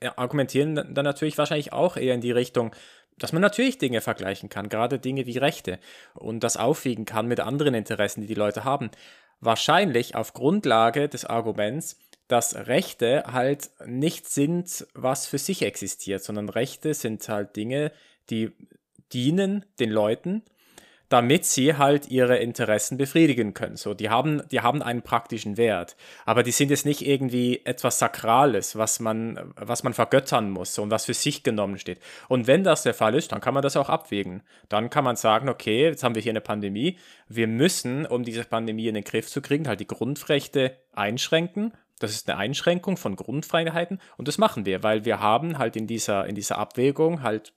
äh, 0.00 0.10
argumentieren 0.16 0.74
dann 0.74 1.04
natürlich 1.04 1.38
wahrscheinlich 1.38 1.72
auch 1.72 1.96
eher 1.96 2.14
in 2.14 2.20
die 2.20 2.32
Richtung, 2.32 2.74
dass 3.18 3.32
man 3.32 3.42
natürlich 3.42 3.78
Dinge 3.78 4.00
vergleichen 4.00 4.48
kann, 4.48 4.68
gerade 4.68 4.98
Dinge 4.98 5.26
wie 5.26 5.38
Rechte 5.38 5.78
und 6.14 6.40
das 6.40 6.56
aufwiegen 6.56 7.04
kann 7.04 7.26
mit 7.26 7.40
anderen 7.40 7.74
Interessen, 7.74 8.22
die 8.22 8.26
die 8.26 8.34
Leute 8.34 8.64
haben. 8.64 8.90
Wahrscheinlich 9.40 10.14
auf 10.14 10.32
Grundlage 10.32 11.08
des 11.08 11.24
Arguments, 11.24 11.98
dass 12.28 12.54
Rechte 12.54 13.24
halt 13.26 13.70
nicht 13.84 14.28
sind, 14.28 14.86
was 14.94 15.26
für 15.26 15.38
sich 15.38 15.62
existiert, 15.62 16.22
sondern 16.22 16.48
Rechte 16.48 16.94
sind 16.94 17.28
halt 17.28 17.56
Dinge, 17.56 17.92
die 18.30 18.52
dienen 19.12 19.64
den 19.80 19.90
Leuten 19.90 20.42
damit 21.10 21.44
sie 21.44 21.76
halt 21.76 22.08
ihre 22.08 22.36
Interessen 22.38 22.96
befriedigen 22.96 23.52
können. 23.52 23.76
So, 23.76 23.94
die 23.94 24.08
haben, 24.08 24.42
die 24.52 24.60
haben 24.60 24.80
einen 24.80 25.02
praktischen 25.02 25.56
Wert, 25.56 25.96
aber 26.24 26.44
die 26.44 26.52
sind 26.52 26.70
jetzt 26.70 26.86
nicht 26.86 27.04
irgendwie 27.04 27.60
etwas 27.64 27.98
Sakrales, 27.98 28.76
was 28.76 29.00
man, 29.00 29.52
was 29.56 29.82
man 29.82 29.92
vergöttern 29.92 30.50
muss 30.50 30.78
und 30.78 30.92
was 30.92 31.06
für 31.06 31.14
sich 31.14 31.42
genommen 31.42 31.78
steht. 31.78 31.98
Und 32.28 32.46
wenn 32.46 32.62
das 32.62 32.84
der 32.84 32.94
Fall 32.94 33.16
ist, 33.16 33.32
dann 33.32 33.40
kann 33.40 33.54
man 33.54 33.62
das 33.64 33.76
auch 33.76 33.88
abwägen. 33.88 34.42
Dann 34.68 34.88
kann 34.88 35.02
man 35.02 35.16
sagen, 35.16 35.48
okay, 35.48 35.82
jetzt 35.82 36.04
haben 36.04 36.14
wir 36.14 36.22
hier 36.22 36.30
eine 36.30 36.40
Pandemie, 36.40 36.96
wir 37.28 37.48
müssen, 37.48 38.06
um 38.06 38.22
diese 38.22 38.44
Pandemie 38.44 38.86
in 38.86 38.94
den 38.94 39.04
Griff 39.04 39.26
zu 39.26 39.42
kriegen, 39.42 39.66
halt 39.66 39.80
die 39.80 39.88
Grundrechte 39.88 40.76
einschränken. 40.92 41.72
Das 41.98 42.12
ist 42.12 42.30
eine 42.30 42.38
Einschränkung 42.38 42.96
von 42.96 43.16
Grundfreiheiten 43.16 44.00
und 44.16 44.28
das 44.28 44.38
machen 44.38 44.64
wir, 44.64 44.84
weil 44.84 45.04
wir 45.04 45.18
haben 45.18 45.58
halt 45.58 45.74
in 45.74 45.88
dieser, 45.88 46.26
in 46.26 46.36
dieser 46.36 46.56
Abwägung 46.56 47.24
halt, 47.24 47.52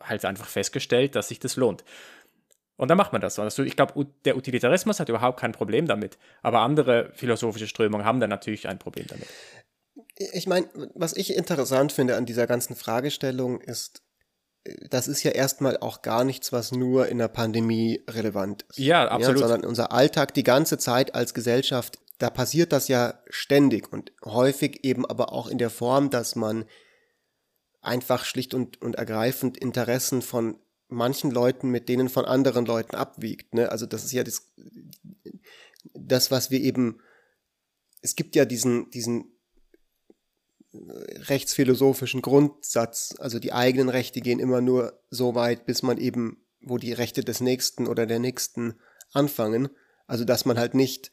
halt 0.00 0.24
einfach 0.24 0.46
festgestellt, 0.46 1.16
dass 1.16 1.28
sich 1.28 1.38
das 1.38 1.56
lohnt. 1.56 1.84
Und 2.76 2.88
dann 2.88 2.98
macht 2.98 3.12
man 3.12 3.20
das. 3.20 3.38
Also 3.38 3.62
ich 3.62 3.76
glaube, 3.76 4.06
der 4.24 4.36
Utilitarismus 4.36 4.98
hat 4.98 5.08
überhaupt 5.08 5.38
kein 5.38 5.52
Problem 5.52 5.86
damit. 5.86 6.18
Aber 6.42 6.60
andere 6.60 7.10
philosophische 7.14 7.68
Strömungen 7.68 8.04
haben 8.04 8.20
dann 8.20 8.30
natürlich 8.30 8.68
ein 8.68 8.78
Problem 8.78 9.06
damit. 9.08 9.28
Ich 10.32 10.46
meine, 10.46 10.68
was 10.94 11.16
ich 11.16 11.36
interessant 11.36 11.92
finde 11.92 12.16
an 12.16 12.26
dieser 12.26 12.46
ganzen 12.46 12.74
Fragestellung 12.74 13.60
ist, 13.60 14.02
das 14.90 15.08
ist 15.08 15.22
ja 15.22 15.30
erstmal 15.30 15.76
auch 15.76 16.02
gar 16.02 16.24
nichts, 16.24 16.52
was 16.52 16.72
nur 16.72 17.08
in 17.08 17.18
der 17.18 17.28
Pandemie 17.28 18.02
relevant 18.08 18.62
ist. 18.70 18.78
Ja, 18.78 19.06
absolut. 19.08 19.40
Ja, 19.40 19.48
sondern 19.48 19.68
unser 19.68 19.92
Alltag 19.92 20.34
die 20.34 20.42
ganze 20.42 20.78
Zeit 20.78 21.14
als 21.14 21.34
Gesellschaft, 21.34 21.98
da 22.18 22.30
passiert 22.30 22.72
das 22.72 22.88
ja 22.88 23.20
ständig 23.28 23.92
und 23.92 24.12
häufig 24.24 24.84
eben 24.84 25.04
aber 25.04 25.32
auch 25.32 25.48
in 25.48 25.58
der 25.58 25.70
Form, 25.70 26.10
dass 26.10 26.34
man 26.34 26.64
einfach 27.82 28.24
schlicht 28.24 28.54
und, 28.54 28.80
und 28.80 28.96
ergreifend 28.96 29.58
Interessen 29.58 30.22
von 30.22 30.58
manchen 30.88 31.30
Leuten 31.30 31.70
mit 31.70 31.88
denen 31.88 32.08
von 32.08 32.24
anderen 32.24 32.66
Leuten 32.66 32.96
abwiegt. 32.96 33.54
Ne? 33.54 33.70
Also 33.70 33.86
das 33.86 34.04
ist 34.04 34.12
ja 34.12 34.24
das, 34.24 34.52
das, 35.94 36.30
was 36.30 36.50
wir 36.50 36.60
eben, 36.60 37.00
es 38.02 38.16
gibt 38.16 38.36
ja 38.36 38.44
diesen, 38.44 38.90
diesen 38.90 39.30
rechtsphilosophischen 40.72 42.22
Grundsatz, 42.22 43.14
also 43.18 43.38
die 43.38 43.52
eigenen 43.52 43.88
Rechte 43.88 44.20
gehen 44.20 44.40
immer 44.40 44.60
nur 44.60 45.00
so 45.10 45.34
weit, 45.34 45.66
bis 45.66 45.82
man 45.82 45.98
eben, 45.98 46.44
wo 46.60 46.78
die 46.78 46.92
Rechte 46.92 47.22
des 47.22 47.40
Nächsten 47.40 47.86
oder 47.86 48.06
der 48.06 48.18
Nächsten 48.18 48.74
anfangen. 49.12 49.68
Also 50.06 50.24
dass 50.24 50.44
man 50.44 50.58
halt 50.58 50.74
nicht 50.74 51.12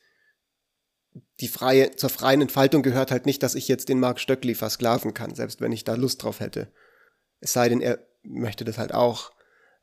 die 1.39 1.47
freie, 1.47 1.95
zur 1.95 2.09
freien 2.09 2.41
Entfaltung 2.41 2.83
gehört 2.83 3.11
halt 3.11 3.25
nicht, 3.25 3.43
dass 3.43 3.55
ich 3.55 3.67
jetzt 3.67 3.89
den 3.89 3.99
Mark 3.99 4.19
Stöckli 4.19 4.55
versklaven 4.55 5.13
kann, 5.13 5.35
selbst 5.35 5.61
wenn 5.61 5.71
ich 5.71 5.83
da 5.83 5.95
Lust 5.95 6.23
drauf 6.23 6.39
hätte. 6.39 6.71
Es 7.39 7.53
sei 7.53 7.69
denn, 7.69 7.81
er 7.81 7.99
möchte 8.23 8.63
das 8.63 8.77
halt 8.77 8.93
auch. 8.93 9.31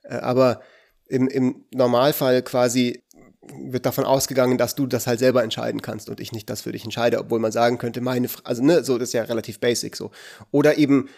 Äh, 0.08 0.16
aber 0.16 0.60
im, 1.06 1.28
im 1.28 1.64
Normalfall 1.72 2.42
quasi 2.42 3.02
wird 3.40 3.86
davon 3.86 4.04
ausgegangen, 4.04 4.58
dass 4.58 4.74
du 4.74 4.86
das 4.86 5.06
halt 5.06 5.20
selber 5.20 5.42
entscheiden 5.42 5.80
kannst 5.80 6.10
und 6.10 6.20
ich 6.20 6.32
nicht 6.32 6.50
das 6.50 6.62
für 6.62 6.72
dich 6.72 6.84
entscheide, 6.84 7.18
obwohl 7.18 7.38
man 7.38 7.52
sagen 7.52 7.78
könnte, 7.78 8.00
meine, 8.00 8.28
also 8.44 8.62
ne, 8.62 8.84
so 8.84 8.98
das 8.98 9.10
ist 9.10 9.12
ja 9.14 9.22
relativ 9.22 9.58
basic 9.60 9.96
so. 9.96 10.10
Oder 10.50 10.76
eben 10.76 11.08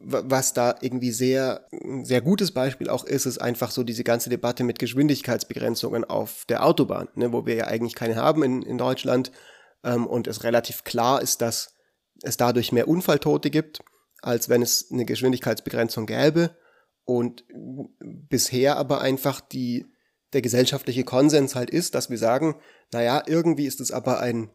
was 0.00 0.52
da 0.52 0.74
irgendwie 0.80 1.12
sehr, 1.12 1.66
sehr 2.02 2.20
gutes 2.20 2.52
Beispiel 2.52 2.88
auch 2.88 3.04
ist, 3.04 3.26
ist 3.26 3.38
einfach 3.38 3.70
so 3.70 3.84
diese 3.84 4.04
ganze 4.04 4.28
Debatte 4.28 4.64
mit 4.64 4.78
Geschwindigkeitsbegrenzungen 4.78 6.04
auf 6.04 6.44
der 6.48 6.64
Autobahn, 6.64 7.08
ne, 7.14 7.32
wo 7.32 7.46
wir 7.46 7.54
ja 7.54 7.66
eigentlich 7.66 7.94
keine 7.94 8.16
haben 8.16 8.42
in, 8.42 8.62
in 8.62 8.78
Deutschland 8.78 9.32
ähm, 9.84 10.06
und 10.06 10.26
es 10.26 10.44
relativ 10.44 10.84
klar 10.84 11.22
ist, 11.22 11.40
dass 11.42 11.74
es 12.22 12.36
dadurch 12.36 12.72
mehr 12.72 12.88
Unfalltote 12.88 13.50
gibt, 13.50 13.82
als 14.20 14.48
wenn 14.48 14.62
es 14.62 14.90
eine 14.90 15.04
Geschwindigkeitsbegrenzung 15.04 16.06
gäbe. 16.06 16.56
Und 17.04 17.44
bisher 18.00 18.76
aber 18.76 19.00
einfach 19.00 19.40
die, 19.40 19.86
der 20.32 20.42
gesellschaftliche 20.42 21.04
Konsens 21.04 21.54
halt 21.54 21.70
ist, 21.70 21.94
dass 21.94 22.10
wir 22.10 22.18
sagen, 22.18 22.56
naja, 22.92 23.22
irgendwie 23.26 23.66
ist 23.66 23.80
es 23.80 23.90
aber 23.90 24.20
ein, 24.20 24.50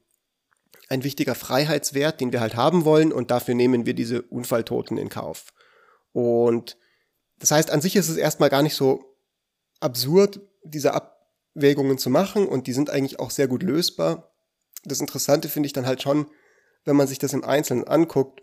ein 0.90 1.04
wichtiger 1.04 1.36
Freiheitswert, 1.36 2.22
den 2.22 2.32
wir 2.32 2.42
halt 2.42 2.56
haben 2.56 2.86
wollen 2.86 3.12
und 3.12 3.32
dafür 3.32 3.56
nehmen 3.56 3.86
wir 3.86 3.94
diese 3.94 4.22
Unfalltoten 4.22 4.98
in 4.98 5.10
Kauf. 5.10 5.54
Und 6.14 6.78
das 7.40 7.52
heißt, 7.52 7.70
an 7.72 7.82
sich 7.82 7.96
ist 7.96 8.10
es 8.10 8.18
erstmal 8.18 8.50
gar 8.50 8.64
nicht 8.64 8.76
so 8.76 9.18
absurd, 9.80 10.40
diese 10.64 10.94
Abwägungen 10.94 11.98
zu 11.98 12.10
machen 12.10 12.48
und 12.48 12.68
die 12.68 12.74
sind 12.74 12.90
eigentlich 12.90 13.20
auch 13.20 13.32
sehr 13.32 13.48
gut 13.48 13.64
lösbar. 13.64 14.34
Das 14.84 15.02
Interessante 15.02 15.50
finde 15.50 15.68
ich 15.68 15.74
dann 15.74 15.86
halt 15.86 16.02
schon, 16.02 16.28
wenn 16.86 16.96
man 16.96 17.08
sich 17.08 17.20
das 17.20 17.34
im 17.34 17.44
Einzelnen 17.44 17.84
anguckt, 17.84 18.42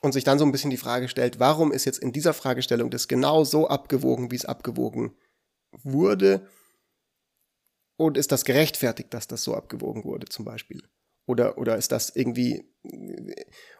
und 0.00 0.12
sich 0.12 0.24
dann 0.24 0.38
so 0.38 0.44
ein 0.44 0.52
bisschen 0.52 0.70
die 0.70 0.76
Frage 0.76 1.08
stellt, 1.08 1.38
warum 1.38 1.72
ist 1.72 1.84
jetzt 1.84 1.98
in 1.98 2.12
dieser 2.12 2.32
Fragestellung 2.32 2.90
das 2.90 3.08
genau 3.08 3.44
so 3.44 3.68
abgewogen, 3.68 4.30
wie 4.30 4.36
es 4.36 4.46
abgewogen 4.46 5.14
wurde? 5.82 6.46
Und 7.96 8.16
ist 8.16 8.32
das 8.32 8.44
gerechtfertigt, 8.44 9.12
dass 9.12 9.28
das 9.28 9.42
so 9.42 9.54
abgewogen 9.54 10.04
wurde, 10.04 10.26
zum 10.26 10.46
Beispiel? 10.46 10.82
Oder, 11.26 11.58
oder 11.58 11.76
ist 11.76 11.92
das 11.92 12.10
irgendwie, 12.16 12.64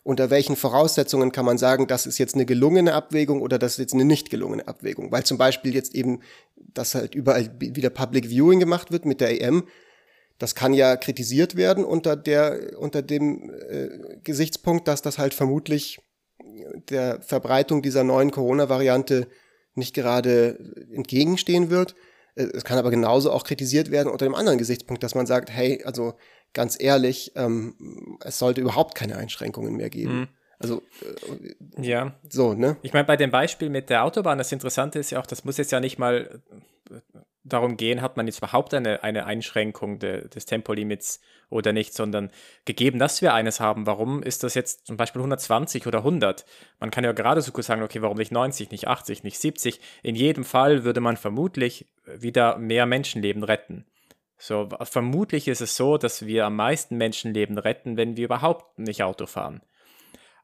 unter 0.02 0.30
welchen 0.30 0.56
Voraussetzungen 0.56 1.32
kann 1.32 1.46
man 1.46 1.58
sagen, 1.58 1.86
das 1.86 2.06
ist 2.06 2.18
jetzt 2.18 2.34
eine 2.34 2.44
gelungene 2.44 2.92
Abwägung 2.92 3.40
oder 3.40 3.58
das 3.58 3.72
ist 3.72 3.78
jetzt 3.78 3.94
eine 3.94 4.04
nicht 4.04 4.30
gelungene 4.30 4.68
Abwägung? 4.68 5.10
Weil 5.10 5.24
zum 5.24 5.38
Beispiel 5.38 5.74
jetzt 5.74 5.94
eben, 5.94 6.20
dass 6.56 6.94
halt 6.94 7.14
überall 7.14 7.50
wieder 7.58 7.90
Public 7.90 8.28
Viewing 8.28 8.60
gemacht 8.60 8.92
wird 8.92 9.06
mit 9.06 9.20
der 9.20 9.40
EM, 9.40 9.66
das 10.38 10.54
kann 10.54 10.74
ja 10.74 10.96
kritisiert 10.96 11.56
werden 11.56 11.84
unter 11.84 12.14
der, 12.14 12.78
unter 12.78 13.02
dem 13.02 13.50
äh, 13.50 14.18
Gesichtspunkt, 14.22 14.86
dass 14.86 15.02
das 15.02 15.18
halt 15.18 15.34
vermutlich 15.34 15.98
der 16.88 17.20
Verbreitung 17.22 17.82
dieser 17.82 18.04
neuen 18.04 18.30
Corona-Variante 18.30 19.28
nicht 19.74 19.94
gerade 19.94 20.58
entgegenstehen 20.92 21.70
wird. 21.70 21.94
Äh, 22.34 22.48
es 22.54 22.64
kann 22.64 22.78
aber 22.78 22.90
genauso 22.90 23.30
auch 23.30 23.44
kritisiert 23.44 23.90
werden 23.90 24.08
unter 24.10 24.26
dem 24.26 24.34
anderen 24.34 24.58
Gesichtspunkt, 24.58 25.02
dass 25.02 25.14
man 25.14 25.26
sagt, 25.26 25.50
hey, 25.50 25.82
also 25.84 26.14
ganz 26.52 26.76
ehrlich, 26.80 27.32
ähm, 27.36 28.18
es 28.24 28.38
sollte 28.38 28.60
überhaupt 28.60 28.94
keine 28.94 29.16
Einschränkungen 29.16 29.74
mehr 29.76 29.90
geben. 29.90 30.20
Mhm. 30.20 30.28
Also 30.58 30.82
äh, 31.02 31.82
ja, 31.82 32.14
so 32.28 32.52
ne. 32.52 32.76
Ich 32.82 32.92
meine, 32.92 33.06
bei 33.06 33.16
dem 33.16 33.30
Beispiel 33.30 33.70
mit 33.70 33.88
der 33.88 34.04
Autobahn, 34.04 34.38
das 34.38 34.52
Interessante 34.52 34.98
ist 34.98 35.10
ja 35.10 35.20
auch, 35.20 35.26
das 35.26 35.44
muss 35.44 35.56
jetzt 35.56 35.72
ja 35.72 35.80
nicht 35.80 35.98
mal 35.98 36.42
darum 37.44 37.76
gehen, 37.76 38.02
hat 38.02 38.16
man 38.16 38.26
jetzt 38.26 38.38
überhaupt 38.38 38.74
eine, 38.74 39.02
eine 39.02 39.26
Einschränkung 39.26 39.98
de, 39.98 40.28
des 40.28 40.46
Tempolimits 40.46 41.20
oder 41.48 41.72
nicht, 41.72 41.94
sondern 41.94 42.30
gegeben, 42.64 42.98
dass 42.98 43.22
wir 43.22 43.34
eines 43.34 43.60
haben, 43.60 43.86
warum 43.86 44.22
ist 44.22 44.44
das 44.44 44.54
jetzt 44.54 44.86
zum 44.86 44.96
Beispiel 44.96 45.20
120 45.20 45.86
oder 45.86 45.98
100? 45.98 46.44
Man 46.78 46.90
kann 46.90 47.04
ja 47.04 47.12
gerade 47.12 47.40
so 47.40 47.52
gut 47.52 47.64
sagen, 47.64 47.82
okay, 47.82 48.02
warum 48.02 48.18
nicht 48.18 48.32
90, 48.32 48.70
nicht 48.70 48.88
80, 48.88 49.24
nicht 49.24 49.38
70? 49.38 49.80
In 50.02 50.14
jedem 50.14 50.44
Fall 50.44 50.84
würde 50.84 51.00
man 51.00 51.16
vermutlich 51.16 51.86
wieder 52.04 52.58
mehr 52.58 52.86
Menschenleben 52.86 53.42
retten. 53.42 53.86
So, 54.38 54.68
vermutlich 54.82 55.48
ist 55.48 55.60
es 55.60 55.76
so, 55.76 55.98
dass 55.98 56.24
wir 56.24 56.46
am 56.46 56.56
meisten 56.56 56.96
Menschenleben 56.96 57.58
retten, 57.58 57.96
wenn 57.96 58.16
wir 58.16 58.24
überhaupt 58.24 58.78
nicht 58.78 59.02
Auto 59.02 59.26
fahren. 59.26 59.60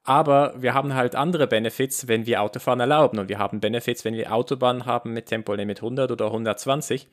Aber 0.06 0.54
wir 0.56 0.72
haben 0.72 0.94
halt 0.94 1.16
andere 1.16 1.48
Benefits, 1.48 2.06
wenn 2.06 2.26
wir 2.26 2.40
Autofahren 2.40 2.78
erlauben. 2.78 3.18
Und 3.18 3.28
wir 3.28 3.40
haben 3.40 3.58
Benefits, 3.58 4.04
wenn 4.04 4.14
wir 4.14 4.32
Autobahnen 4.32 4.86
haben 4.86 5.12
mit 5.12 5.26
Tempolimit 5.26 5.78
100 5.78 6.12
oder 6.12 6.26
120. 6.26 7.08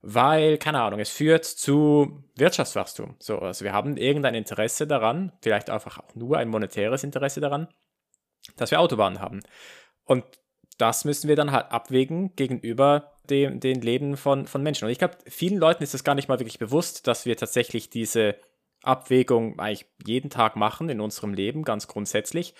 Weil, 0.00 0.56
keine 0.56 0.80
Ahnung, 0.80 0.98
es 0.98 1.10
führt 1.10 1.44
zu 1.44 2.24
Wirtschaftswachstum. 2.36 3.16
So, 3.18 3.38
also 3.38 3.64
wir 3.66 3.74
haben 3.74 3.98
irgendein 3.98 4.34
Interesse 4.34 4.86
daran, 4.86 5.32
vielleicht 5.42 5.68
einfach 5.68 5.98
auch 5.98 6.14
nur 6.14 6.38
ein 6.38 6.48
monetäres 6.48 7.04
Interesse 7.04 7.40
daran, 7.40 7.68
dass 8.56 8.70
wir 8.70 8.80
Autobahnen 8.80 9.20
haben. 9.20 9.42
Und 10.04 10.24
das 10.78 11.04
müssen 11.04 11.28
wir 11.28 11.36
dann 11.36 11.52
halt 11.52 11.70
abwägen 11.70 12.34
gegenüber 12.34 13.12
dem, 13.28 13.60
den 13.60 13.82
Leben 13.82 14.16
von, 14.16 14.46
von 14.46 14.62
Menschen. 14.62 14.86
Und 14.86 14.90
ich 14.90 14.98
glaube, 14.98 15.18
vielen 15.26 15.58
Leuten 15.58 15.82
ist 15.82 15.94
es 15.94 16.02
gar 16.02 16.14
nicht 16.14 16.28
mal 16.28 16.40
wirklich 16.40 16.58
bewusst, 16.58 17.06
dass 17.06 17.26
wir 17.26 17.36
tatsächlich 17.36 17.90
diese 17.90 18.36
Abwägung 18.82 19.58
eigentlich 19.58 19.86
jeden 20.04 20.30
Tag 20.30 20.56
machen 20.56 20.88
in 20.88 21.00
unserem 21.00 21.34
Leben, 21.34 21.64
ganz 21.64 21.86
grundsätzlich. 21.86 22.54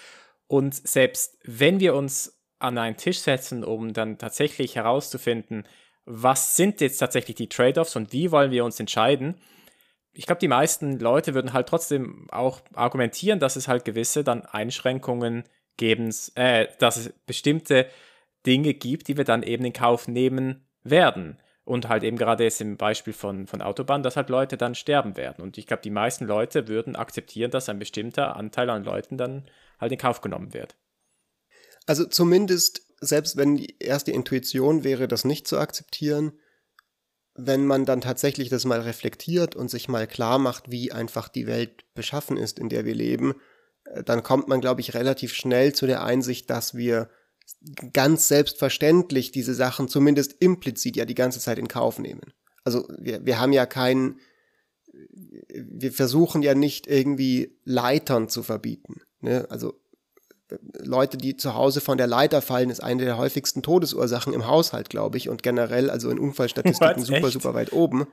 Und 0.46 0.74
selbst 0.74 1.38
wenn 1.44 1.80
wir 1.80 1.94
uns 1.94 2.40
an 2.58 2.78
einen 2.78 2.96
Tisch 2.96 3.18
setzen, 3.18 3.64
um 3.64 3.92
dann 3.92 4.18
tatsächlich 4.18 4.76
herauszufinden, 4.76 5.66
was 6.04 6.56
sind 6.56 6.80
jetzt 6.80 6.98
tatsächlich 6.98 7.36
die 7.36 7.48
Trade-offs 7.48 7.96
und 7.96 8.12
wie 8.12 8.30
wollen 8.30 8.50
wir 8.50 8.64
uns 8.64 8.78
entscheiden, 8.78 9.40
ich 10.14 10.26
glaube, 10.26 10.40
die 10.40 10.48
meisten 10.48 10.98
Leute 10.98 11.34
würden 11.34 11.52
halt 11.52 11.68
trotzdem 11.68 12.28
auch 12.30 12.60
argumentieren, 12.74 13.38
dass 13.38 13.56
es 13.56 13.66
halt 13.66 13.84
gewisse 13.84 14.24
dann 14.24 14.44
Einschränkungen 14.44 15.44
geben, 15.76 16.14
äh, 16.34 16.68
dass 16.78 16.98
es 16.98 17.12
bestimmte 17.26 17.86
Dinge 18.44 18.74
gibt, 18.74 19.08
die 19.08 19.16
wir 19.16 19.24
dann 19.24 19.42
eben 19.42 19.64
in 19.64 19.72
Kauf 19.72 20.08
nehmen 20.08 20.66
werden. 20.82 21.38
Und 21.64 21.88
halt 21.88 22.02
eben 22.02 22.16
gerade 22.16 22.42
jetzt 22.42 22.60
im 22.60 22.76
Beispiel 22.76 23.12
von, 23.12 23.46
von 23.46 23.62
Autobahn, 23.62 24.02
dass 24.02 24.16
halt 24.16 24.30
Leute 24.30 24.56
dann 24.56 24.74
sterben 24.74 25.16
werden. 25.16 25.42
Und 25.42 25.58
ich 25.58 25.66
glaube, 25.66 25.82
die 25.82 25.90
meisten 25.90 26.24
Leute 26.24 26.66
würden 26.66 26.96
akzeptieren, 26.96 27.52
dass 27.52 27.68
ein 27.68 27.78
bestimmter 27.78 28.36
Anteil 28.36 28.68
an 28.68 28.82
Leuten 28.82 29.16
dann 29.16 29.44
halt 29.78 29.92
in 29.92 29.98
Kauf 29.98 30.20
genommen 30.20 30.54
wird. 30.54 30.76
Also 31.86 32.04
zumindest, 32.04 32.82
selbst 33.00 33.36
wenn 33.36 33.56
die 33.56 33.76
erste 33.78 34.10
Intuition 34.10 34.82
wäre, 34.82 35.06
das 35.06 35.24
nicht 35.24 35.46
zu 35.46 35.58
akzeptieren, 35.58 36.32
wenn 37.34 37.66
man 37.66 37.84
dann 37.84 38.00
tatsächlich 38.00 38.48
das 38.48 38.64
mal 38.64 38.80
reflektiert 38.80 39.56
und 39.56 39.68
sich 39.70 39.88
mal 39.88 40.06
klar 40.06 40.38
macht, 40.38 40.70
wie 40.70 40.92
einfach 40.92 41.28
die 41.28 41.46
Welt 41.46 41.84
beschaffen 41.94 42.36
ist, 42.36 42.58
in 42.58 42.68
der 42.68 42.84
wir 42.84 42.94
leben, 42.94 43.34
äh, 43.84 44.02
dann 44.02 44.22
kommt 44.22 44.48
man, 44.48 44.60
glaube 44.60 44.80
ich, 44.80 44.94
relativ 44.94 45.34
schnell 45.34 45.72
zu 45.74 45.86
der 45.86 46.04
Einsicht, 46.04 46.50
dass 46.50 46.74
wir 46.74 47.08
ganz 47.92 48.28
selbstverständlich 48.28 49.32
diese 49.32 49.54
Sachen 49.54 49.88
zumindest 49.88 50.36
implizit 50.40 50.96
ja 50.96 51.04
die 51.04 51.14
ganze 51.14 51.40
Zeit 51.40 51.58
in 51.58 51.68
Kauf 51.68 51.98
nehmen. 51.98 52.32
Also 52.64 52.86
wir, 52.98 53.24
wir 53.24 53.40
haben 53.40 53.52
ja 53.52 53.66
keinen, 53.66 54.20
wir 55.48 55.92
versuchen 55.92 56.42
ja 56.42 56.54
nicht 56.54 56.86
irgendwie 56.86 57.58
Leitern 57.64 58.28
zu 58.28 58.42
verbieten. 58.42 59.02
Ne? 59.20 59.46
Also 59.50 59.80
Leute, 60.78 61.16
die 61.16 61.36
zu 61.36 61.54
Hause 61.54 61.80
von 61.80 61.98
der 61.98 62.06
Leiter 62.06 62.42
fallen, 62.42 62.70
ist 62.70 62.82
eine 62.82 63.04
der 63.04 63.16
häufigsten 63.16 63.62
Todesursachen 63.62 64.32
im 64.32 64.46
Haushalt, 64.46 64.90
glaube 64.90 65.16
ich, 65.16 65.28
und 65.28 65.42
generell 65.42 65.90
also 65.90 66.10
in 66.10 66.18
Unfallstatistiken 66.18 66.96
Was, 66.96 67.06
super, 67.06 67.18
echt? 67.18 67.32
super 67.32 67.54
weit 67.54 67.72
oben. 67.72 68.06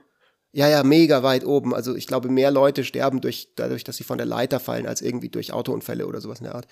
Ja, 0.52 0.68
ja, 0.68 0.82
mega 0.82 1.22
weit 1.22 1.44
oben. 1.44 1.74
Also 1.74 1.94
ich 1.94 2.06
glaube, 2.06 2.28
mehr 2.28 2.50
Leute 2.50 2.82
sterben 2.82 3.20
durch, 3.20 3.52
dadurch, 3.56 3.84
dass 3.84 3.96
sie 3.96 4.04
von 4.04 4.18
der 4.18 4.26
Leiter 4.26 4.58
fallen, 4.58 4.86
als 4.86 5.00
irgendwie 5.00 5.28
durch 5.28 5.52
Autounfälle 5.52 6.06
oder 6.06 6.20
sowas 6.20 6.40
in 6.40 6.44
der 6.44 6.54
Art. 6.54 6.66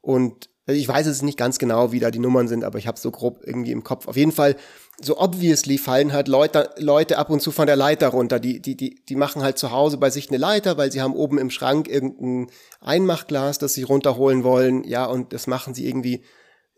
Und 0.00 0.50
ich 0.66 0.88
weiß 0.88 1.06
es 1.06 1.20
nicht 1.20 1.36
ganz 1.36 1.58
genau, 1.58 1.92
wie 1.92 2.00
da 2.00 2.10
die 2.10 2.18
Nummern 2.18 2.48
sind, 2.48 2.64
aber 2.64 2.78
ich 2.78 2.86
habe 2.86 2.98
so 2.98 3.10
grob 3.10 3.40
irgendwie 3.44 3.72
im 3.72 3.84
Kopf. 3.84 4.08
Auf 4.08 4.16
jeden 4.16 4.32
Fall, 4.32 4.56
so 5.00 5.18
obviously 5.18 5.76
fallen 5.76 6.12
halt 6.12 6.26
Leute, 6.26 6.70
Leute 6.78 7.18
ab 7.18 7.28
und 7.28 7.40
zu 7.40 7.50
von 7.50 7.66
der 7.66 7.76
Leiter 7.76 8.08
runter. 8.08 8.40
Die, 8.40 8.60
die, 8.60 8.74
die, 8.74 8.94
die 9.06 9.16
machen 9.16 9.42
halt 9.42 9.58
zu 9.58 9.72
Hause 9.72 9.98
bei 9.98 10.08
sich 10.08 10.30
eine 10.30 10.38
Leiter, 10.38 10.78
weil 10.78 10.90
sie 10.90 11.02
haben 11.02 11.14
oben 11.14 11.38
im 11.38 11.50
Schrank 11.50 11.88
irgendein 11.88 12.50
Einmachglas, 12.80 13.58
das 13.58 13.74
sie 13.74 13.82
runterholen 13.82 14.42
wollen. 14.42 14.84
Ja, 14.84 15.04
und 15.04 15.34
das 15.34 15.46
machen 15.46 15.74
sie 15.74 15.86
irgendwie 15.86 16.22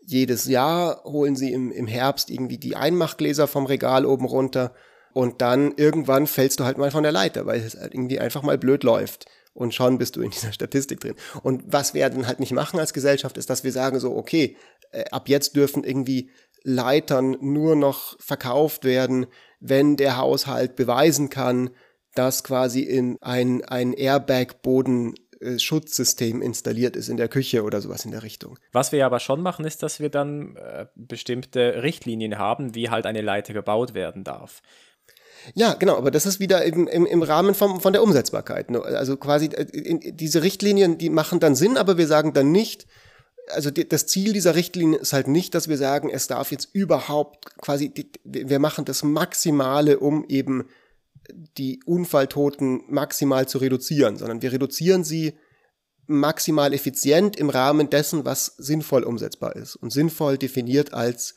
jedes 0.01 0.45
Jahr, 0.45 1.03
holen 1.05 1.37
sie 1.37 1.53
im, 1.53 1.71
im 1.71 1.87
Herbst 1.87 2.29
irgendwie 2.29 2.57
die 2.57 2.75
Einmachgläser 2.75 3.47
vom 3.47 3.65
Regal 3.65 4.05
oben 4.05 4.25
runter. 4.25 4.73
Und 5.13 5.41
dann 5.41 5.73
irgendwann 5.77 6.27
fällst 6.27 6.59
du 6.59 6.65
halt 6.65 6.77
mal 6.77 6.91
von 6.91 7.03
der 7.03 7.13
Leiter, 7.13 7.45
weil 7.45 7.61
es 7.61 7.75
halt 7.75 7.93
irgendwie 7.93 8.19
einfach 8.19 8.43
mal 8.43 8.57
blöd 8.57 8.83
läuft 8.83 9.27
und 9.57 9.73
schon 9.73 9.97
bist 9.97 10.15
du 10.15 10.21
in 10.21 10.29
dieser 10.29 10.51
Statistik 10.51 10.99
drin. 10.99 11.15
Und 11.43 11.63
was 11.65 11.93
wir 11.93 12.09
dann 12.09 12.27
halt 12.27 12.39
nicht 12.39 12.51
machen 12.51 12.79
als 12.79 12.93
Gesellschaft, 12.93 13.37
ist, 13.37 13.49
dass 13.49 13.63
wir 13.63 13.71
sagen 13.71 13.99
so, 13.99 14.15
okay, 14.15 14.55
äh, 14.91 15.05
ab 15.11 15.27
jetzt 15.27 15.55
dürfen 15.55 15.83
irgendwie 15.83 16.29
Leitern 16.63 17.37
nur 17.41 17.75
noch 17.75 18.19
verkauft 18.19 18.83
werden, 18.83 19.25
wenn 19.59 19.97
der 19.97 20.17
Haushalt 20.17 20.75
beweisen 20.75 21.29
kann, 21.29 21.71
dass 22.13 22.43
quasi 22.43 22.81
in 22.81 23.17
ein, 23.21 23.63
ein 23.65 23.93
Airbag-Boden 23.93 25.15
Schutzsystem 25.57 26.41
installiert 26.41 26.95
ist 26.95 27.09
in 27.09 27.17
der 27.17 27.27
Küche 27.27 27.63
oder 27.63 27.79
sowas 27.81 28.05
in 28.05 28.11
der 28.11 28.23
Richtung. 28.23 28.57
Was 28.71 28.91
wir 28.91 29.05
aber 29.05 29.19
schon 29.19 29.41
machen, 29.41 29.65
ist, 29.65 29.83
dass 29.83 29.99
wir 29.99 30.09
dann 30.09 30.55
äh, 30.55 30.87
bestimmte 30.95 31.83
Richtlinien 31.83 32.39
haben, 32.39 32.73
wie 32.73 32.89
halt 32.89 33.05
eine 33.05 33.21
Leiter 33.21 33.53
gebaut 33.53 33.93
werden 33.93 34.23
darf. 34.23 34.61
Ja, 35.55 35.73
genau, 35.73 35.97
aber 35.97 36.11
das 36.11 36.25
ist 36.25 36.39
wieder 36.39 36.63
im, 36.63 36.87
im, 36.87 37.05
im 37.05 37.21
Rahmen 37.23 37.55
vom, 37.55 37.79
von 37.81 37.93
der 37.93 38.03
Umsetzbarkeit. 38.03 38.71
Ne? 38.71 38.81
Also 38.81 39.17
quasi 39.17 39.47
äh, 39.47 40.11
diese 40.13 40.43
Richtlinien, 40.43 40.97
die 40.97 41.09
machen 41.09 41.39
dann 41.39 41.55
Sinn, 41.55 41.77
aber 41.77 41.97
wir 41.97 42.07
sagen 42.07 42.33
dann 42.33 42.51
nicht, 42.51 42.87
also 43.49 43.71
das 43.71 44.07
Ziel 44.07 44.33
dieser 44.33 44.55
Richtlinie 44.55 44.99
ist 44.99 45.13
halt 45.13 45.27
nicht, 45.27 45.55
dass 45.55 45.69
wir 45.69 45.77
sagen, 45.77 46.09
es 46.09 46.27
darf 46.27 46.51
jetzt 46.51 46.69
überhaupt 46.73 47.57
quasi, 47.61 47.93
wir 48.23 48.59
machen 48.59 48.85
das 48.85 49.03
Maximale, 49.03 49.99
um 49.99 50.25
eben 50.27 50.65
die 51.57 51.79
Unfalltoten 51.85 52.83
maximal 52.89 53.47
zu 53.47 53.57
reduzieren, 53.57 54.17
sondern 54.17 54.41
wir 54.41 54.51
reduzieren 54.51 55.03
sie 55.03 55.37
maximal 56.07 56.73
effizient 56.73 57.35
im 57.35 57.49
Rahmen 57.49 57.89
dessen, 57.89 58.25
was 58.25 58.45
sinnvoll 58.57 59.03
umsetzbar 59.03 59.55
ist 59.55 59.75
und 59.75 59.91
sinnvoll 59.91 60.37
definiert 60.37 60.93
als 60.93 61.35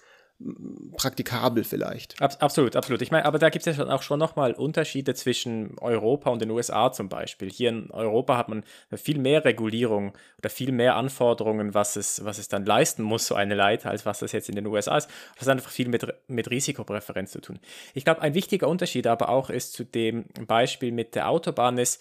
praktikabel 0.97 1.65
vielleicht. 1.65 2.21
Ab, 2.21 2.37
absolut, 2.41 2.75
absolut. 2.75 3.03
Ich 3.03 3.11
meine, 3.11 3.27
aber 3.27 3.39
da 3.39 3.51
gibt 3.51 3.67
es 3.67 3.77
ja 3.77 3.87
auch 3.89 4.03
schon 4.03 4.19
nochmal 4.19 4.53
Unterschiede 4.53 5.15
zwischen 5.15 5.79
Europa 5.79 6.31
und 6.31 6.41
den 6.41 6.51
USA 6.51 6.93
zum 6.93 7.09
Beispiel. 7.09 7.51
Hier 7.51 7.69
in 7.69 7.91
Europa 7.91 8.39
hat 8.39 8.49
man 8.49 8.65
viel 8.95 9.19
mehr 9.19 9.45
Regulierung 9.45 10.13
oder 10.39 10.49
viel 10.49 10.73
mehr 10.73 10.97
Anforderungen, 10.97 11.75
was 11.75 11.97
es, 11.97 12.25
was 12.25 12.39
es 12.39 12.49
dann 12.49 12.65
leisten 12.65 13.03
muss, 13.03 13.27
so 13.27 13.35
eine 13.35 13.55
Leiter, 13.55 13.91
als 13.91 14.07
was 14.07 14.21
das 14.21 14.33
jetzt 14.33 14.49
in 14.49 14.55
den 14.55 14.67
USA 14.67 14.97
ist. 14.97 15.11
Das 15.39 15.47
hat 15.47 15.57
einfach 15.57 15.71
viel 15.71 15.89
mit, 15.89 16.07
mit 16.27 16.51
Risikopräferenz 16.51 17.33
zu 17.33 17.41
tun. 17.41 17.59
Ich 17.93 18.05
glaube, 18.05 18.23
ein 18.23 18.35
wichtiger 18.35 18.69
Unterschied 18.69 19.07
aber 19.07 19.29
auch 19.29 19.51
ist 19.51 19.75
zu 19.75 19.85
dem 19.85 20.25
Beispiel 20.47 20.93
mit 20.93 21.15
der 21.15 21.29
Autobahn 21.29 21.77
ist, 21.77 22.01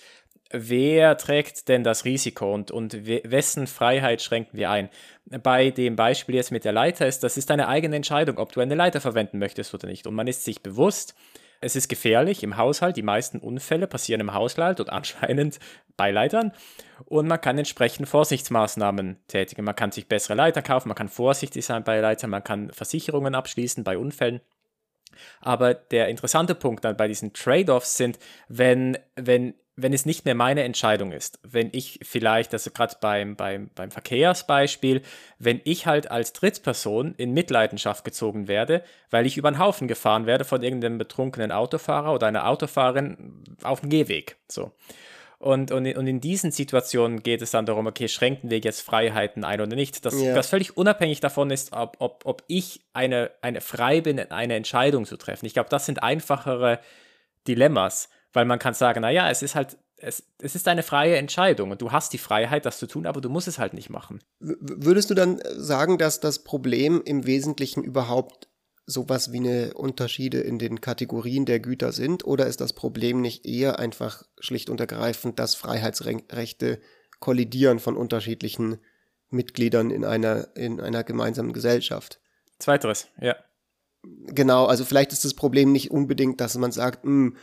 wer 0.51 1.17
trägt 1.17 1.67
denn 1.67 1.83
das 1.83 2.05
Risiko 2.05 2.53
und, 2.53 2.71
und 2.71 3.05
wessen 3.05 3.67
Freiheit 3.67 4.21
schränken 4.21 4.57
wir 4.57 4.71
ein? 4.71 4.89
Bei 5.43 5.69
dem 5.69 5.95
Beispiel 5.95 6.35
jetzt 6.35 6.51
mit 6.51 6.65
der 6.65 6.71
Leiter 6.71 7.07
ist, 7.07 7.23
das 7.23 7.37
ist 7.37 7.49
deine 7.49 7.67
eigene 7.67 7.95
Entscheidung, 7.95 8.37
ob 8.37 8.51
du 8.51 8.61
eine 8.61 8.75
Leiter 8.75 8.99
verwenden 8.99 9.37
möchtest 9.37 9.73
oder 9.73 9.87
nicht. 9.87 10.07
Und 10.07 10.15
man 10.15 10.27
ist 10.27 10.43
sich 10.43 10.63
bewusst, 10.63 11.13
es 11.61 11.75
ist 11.75 11.89
gefährlich 11.89 12.41
im 12.41 12.57
Haushalt. 12.57 12.97
Die 12.97 13.03
meisten 13.03 13.39
Unfälle 13.39 13.87
passieren 13.87 14.21
im 14.21 14.33
Haushalt 14.33 14.79
und 14.79 14.89
anscheinend 14.91 15.59
bei 15.97 16.11
Leitern. 16.11 16.51
Und 17.05 17.27
man 17.27 17.41
kann 17.41 17.57
entsprechend 17.57 18.07
Vorsichtsmaßnahmen 18.07 19.17
tätigen. 19.27 19.63
Man 19.65 19.75
kann 19.75 19.91
sich 19.91 20.07
bessere 20.07 20.35
Leiter 20.35 20.61
kaufen, 20.61 20.87
man 20.87 20.95
kann 20.95 21.09
vorsichtig 21.09 21.65
sein 21.65 21.83
bei 21.83 21.99
Leitern, 21.99 22.29
man 22.29 22.43
kann 22.43 22.71
Versicherungen 22.71 23.35
abschließen 23.35 23.83
bei 23.83 23.97
Unfällen. 23.97 24.41
Aber 25.41 25.73
der 25.73 26.07
interessante 26.07 26.55
Punkt 26.55 26.85
dann 26.85 26.97
bei 26.97 27.07
diesen 27.07 27.33
Trade-offs 27.33 27.97
sind, 27.97 28.19
wenn, 28.47 28.97
wenn 29.15 29.53
wenn 29.81 29.93
es 29.93 30.05
nicht 30.05 30.25
mehr 30.25 30.35
meine 30.35 30.63
Entscheidung 30.63 31.11
ist, 31.11 31.39
wenn 31.43 31.69
ich 31.71 31.99
vielleicht, 32.03 32.53
also 32.53 32.71
gerade 32.71 32.95
beim, 32.99 33.35
beim, 33.35 33.69
beim 33.75 33.91
Verkehrsbeispiel, 33.91 35.01
wenn 35.37 35.61
ich 35.63 35.85
halt 35.85 36.11
als 36.11 36.33
Drittperson 36.33 37.15
in 37.15 37.33
Mitleidenschaft 37.33 38.03
gezogen 38.03 38.47
werde, 38.47 38.83
weil 39.09 39.25
ich 39.25 39.37
über 39.37 39.51
den 39.51 39.59
Haufen 39.59 39.87
gefahren 39.87 40.25
werde 40.25 40.43
von 40.43 40.63
irgendeinem 40.63 40.97
betrunkenen 40.97 41.51
Autofahrer 41.51 42.13
oder 42.13 42.27
einer 42.27 42.47
Autofahrerin 42.47 43.43
auf 43.63 43.81
dem 43.81 43.89
Gehweg. 43.89 44.37
So. 44.47 44.71
Und, 45.39 45.71
und, 45.71 45.87
und 45.95 46.07
in 46.07 46.19
diesen 46.19 46.51
Situationen 46.51 47.23
geht 47.23 47.41
es 47.41 47.51
dann 47.51 47.65
darum, 47.65 47.87
okay, 47.87 48.09
schränken 48.09 48.49
wir 48.49 48.59
jetzt 48.59 48.81
Freiheiten 48.81 49.43
ein 49.43 49.61
oder 49.61 49.75
nicht. 49.75 50.05
Das, 50.05 50.13
yeah. 50.13 50.35
das 50.35 50.49
völlig 50.49 50.75
unabhängig 50.75 51.21
davon 51.21 51.49
ist, 51.49 51.71
ob, 51.71 51.95
ob, 51.99 52.25
ob 52.25 52.43
ich 52.47 52.81
eine, 52.93 53.31
eine 53.41 53.61
frei 53.61 54.01
bin, 54.01 54.19
eine 54.19 54.55
Entscheidung 54.55 55.05
zu 55.05 55.15
treffen. 55.15 55.45
Ich 55.45 55.53
glaube, 55.53 55.69
das 55.69 55.85
sind 55.85 56.03
einfachere 56.03 56.79
Dilemmas 57.47 58.09
weil 58.33 58.45
man 58.45 58.59
kann 58.59 58.73
sagen, 58.73 59.01
naja, 59.01 59.29
es 59.29 59.41
ist 59.41 59.55
halt, 59.55 59.77
es, 59.97 60.23
es 60.39 60.55
ist 60.55 60.67
eine 60.67 60.83
freie 60.83 61.17
Entscheidung 61.17 61.71
und 61.71 61.81
du 61.81 61.91
hast 61.91 62.13
die 62.13 62.17
Freiheit, 62.17 62.65
das 62.65 62.79
zu 62.79 62.87
tun, 62.87 63.05
aber 63.05 63.21
du 63.21 63.29
musst 63.29 63.47
es 63.47 63.59
halt 63.59 63.73
nicht 63.73 63.89
machen. 63.89 64.19
Würdest 64.39 65.09
du 65.09 65.13
dann 65.13 65.41
sagen, 65.55 65.97
dass 65.97 66.19
das 66.19 66.43
Problem 66.43 67.01
im 67.03 67.25
Wesentlichen 67.25 67.83
überhaupt 67.83 68.47
sowas 68.89 69.31
wie 69.31 69.37
eine 69.37 69.73
Unterschiede 69.75 70.39
in 70.39 70.59
den 70.59 70.81
Kategorien 70.81 71.45
der 71.45 71.59
Güter 71.59 71.91
sind? 71.91 72.25
Oder 72.25 72.47
ist 72.47 72.59
das 72.59 72.73
Problem 72.73 73.21
nicht 73.21 73.45
eher 73.45 73.79
einfach 73.79 74.23
schlicht 74.39 74.69
und 74.69 74.79
ergreifend, 74.79 75.39
dass 75.39 75.55
Freiheitsrechte 75.55 76.79
kollidieren 77.19 77.79
von 77.79 77.95
unterschiedlichen 77.95 78.79
Mitgliedern 79.29 79.91
in 79.91 80.05
einer, 80.05 80.55
in 80.55 80.79
einer 80.79 81.03
gemeinsamen 81.03 81.53
Gesellschaft? 81.53 82.19
Zweiteres, 82.57 83.07
ja. 83.21 83.35
Genau, 84.01 84.65
also 84.65 84.85
vielleicht 84.85 85.11
ist 85.11 85.25
das 85.25 85.33
Problem 85.33 85.71
nicht 85.71 85.91
unbedingt, 85.91 86.41
dass 86.41 86.57
man 86.57 86.71
sagt, 86.71 87.05
mh, 87.05 87.11
hm, 87.11 87.37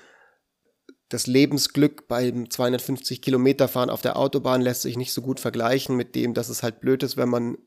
das 1.08 1.26
Lebensglück 1.26 2.08
beim 2.08 2.50
250 2.50 3.22
Kilometer 3.22 3.68
fahren 3.68 3.90
auf 3.90 4.02
der 4.02 4.16
Autobahn 4.16 4.60
lässt 4.60 4.82
sich 4.82 4.96
nicht 4.96 5.12
so 5.12 5.22
gut 5.22 5.38
vergleichen 5.38 5.96
mit 5.96 6.14
dem, 6.14 6.34
dass 6.34 6.48
es 6.48 6.62
halt 6.62 6.80
blöd 6.80 7.02
ist, 7.02 7.16
wenn 7.16 7.28
man 7.28 7.58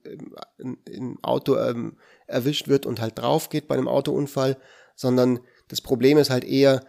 im, 0.58 0.78
im 0.86 1.24
Auto 1.24 1.56
ähm, 1.58 1.98
erwischt 2.28 2.68
wird 2.68 2.86
und 2.86 3.00
halt 3.00 3.18
drauf 3.18 3.50
geht 3.50 3.68
bei 3.68 3.76
einem 3.76 3.88
Autounfall, 3.88 4.58
sondern 4.96 5.40
das 5.70 5.80
Problem 5.80 6.18
ist 6.18 6.30
halt 6.30 6.44
eher, 6.44 6.86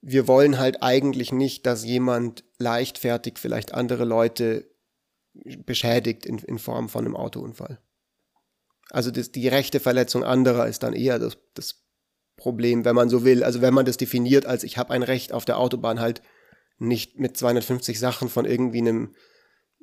wir 0.00 0.28
wollen 0.28 0.58
halt 0.58 0.82
eigentlich 0.82 1.32
nicht, 1.32 1.66
dass 1.66 1.84
jemand 1.84 2.44
leichtfertig 2.58 3.38
vielleicht 3.38 3.74
andere 3.74 4.04
Leute 4.04 4.70
beschädigt 5.64 6.24
in, 6.26 6.38
in 6.38 6.58
Form 6.58 6.88
von 6.88 7.04
einem 7.04 7.16
Autounfall. 7.16 7.80
Also 8.90 9.10
das, 9.10 9.32
die 9.32 9.48
rechte 9.48 9.80
Verletzung 9.80 10.22
anderer 10.22 10.68
ist 10.68 10.84
dann 10.84 10.94
eher 10.94 11.18
das, 11.18 11.38
das 11.54 11.85
Problem, 12.36 12.84
wenn 12.84 12.94
man 12.94 13.08
so 13.08 13.24
will. 13.24 13.42
Also 13.42 13.62
wenn 13.62 13.74
man 13.74 13.86
das 13.86 13.96
definiert 13.96 14.46
als 14.46 14.62
ich 14.62 14.78
habe 14.78 14.92
ein 14.92 15.02
Recht 15.02 15.32
auf 15.32 15.44
der 15.44 15.58
Autobahn 15.58 16.00
halt 16.00 16.22
nicht 16.78 17.18
mit 17.18 17.36
250 17.36 17.98
Sachen 17.98 18.28
von 18.28 18.44
irgendwie 18.44 18.78
einem, 18.78 19.14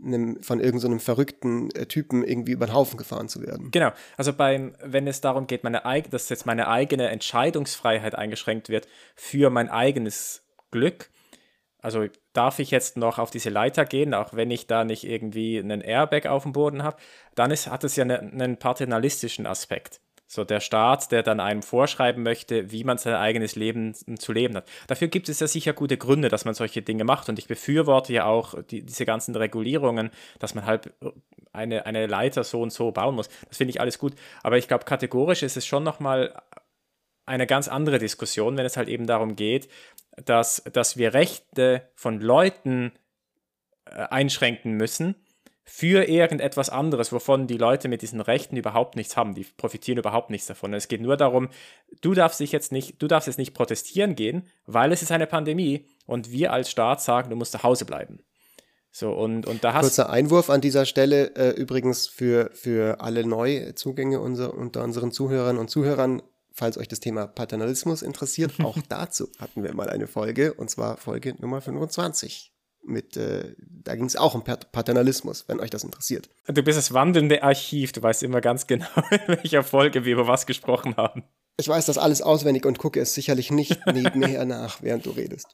einem 0.04 0.42
von 0.42 0.60
irgendeinem 0.60 1.00
so 1.00 1.06
verrückten 1.06 1.72
äh, 1.72 1.88
Typen 1.88 2.24
irgendwie 2.24 2.52
über 2.52 2.68
den 2.68 2.74
Haufen 2.74 2.98
gefahren 2.98 3.28
zu 3.28 3.42
werden. 3.42 3.72
Genau. 3.72 3.92
Also 4.18 4.34
beim, 4.34 4.76
wenn 4.84 5.08
es 5.08 5.22
darum 5.22 5.48
geht, 5.48 5.64
meine 5.64 5.84
dass 6.10 6.30
jetzt 6.30 6.46
meine 6.46 6.68
eigene 6.68 7.10
Entscheidungsfreiheit 7.10 8.16
eingeschränkt 8.16 8.70
wird 8.70 8.88
für 9.16 9.50
mein 9.50 9.70
eigenes 9.70 10.44
Glück. 10.72 11.10
Also 11.80 12.06
darf 12.32 12.60
ich 12.60 12.72
jetzt 12.72 12.96
noch 12.96 13.20
auf 13.20 13.30
diese 13.30 13.50
Leiter 13.50 13.84
gehen, 13.84 14.14
auch 14.14 14.34
wenn 14.34 14.52
ich 14.52 14.68
da 14.68 14.86
nicht 14.86 15.04
irgendwie 15.04 15.60
einen 15.60 15.82
Airbag 15.82 16.28
auf 16.28 16.44
dem 16.44 16.54
Boden 16.54 16.84
habe, 16.84 16.98
dann 17.36 17.52
ist, 17.52 17.70
hat 17.70 17.84
es 17.84 17.98
ja 17.98 18.04
eine, 18.04 18.20
einen 18.20 18.58
paternalistischen 18.58 19.46
Aspekt. 19.46 20.00
So 20.34 20.44
der 20.44 20.60
Staat, 20.60 21.12
der 21.12 21.22
dann 21.22 21.40
einem 21.40 21.62
vorschreiben 21.62 22.24
möchte, 22.24 22.72
wie 22.72 22.84
man 22.84 22.98
sein 22.98 23.14
eigenes 23.14 23.56
Leben 23.56 23.94
zu 23.94 24.34
leben 24.34 24.56
hat. 24.56 24.68
Dafür 24.88 25.08
gibt 25.08 25.30
es 25.30 25.40
ja 25.40 25.48
sicher 25.48 25.74
gute 25.74 25.98
Gründe, 25.98 26.30
dass 26.30 26.44
man 26.44 26.56
solche 26.56 26.82
Dinge 26.82 27.04
macht. 27.04 27.30
Und 27.30 27.38
ich 27.38 27.48
befürworte 27.48 28.14
ja 28.14 28.26
auch 28.26 28.56
die, 28.64 28.84
diese 28.84 29.06
ganzen 29.06 29.36
Regulierungen, 29.36 30.10
dass 30.40 30.56
man 30.56 30.66
halt 30.66 30.92
eine, 31.52 31.86
eine 31.86 32.08
Leiter 32.08 32.44
so 32.44 32.62
und 32.62 32.74
so 32.74 32.92
bauen 32.92 33.16
muss. 33.16 33.30
Das 33.48 33.58
finde 33.58 33.70
ich 33.70 33.80
alles 33.80 34.00
gut. 34.00 34.16
Aber 34.42 34.58
ich 34.58 34.68
glaube, 34.68 34.86
kategorisch 34.86 35.44
ist 35.44 35.56
es 35.56 35.68
schon 35.68 35.84
nochmal 35.84 36.42
eine 37.26 37.46
ganz 37.46 37.68
andere 37.68 38.00
Diskussion, 38.00 38.58
wenn 38.58 38.66
es 38.66 38.76
halt 38.76 38.90
eben 38.90 39.06
darum 39.06 39.36
geht, 39.36 39.70
dass, 40.18 40.64
dass 40.74 40.98
wir 40.98 41.14
Rechte 41.14 41.88
von 41.96 42.20
Leuten 42.20 42.92
äh, 43.86 44.08
einschränken 44.10 44.74
müssen 44.74 45.16
für 45.66 46.10
irgendetwas 46.10 46.70
anderes, 46.70 47.12
wovon 47.12 47.48
die 47.48 47.58
Leute 47.58 47.88
mit 47.88 48.02
diesen 48.02 48.20
Rechten 48.20 48.58
überhaupt 48.58 48.96
nichts 48.96 49.16
haben. 49.16 49.34
Die 49.34 49.46
profitieren 49.46 49.98
überhaupt 49.98 50.30
nichts 50.30 50.48
davon. 50.48 50.74
Es 50.74 50.88
geht 50.88 51.02
nur 51.02 51.16
darum, 51.16 51.50
du 52.02 52.14
darfst 52.14 52.40
dich 52.40 52.52
jetzt 52.52 52.72
nicht, 52.72 53.02
du 53.02 53.08
darfst 53.08 53.28
jetzt 53.28 53.38
nicht 53.38 53.54
protestieren 53.54 54.16
gehen, 54.16 54.48
weil 54.66 54.92
es 54.92 55.02
ist 55.02 55.12
eine 55.12 55.28
Pandemie 55.28 55.88
und 56.06 56.32
wir 56.32 56.52
als 56.52 56.70
Staat 56.70 57.02
sagen, 57.02 57.30
du 57.30 57.36
musst 57.36 57.54
zu 57.54 57.64
Hause 57.64 57.86
bleiben. 57.86 58.20
So, 58.92 59.12
und, 59.12 59.48
und 59.48 59.64
da 59.64 59.74
hast 59.74 59.82
Kurzer 59.82 60.10
Einwurf 60.12 60.52
an 60.52 60.62
dieser 60.62 60.86
Stelle, 60.86 61.36
äh, 61.36 61.50
übrigens 61.50 62.06
für, 62.06 62.52
für 62.54 63.02
alle 63.02 63.26
Neuzugänge 63.26 64.20
unser, 64.20 64.54
unter 64.54 64.84
unseren 64.84 65.12
Zuhörern 65.12 65.58
und 65.58 65.70
Zuhörern, 65.70 66.22
falls 66.52 66.78
euch 66.78 66.90
das 66.90 67.00
Thema 67.00 67.26
Paternalismus 67.26 68.04
interessiert, 68.04 68.54
auch 68.64 68.78
dazu 68.90 69.30
hatten 69.40 69.64
wir 69.64 69.74
mal 69.74 69.90
eine 69.90 70.06
Folge, 70.06 70.54
und 70.54 70.70
zwar 70.70 70.98
Folge 70.98 71.34
Nummer 71.40 71.60
25. 71.62 72.53
Mit, 72.86 73.16
äh, 73.16 73.56
da 73.58 73.96
ging 73.96 74.06
es 74.06 74.16
auch 74.16 74.36
um 74.36 74.44
Paternalismus, 74.44 75.46
wenn 75.48 75.60
euch 75.60 75.70
das 75.70 75.84
interessiert. 75.84 76.30
Du 76.48 76.62
bist 76.64 76.78
das 76.78 76.94
wandelnde 76.94 77.44
Archiv, 77.44 77.94
du 77.94 78.02
weißt 78.02 78.24
immer 78.24 78.42
ganz 78.42 78.68
genau, 78.68 78.88
in 79.12 79.28
welcher 79.28 79.64
Folge 79.64 80.06
wir 80.06 80.14
über 80.14 80.28
was 80.28 80.46
gesprochen 80.46 80.96
haben. 80.98 81.24
Ich 81.58 81.68
weiß 81.68 81.86
das 81.86 81.98
alles 81.98 82.22
auswendig 82.22 82.66
und 82.66 82.80
gucke 82.80 83.00
es 83.00 83.14
sicherlich 83.14 83.52
nicht 83.52 83.80
nebenher 83.94 84.46
nach, 84.46 84.82
während 84.82 85.06
du 85.06 85.12
redest. 85.12 85.48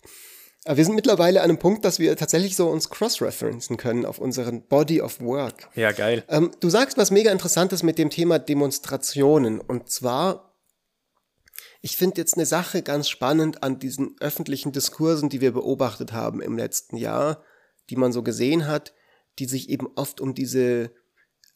Aber 0.66 0.78
wir 0.78 0.86
sind 0.86 0.96
mittlerweile 0.96 1.42
an 1.42 1.50
einem 1.50 1.60
Punkt, 1.60 1.86
dass 1.86 2.00
wir 2.00 2.16
tatsächlich 2.18 2.56
so 2.56 2.68
uns 2.68 2.90
cross-referenzen 2.90 3.78
können 3.78 4.06
auf 4.06 4.20
unseren 4.20 4.64
Body 4.64 5.02
of 5.02 5.22
Work. 5.22 5.70
Ja, 5.76 5.92
geil. 5.92 6.24
Ähm, 6.28 6.52
du 6.60 6.70
sagst 6.70 6.98
was 6.98 7.12
mega 7.12 7.32
Interessantes 7.32 7.82
mit 7.82 7.98
dem 7.98 8.10
Thema 8.10 8.40
Demonstrationen. 8.40 9.62
Und 9.62 9.90
zwar, 9.90 10.49
ich 11.82 11.96
finde 11.96 12.20
jetzt 12.20 12.36
eine 12.36 12.46
Sache 12.46 12.82
ganz 12.82 13.08
spannend 13.08 13.64
an 13.64 13.80
diesen 13.80 14.16
öffentlichen 14.20 14.72
Diskursen, 14.72 15.30
die 15.30 15.42
wir 15.42 15.54
beobachtet 15.54 16.12
haben 16.12 16.42
im 16.42 16.58
letzten 16.58 16.98
Jahr, 16.98 17.44
die 17.90 17.96
man 17.96 18.12
so 18.12 18.22
gesehen 18.22 18.68
hat, 18.68 18.94
die 19.40 19.46
sich 19.46 19.70
eben 19.70 19.88
oft 19.96 20.20
um 20.20 20.34
diese 20.34 20.92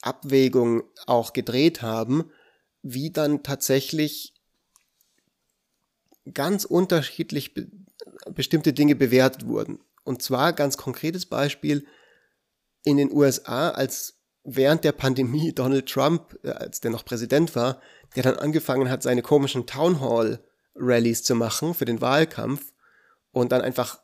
Abwägung 0.01 0.83
auch 1.05 1.33
gedreht 1.33 1.81
haben, 1.81 2.31
wie 2.81 3.11
dann 3.11 3.43
tatsächlich 3.43 4.33
ganz 6.33 6.63
unterschiedlich 6.63 7.53
bestimmte 8.33 8.73
Dinge 8.73 8.95
bewertet 8.95 9.45
wurden. 9.45 9.79
Und 10.03 10.21
zwar 10.21 10.53
ganz 10.53 10.77
konkretes 10.77 11.25
Beispiel 11.25 11.85
in 12.85 12.97
den 12.97 13.11
USA, 13.11 13.69
als 13.69 14.19
während 14.43 14.83
der 14.83 14.91
Pandemie 14.91 15.51
Donald 15.55 15.87
Trump, 15.87 16.37
äh, 16.43 16.49
als 16.49 16.81
der 16.81 16.91
noch 16.91 17.05
Präsident 17.05 17.55
war, 17.55 17.81
der 18.15 18.23
dann 18.23 18.37
angefangen 18.37 18.89
hat, 18.89 19.03
seine 19.03 19.21
komischen 19.21 19.65
Town 19.65 19.99
Hall 19.99 20.43
Rallies 20.75 21.23
zu 21.23 21.35
machen 21.35 21.73
für 21.73 21.85
den 21.85 22.01
Wahlkampf 22.01 22.73
und 23.31 23.51
dann 23.51 23.61
einfach 23.61 24.01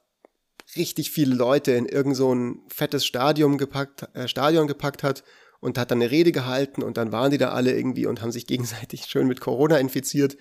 richtig 0.76 1.10
viele 1.10 1.34
Leute 1.34 1.72
in 1.72 1.88
irgend 1.88 2.16
so 2.16 2.34
ein 2.34 2.62
fettes 2.68 3.06
Stadion 3.06 3.58
gepackt, 3.58 4.08
äh, 4.14 4.28
Stadion 4.28 4.68
gepackt 4.68 5.04
hat 5.04 5.24
und 5.60 5.78
hat 5.78 5.92
dann 5.92 6.02
eine 6.02 6.12
Rede 6.12 6.32
gehalten 6.32 6.84
und 6.84 6.98
dann 6.98 7.12
waren 7.12 7.32
die 7.32 7.38
da 7.38 7.50
alle 7.50 7.76
irgendwie 7.76 8.06
und 8.06 8.22
haben 8.22 8.32
sich 8.32 8.48
gegenseitig 8.48 9.06
schön 9.06 9.28
mit 9.28 9.42
Corona 9.42 9.78
infiziert. 9.78 10.38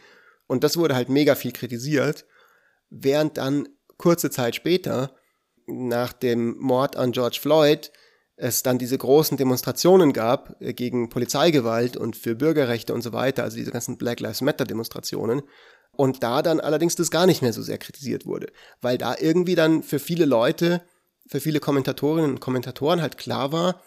Und 0.46 0.64
das 0.64 0.76
wurde 0.76 0.94
halt 0.94 1.08
mega 1.08 1.34
viel 1.34 1.52
kritisiert 1.52 2.24
während 2.90 3.36
dann 3.38 3.68
kurze 3.96 4.30
Zeit 4.30 4.54
später, 4.54 5.14
nach 5.66 6.12
dem 6.12 6.56
Mord 6.58 6.96
an 6.96 7.12
George 7.12 7.38
Floyd, 7.40 7.92
es 8.38 8.62
dann 8.62 8.78
diese 8.78 8.96
großen 8.96 9.36
Demonstrationen 9.36 10.12
gab 10.12 10.56
äh, 10.60 10.72
gegen 10.72 11.08
Polizeigewalt 11.08 11.96
und 11.96 12.16
für 12.16 12.34
Bürgerrechte 12.34 12.94
und 12.94 13.02
so 13.02 13.12
weiter, 13.12 13.44
also 13.44 13.56
diese 13.56 13.70
ganzen 13.70 13.98
Black 13.98 14.20
Lives 14.20 14.40
Matter 14.40 14.64
Demonstrationen. 14.64 15.42
Und 15.92 16.22
da 16.22 16.42
dann 16.42 16.60
allerdings 16.60 16.94
das 16.94 17.10
gar 17.10 17.26
nicht 17.26 17.42
mehr 17.42 17.52
so 17.52 17.62
sehr 17.62 17.78
kritisiert 17.78 18.24
wurde, 18.24 18.46
weil 18.80 18.98
da 18.98 19.16
irgendwie 19.18 19.56
dann 19.56 19.82
für 19.82 19.98
viele 19.98 20.24
Leute, 20.24 20.82
für 21.26 21.40
viele 21.40 21.60
Kommentatorinnen 21.60 22.30
und 22.30 22.40
Kommentatoren 22.40 23.02
halt 23.02 23.18
klar 23.18 23.82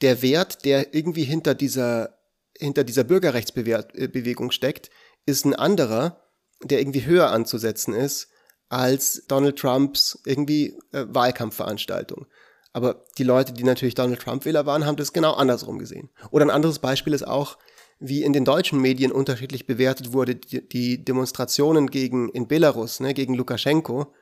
der 0.00 0.20
Wert, 0.20 0.64
der 0.64 0.94
irgendwie 0.94 1.22
hinter 1.22 1.54
dieser, 1.54 2.18
hinter 2.58 2.82
dieser 2.82 3.04
Bürgerrechtsbewegung 3.04 4.50
steckt, 4.50 4.90
ist 5.24 5.44
ein 5.44 5.54
anderer 5.54 6.22
der 6.64 6.80
irgendwie 6.80 7.04
höher 7.04 7.30
anzusetzen 7.30 7.94
ist 7.94 8.28
als 8.68 9.24
Donald 9.28 9.58
Trumps 9.58 10.18
irgendwie 10.24 10.78
äh, 10.92 11.04
Wahlkampfveranstaltung. 11.08 12.26
Aber 12.72 13.04
die 13.18 13.24
Leute, 13.24 13.52
die 13.52 13.64
natürlich 13.64 13.94
Donald 13.94 14.20
Trump-Wähler 14.20 14.64
waren, 14.66 14.86
haben 14.86 14.96
das 14.96 15.12
genau 15.12 15.32
andersrum 15.32 15.78
gesehen. 15.78 16.10
Oder 16.30 16.46
ein 16.46 16.50
anderes 16.50 16.78
Beispiel 16.78 17.12
ist 17.12 17.26
auch, 17.26 17.58
wie 18.00 18.22
in 18.22 18.32
den 18.32 18.44
deutschen 18.44 18.80
Medien 18.80 19.12
unterschiedlich 19.12 19.66
bewertet 19.66 20.12
wurde, 20.12 20.34
die, 20.34 20.66
die 20.66 21.04
Demonstrationen 21.04 21.88
gegen, 21.88 22.28
in 22.30 22.48
Belarus, 22.48 23.00
ne, 23.00 23.14
gegen 23.14 23.34
Lukaschenko, 23.34 24.12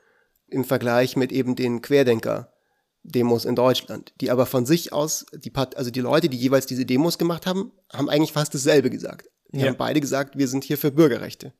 im 0.48 0.64
Vergleich 0.64 1.16
mit 1.16 1.32
eben 1.32 1.54
den 1.54 1.80
Querdenker-Demos 1.80 3.44
in 3.44 3.54
Deutschland, 3.54 4.12
die 4.20 4.30
aber 4.30 4.46
von 4.46 4.66
sich 4.66 4.92
aus, 4.92 5.24
die, 5.32 5.52
also 5.54 5.90
die 5.90 6.00
Leute, 6.00 6.28
die 6.28 6.36
jeweils 6.36 6.66
diese 6.66 6.84
Demos 6.84 7.18
gemacht 7.18 7.46
haben, 7.46 7.72
haben 7.92 8.10
eigentlich 8.10 8.32
fast 8.32 8.52
dasselbe 8.52 8.90
gesagt. 8.90 9.30
Die 9.52 9.60
ja. 9.60 9.68
haben 9.68 9.76
beide 9.76 10.00
gesagt, 10.00 10.36
wir 10.36 10.48
sind 10.48 10.64
hier 10.64 10.76
für 10.76 10.90
Bürgerrechte. 10.90 11.52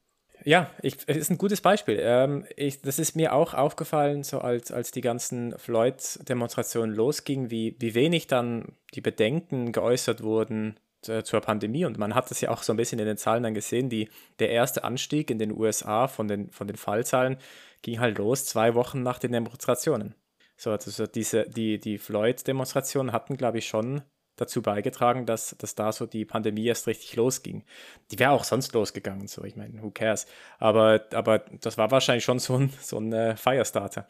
Ja, 0.45 0.71
ich, 0.83 0.97
es 1.07 1.17
ist 1.17 1.31
ein 1.31 1.39
gutes 1.39 1.61
Beispiel. 1.61 1.99
Ähm, 2.01 2.47
ich, 2.57 2.81
das 2.83 2.99
ist 2.99 3.17
mir 3.17 3.35
auch 3.35 3.55
aufgefallen, 3.55 4.23
so 4.23 4.39
als, 4.39 4.73
als 4.73 4.91
die 4.91 5.01
ganzen 5.01 5.59
Floyd-Demonstrationen 5.59 6.95
losgingen, 6.95 7.51
wie, 7.51 7.77
wie 7.79 7.95
wenig 7.95 8.27
dann 8.27 8.77
die 8.95 9.01
Bedenken 9.01 9.73
geäußert 9.73 10.23
wurden 10.23 10.79
äh, 11.07 11.23
zur 11.23 11.41
Pandemie. 11.41 11.85
Und 11.85 11.99
man 11.99 12.15
hat 12.15 12.31
das 12.31 12.41
ja 12.41 12.51
auch 12.51 12.63
so 12.63 12.73
ein 12.73 12.77
bisschen 12.77 12.99
in 12.99 13.07
den 13.07 13.17
Zahlen 13.17 13.43
dann 13.43 13.55
gesehen. 13.55 13.89
Die, 13.89 14.09
der 14.39 14.51
erste 14.51 14.85
Anstieg 14.85 15.31
in 15.31 15.39
den 15.39 15.53
USA 15.53 16.09
von 16.09 16.29
den, 16.29 16.51
von 16.51 16.67
den 16.67 16.77
Fallzahlen 16.77 17.37
ging 17.83 18.01
halt 18.01 18.19
los 18.19 18.47
zwei 18.47 18.75
Wochen 18.75 19.03
nach 19.03 19.19
den 19.19 19.33
Demonstrationen. 19.33 20.15
So, 20.57 20.71
also 20.71 21.07
diese, 21.07 21.49
die, 21.49 21.79
die 21.79 21.99
Floyd-Demonstrationen 21.99 23.13
hatten, 23.13 23.37
glaube 23.37 23.59
ich, 23.59 23.67
schon 23.67 24.03
dazu 24.37 24.63
beigetragen, 24.63 25.27
dass, 25.27 25.55
dass 25.59 25.75
da 25.75 25.93
so 25.93 26.07
die 26.07 26.25
Pandemie 26.25 26.67
erst 26.67 26.87
richtig 26.87 27.15
losging. 27.17 27.65
Die 28.11 28.19
wäre 28.19 28.31
auch 28.31 28.45
sonst 28.45 28.73
losgegangen, 28.73 29.27
so 29.29 29.45
ich 29.45 29.57
meine, 29.57 29.83
who 29.83 29.91
cares. 29.91 30.27
Aber, 30.59 31.05
aber 31.13 31.41
das 31.61 31.79
war 31.79 31.91
wahrscheinlich 31.91 32.25
schon 32.25 32.39
so 32.39 32.57
ein, 32.57 32.73
so 32.81 32.99
ein 32.99 33.13
äh, 33.13 33.37
Firestarter. 33.37 34.07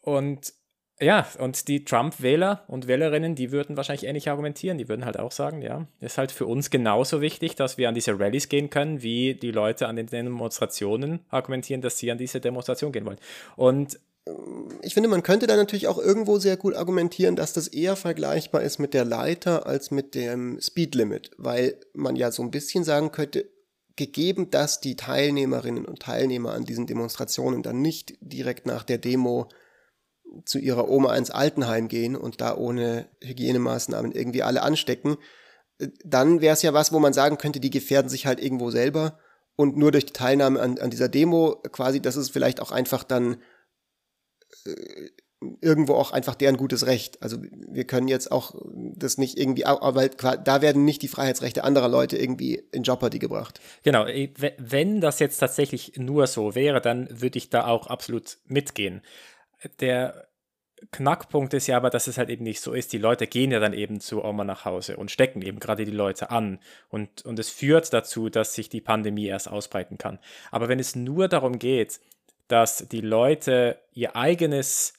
Und 0.00 0.54
ja, 1.00 1.26
und 1.38 1.66
die 1.66 1.84
Trump-Wähler 1.84 2.62
und 2.68 2.86
Wählerinnen, 2.86 3.34
die 3.34 3.50
würden 3.50 3.76
wahrscheinlich 3.76 4.06
ähnlich 4.06 4.30
argumentieren. 4.30 4.78
Die 4.78 4.88
würden 4.88 5.04
halt 5.04 5.18
auch 5.18 5.32
sagen, 5.32 5.60
ja, 5.60 5.88
ist 6.00 6.16
halt 6.16 6.30
für 6.30 6.46
uns 6.46 6.70
genauso 6.70 7.20
wichtig, 7.20 7.56
dass 7.56 7.76
wir 7.76 7.88
an 7.88 7.94
diese 7.94 8.18
Rallyes 8.18 8.48
gehen 8.48 8.70
können, 8.70 9.02
wie 9.02 9.34
die 9.34 9.50
Leute 9.50 9.88
an 9.88 9.96
den 9.96 10.06
Demonstrationen 10.06 11.20
argumentieren, 11.28 11.80
dass 11.80 11.98
sie 11.98 12.12
an 12.12 12.18
diese 12.18 12.40
Demonstration 12.40 12.92
gehen 12.92 13.04
wollen. 13.04 13.18
Und 13.56 13.98
ich 14.82 14.94
finde, 14.94 15.08
man 15.08 15.24
könnte 15.24 15.46
da 15.46 15.56
natürlich 15.56 15.88
auch 15.88 15.98
irgendwo 15.98 16.38
sehr 16.38 16.56
gut 16.56 16.74
argumentieren, 16.74 17.34
dass 17.34 17.52
das 17.52 17.66
eher 17.66 17.96
vergleichbar 17.96 18.62
ist 18.62 18.78
mit 18.78 18.94
der 18.94 19.04
Leiter 19.04 19.66
als 19.66 19.90
mit 19.90 20.14
dem 20.14 20.60
Speedlimit, 20.60 21.32
weil 21.38 21.76
man 21.92 22.14
ja 22.14 22.30
so 22.30 22.42
ein 22.42 22.52
bisschen 22.52 22.84
sagen 22.84 23.10
könnte, 23.10 23.50
gegeben, 23.96 24.50
dass 24.50 24.80
die 24.80 24.96
Teilnehmerinnen 24.96 25.84
und 25.84 26.00
Teilnehmer 26.00 26.52
an 26.52 26.64
diesen 26.64 26.86
Demonstrationen 26.86 27.62
dann 27.62 27.82
nicht 27.82 28.14
direkt 28.20 28.64
nach 28.64 28.84
der 28.84 28.98
Demo 28.98 29.48
zu 30.46 30.58
ihrer 30.58 30.88
Oma 30.88 31.14
ins 31.16 31.30
Altenheim 31.30 31.88
gehen 31.88 32.16
und 32.16 32.40
da 32.40 32.56
ohne 32.56 33.08
Hygienemaßnahmen 33.22 34.12
irgendwie 34.12 34.42
alle 34.42 34.62
anstecken, 34.62 35.18
dann 36.04 36.40
wäre 36.40 36.54
es 36.54 36.62
ja 36.62 36.72
was, 36.72 36.92
wo 36.92 37.00
man 37.00 37.12
sagen 37.12 37.38
könnte, 37.38 37.60
die 37.60 37.70
gefährden 37.70 38.08
sich 38.08 38.24
halt 38.24 38.40
irgendwo 38.40 38.70
selber 38.70 39.18
und 39.56 39.76
nur 39.76 39.92
durch 39.92 40.06
die 40.06 40.12
Teilnahme 40.12 40.60
an, 40.60 40.78
an 40.78 40.90
dieser 40.90 41.08
Demo 41.08 41.56
quasi, 41.72 42.00
das 42.00 42.16
ist 42.16 42.30
vielleicht 42.30 42.60
auch 42.60 42.70
einfach 42.70 43.04
dann 43.04 43.34
äh, 43.34 43.38
irgendwo 45.60 45.94
auch 45.94 46.12
einfach 46.12 46.34
deren 46.34 46.56
gutes 46.56 46.86
Recht. 46.86 47.20
Also 47.22 47.38
wir 47.40 47.84
können 47.84 48.08
jetzt 48.08 48.30
auch 48.30 48.54
das 48.70 49.18
nicht 49.18 49.38
irgendwie, 49.38 49.66
aber 49.66 50.08
da 50.08 50.62
werden 50.62 50.84
nicht 50.84 51.02
die 51.02 51.08
Freiheitsrechte 51.08 51.64
anderer 51.64 51.88
Leute 51.88 52.16
irgendwie 52.16 52.62
in 52.72 52.84
Jeopardy 52.84 53.18
gebracht. 53.18 53.60
Genau, 53.82 54.06
wenn 54.06 55.00
das 55.00 55.18
jetzt 55.18 55.38
tatsächlich 55.38 55.94
nur 55.96 56.26
so 56.26 56.54
wäre, 56.54 56.80
dann 56.80 57.08
würde 57.10 57.38
ich 57.38 57.50
da 57.50 57.66
auch 57.66 57.88
absolut 57.88 58.38
mitgehen. 58.46 59.02
Der 59.80 60.28
Knackpunkt 60.90 61.54
ist 61.54 61.68
ja 61.68 61.76
aber, 61.76 61.90
dass 61.90 62.08
es 62.08 62.18
halt 62.18 62.28
eben 62.28 62.42
nicht 62.42 62.60
so 62.60 62.72
ist. 62.72 62.92
Die 62.92 62.98
Leute 62.98 63.26
gehen 63.26 63.52
ja 63.52 63.60
dann 63.60 63.72
eben 63.72 64.00
zu 64.00 64.24
Oma 64.24 64.42
nach 64.42 64.64
Hause 64.64 64.96
und 64.96 65.10
stecken 65.10 65.42
eben 65.42 65.60
gerade 65.60 65.84
die 65.84 65.92
Leute 65.92 66.30
an. 66.30 66.58
Und, 66.88 67.24
und 67.24 67.38
es 67.38 67.50
führt 67.50 67.92
dazu, 67.92 68.28
dass 68.28 68.54
sich 68.54 68.68
die 68.68 68.80
Pandemie 68.80 69.26
erst 69.26 69.48
ausbreiten 69.48 69.98
kann. 69.98 70.18
Aber 70.50 70.68
wenn 70.68 70.80
es 70.80 70.96
nur 70.96 71.28
darum 71.28 71.58
geht, 71.58 72.00
dass 72.48 72.88
die 72.88 73.00
Leute 73.00 73.78
ihr 73.92 74.16
eigenes 74.16 74.94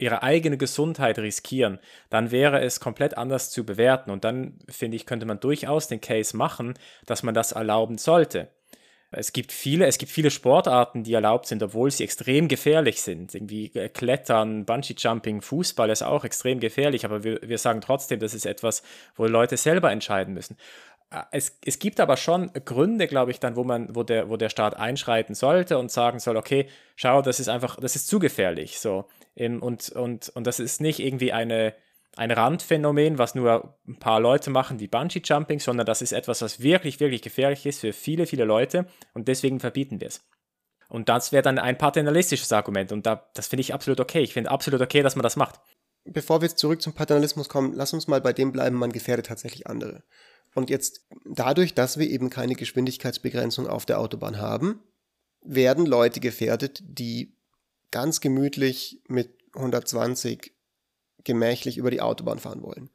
ihre 0.00 0.22
eigene 0.22 0.56
Gesundheit 0.56 1.18
riskieren, 1.18 1.78
dann 2.08 2.30
wäre 2.30 2.62
es 2.62 2.80
komplett 2.80 3.18
anders 3.18 3.50
zu 3.50 3.64
bewerten. 3.64 4.10
Und 4.10 4.24
dann, 4.24 4.58
finde 4.68 4.96
ich, 4.96 5.06
könnte 5.06 5.26
man 5.26 5.40
durchaus 5.40 5.88
den 5.88 6.00
Case 6.00 6.36
machen, 6.36 6.74
dass 7.04 7.22
man 7.22 7.34
das 7.34 7.52
erlauben 7.52 7.98
sollte. 7.98 8.48
Es 9.12 9.32
gibt 9.32 9.50
viele, 9.50 9.86
es 9.86 9.98
gibt 9.98 10.12
viele 10.12 10.30
Sportarten, 10.30 11.02
die 11.02 11.14
erlaubt 11.14 11.46
sind, 11.46 11.64
obwohl 11.64 11.90
sie 11.90 12.04
extrem 12.04 12.46
gefährlich 12.46 13.02
sind. 13.02 13.34
Irgendwie 13.34 13.66
äh, 13.74 13.88
Klettern, 13.88 14.64
Bungee-Jumping, 14.64 15.42
Fußball 15.42 15.90
ist 15.90 16.02
auch 16.02 16.24
extrem 16.24 16.60
gefährlich, 16.60 17.04
aber 17.04 17.24
wir, 17.24 17.40
wir 17.42 17.58
sagen 17.58 17.80
trotzdem, 17.80 18.20
das 18.20 18.34
ist 18.34 18.46
etwas, 18.46 18.84
wo 19.16 19.26
Leute 19.26 19.56
selber 19.56 19.90
entscheiden 19.90 20.32
müssen. 20.32 20.56
Es, 21.32 21.58
es 21.64 21.78
gibt 21.78 21.98
aber 21.98 22.16
schon 22.16 22.52
Gründe, 22.64 23.08
glaube 23.08 23.32
ich, 23.32 23.40
dann, 23.40 23.56
wo 23.56 23.64
man, 23.64 23.94
wo 23.94 24.04
der, 24.04 24.28
wo 24.28 24.36
der 24.36 24.48
Staat 24.48 24.76
einschreiten 24.76 25.34
sollte 25.34 25.78
und 25.78 25.90
sagen 25.90 26.20
soll, 26.20 26.36
okay, 26.36 26.68
schau, 26.94 27.20
das 27.20 27.40
ist 27.40 27.48
einfach, 27.48 27.76
das 27.76 27.96
ist 27.96 28.06
zu 28.06 28.18
gefährlich. 28.20 28.78
So. 28.78 29.06
Und, 29.36 29.90
und, 29.90 30.28
und 30.28 30.46
das 30.46 30.60
ist 30.60 30.80
nicht 30.80 31.00
irgendwie 31.00 31.32
eine, 31.32 31.74
ein 32.16 32.30
Randphänomen, 32.30 33.18
was 33.18 33.34
nur 33.34 33.78
ein 33.88 33.98
paar 33.98 34.20
Leute 34.20 34.50
machen 34.50 34.78
wie 34.78 34.86
Bungee-Jumping, 34.86 35.58
sondern 35.58 35.86
das 35.86 36.00
ist 36.00 36.12
etwas, 36.12 36.42
was 36.42 36.60
wirklich, 36.60 37.00
wirklich 37.00 37.22
gefährlich 37.22 37.66
ist 37.66 37.80
für 37.80 37.92
viele, 37.92 38.26
viele 38.26 38.44
Leute 38.44 38.86
und 39.12 39.26
deswegen 39.26 39.58
verbieten 39.58 40.00
wir 40.00 40.08
es. 40.08 40.24
Und 40.88 41.08
das 41.08 41.32
wäre 41.32 41.42
dann 41.42 41.58
ein 41.58 41.78
paternalistisches 41.78 42.52
Argument 42.52 42.92
und 42.92 43.06
da, 43.06 43.30
das 43.34 43.46
finde 43.46 43.60
ich 43.60 43.74
absolut 43.74 44.00
okay. 44.00 44.20
Ich 44.20 44.32
finde 44.32 44.50
absolut 44.50 44.80
okay, 44.80 45.02
dass 45.02 45.14
man 45.14 45.22
das 45.22 45.36
macht. 45.36 45.60
Bevor 46.04 46.40
wir 46.40 46.48
jetzt 46.48 46.58
zurück 46.58 46.82
zum 46.82 46.94
Paternalismus 46.94 47.48
kommen, 47.48 47.74
lass 47.74 47.92
uns 47.92 48.08
mal 48.08 48.20
bei 48.20 48.32
dem 48.32 48.52
bleiben, 48.52 48.76
man 48.76 48.90
gefährdet 48.90 49.26
tatsächlich 49.26 49.66
andere. 49.68 50.02
Und 50.54 50.70
jetzt 50.70 51.06
dadurch, 51.24 51.74
dass 51.74 51.98
wir 51.98 52.08
eben 52.08 52.30
keine 52.30 52.54
Geschwindigkeitsbegrenzung 52.54 53.66
auf 53.66 53.86
der 53.86 54.00
Autobahn 54.00 54.38
haben, 54.38 54.82
werden 55.42 55.86
Leute 55.86 56.20
gefährdet, 56.20 56.82
die 56.84 57.36
ganz 57.90 58.20
gemütlich 58.20 59.02
mit 59.08 59.30
120 59.54 60.52
gemächlich 61.24 61.78
über 61.78 61.90
die 61.90 62.00
Autobahn 62.00 62.38
fahren 62.38 62.62
wollen. 62.62 62.90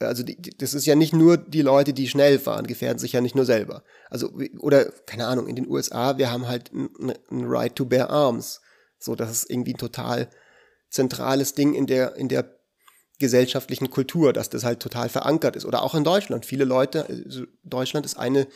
Also 0.00 0.22
die, 0.22 0.40
das 0.40 0.74
ist 0.74 0.86
ja 0.86 0.94
nicht 0.94 1.12
nur 1.12 1.36
die 1.36 1.62
Leute, 1.62 1.92
die 1.92 2.08
schnell 2.08 2.38
fahren, 2.38 2.68
gefährden 2.68 3.00
sich 3.00 3.12
ja 3.12 3.20
nicht 3.20 3.34
nur 3.34 3.44
selber. 3.44 3.82
Also 4.10 4.32
oder 4.58 4.84
keine 5.06 5.26
Ahnung, 5.26 5.48
in 5.48 5.56
den 5.56 5.68
USA, 5.68 6.18
wir 6.18 6.30
haben 6.30 6.46
halt 6.46 6.72
ein, 6.72 7.14
ein 7.30 7.44
Right 7.44 7.74
to 7.74 7.84
Bear 7.84 8.08
Arms, 8.08 8.60
so 8.98 9.16
das 9.16 9.30
ist 9.32 9.50
irgendwie 9.50 9.74
ein 9.74 9.78
total 9.78 10.30
zentrales 10.88 11.54
Ding 11.54 11.74
in 11.74 11.86
der 11.86 12.14
in 12.14 12.28
der 12.28 12.57
gesellschaftlichen 13.18 13.90
Kultur, 13.90 14.32
dass 14.32 14.50
das 14.50 14.64
halt 14.64 14.80
total 14.80 15.08
verankert 15.08 15.56
ist. 15.56 15.64
Oder 15.64 15.82
auch 15.82 15.94
in 15.94 16.04
Deutschland. 16.04 16.46
Viele 16.46 16.64
Leute, 16.64 17.06
also 17.06 17.44
Deutschland 17.64 18.06
ist 18.06 18.18
eine, 18.18 18.46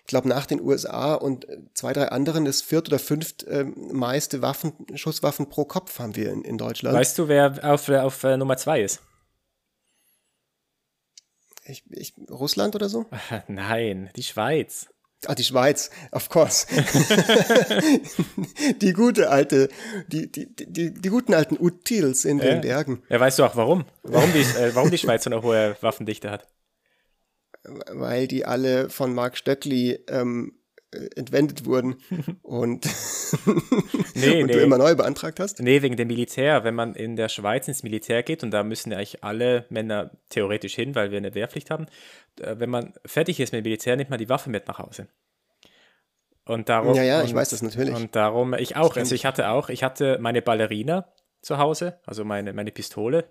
ich 0.00 0.06
glaube, 0.06 0.28
nach 0.28 0.46
den 0.46 0.60
USA 0.60 1.14
und 1.14 1.46
zwei, 1.74 1.92
drei 1.92 2.08
anderen 2.08 2.44
das 2.44 2.62
viert 2.62 2.88
oder 2.88 2.98
fünft 2.98 3.44
äh, 3.44 3.64
meiste 3.64 4.42
Waffen, 4.42 4.72
Schusswaffen 4.94 5.48
pro 5.48 5.64
Kopf 5.64 5.98
haben 5.98 6.16
wir 6.16 6.30
in, 6.32 6.42
in 6.42 6.58
Deutschland. 6.58 6.96
Weißt 6.96 7.18
du, 7.18 7.28
wer 7.28 7.58
auf, 7.62 7.88
auf 7.88 8.24
äh, 8.24 8.36
Nummer 8.36 8.56
zwei 8.56 8.82
ist? 8.82 9.00
Ich, 11.66 11.82
ich, 11.90 12.14
Russland 12.30 12.74
oder 12.74 12.88
so? 12.88 13.06
Nein, 13.48 14.10
die 14.16 14.22
Schweiz. 14.22 14.88
Ah, 15.26 15.34
die 15.34 15.44
Schweiz, 15.44 15.90
of 16.12 16.28
course. 16.28 16.66
die 18.80 18.92
gute 18.92 19.30
alte, 19.30 19.68
die, 20.08 20.30
die, 20.30 20.54
die, 20.54 20.94
die 20.94 21.08
guten 21.08 21.34
alten 21.34 21.56
Utils 21.58 22.24
in 22.24 22.38
den 22.38 22.60
Bergen. 22.60 23.02
Ja, 23.08 23.20
weißt 23.20 23.38
du 23.38 23.44
auch 23.44 23.56
warum? 23.56 23.84
Warum 24.02 24.32
die, 24.32 24.40
äh, 24.40 24.74
warum 24.74 24.90
die 24.90 24.98
Schweiz 24.98 25.24
so 25.24 25.30
eine 25.30 25.42
hohe 25.42 25.76
Waffendichte 25.80 26.30
hat? 26.30 26.46
Weil 27.62 28.28
die 28.28 28.44
alle 28.44 28.90
von 28.90 29.14
Mark 29.14 29.36
Stöckli 29.36 29.98
ähm, 30.08 30.52
äh, 30.52 30.63
entwendet 31.16 31.66
wurden 31.66 31.96
und, 32.42 32.86
nee, 34.14 34.42
und 34.42 34.46
nee. 34.46 34.52
du 34.52 34.60
immer 34.60 34.78
neu 34.78 34.94
beantragt 34.94 35.40
hast? 35.40 35.60
Nee, 35.60 35.82
wegen 35.82 35.96
dem 35.96 36.08
Militär. 36.08 36.64
Wenn 36.64 36.74
man 36.74 36.94
in 36.94 37.16
der 37.16 37.28
Schweiz 37.28 37.68
ins 37.68 37.82
Militär 37.82 38.22
geht, 38.22 38.42
und 38.42 38.50
da 38.50 38.62
müssen 38.62 38.92
ja 38.92 38.98
eigentlich 38.98 39.22
alle 39.24 39.66
Männer 39.68 40.10
theoretisch 40.28 40.74
hin, 40.74 40.94
weil 40.94 41.10
wir 41.10 41.18
eine 41.18 41.34
Wehrpflicht 41.34 41.70
haben, 41.70 41.86
äh, 42.40 42.56
wenn 42.58 42.70
man 42.70 42.94
fertig 43.04 43.40
ist 43.40 43.52
mit 43.52 43.64
dem 43.64 43.68
Militär, 43.68 43.96
nimmt 43.96 44.10
man 44.10 44.18
die 44.18 44.28
Waffe 44.28 44.50
mit 44.50 44.68
nach 44.68 44.78
Hause. 44.78 45.08
Und 46.46 46.68
darum. 46.68 46.94
Ja, 46.94 47.02
ja, 47.02 47.20
und, 47.20 47.26
ich 47.26 47.34
weiß 47.34 47.50
das 47.50 47.62
natürlich. 47.62 47.94
Und 47.94 48.14
darum, 48.14 48.54
ich 48.54 48.76
auch. 48.76 48.96
Also 48.96 49.14
ich 49.14 49.24
hatte 49.24 49.48
auch, 49.48 49.68
ich 49.68 49.82
hatte 49.82 50.18
meine 50.20 50.42
Ballerina 50.42 51.08
zu 51.40 51.58
Hause, 51.58 52.00
also 52.06 52.24
meine, 52.24 52.52
meine 52.52 52.70
Pistole. 52.70 53.28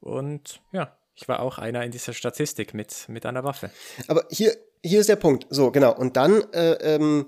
Und 0.00 0.60
ja, 0.72 0.96
ich 1.20 1.26
war 1.26 1.40
auch 1.40 1.58
einer 1.58 1.84
in 1.84 1.90
dieser 1.90 2.12
Statistik 2.12 2.74
mit, 2.74 3.08
mit 3.08 3.26
einer 3.26 3.42
Waffe. 3.42 3.70
Aber 4.06 4.24
hier, 4.30 4.56
hier 4.84 5.00
ist 5.00 5.08
der 5.08 5.16
Punkt. 5.16 5.46
So, 5.50 5.72
genau. 5.72 5.92
Und 5.92 6.16
dann, 6.16 6.42
äh, 6.52 6.74
ähm, 6.94 7.26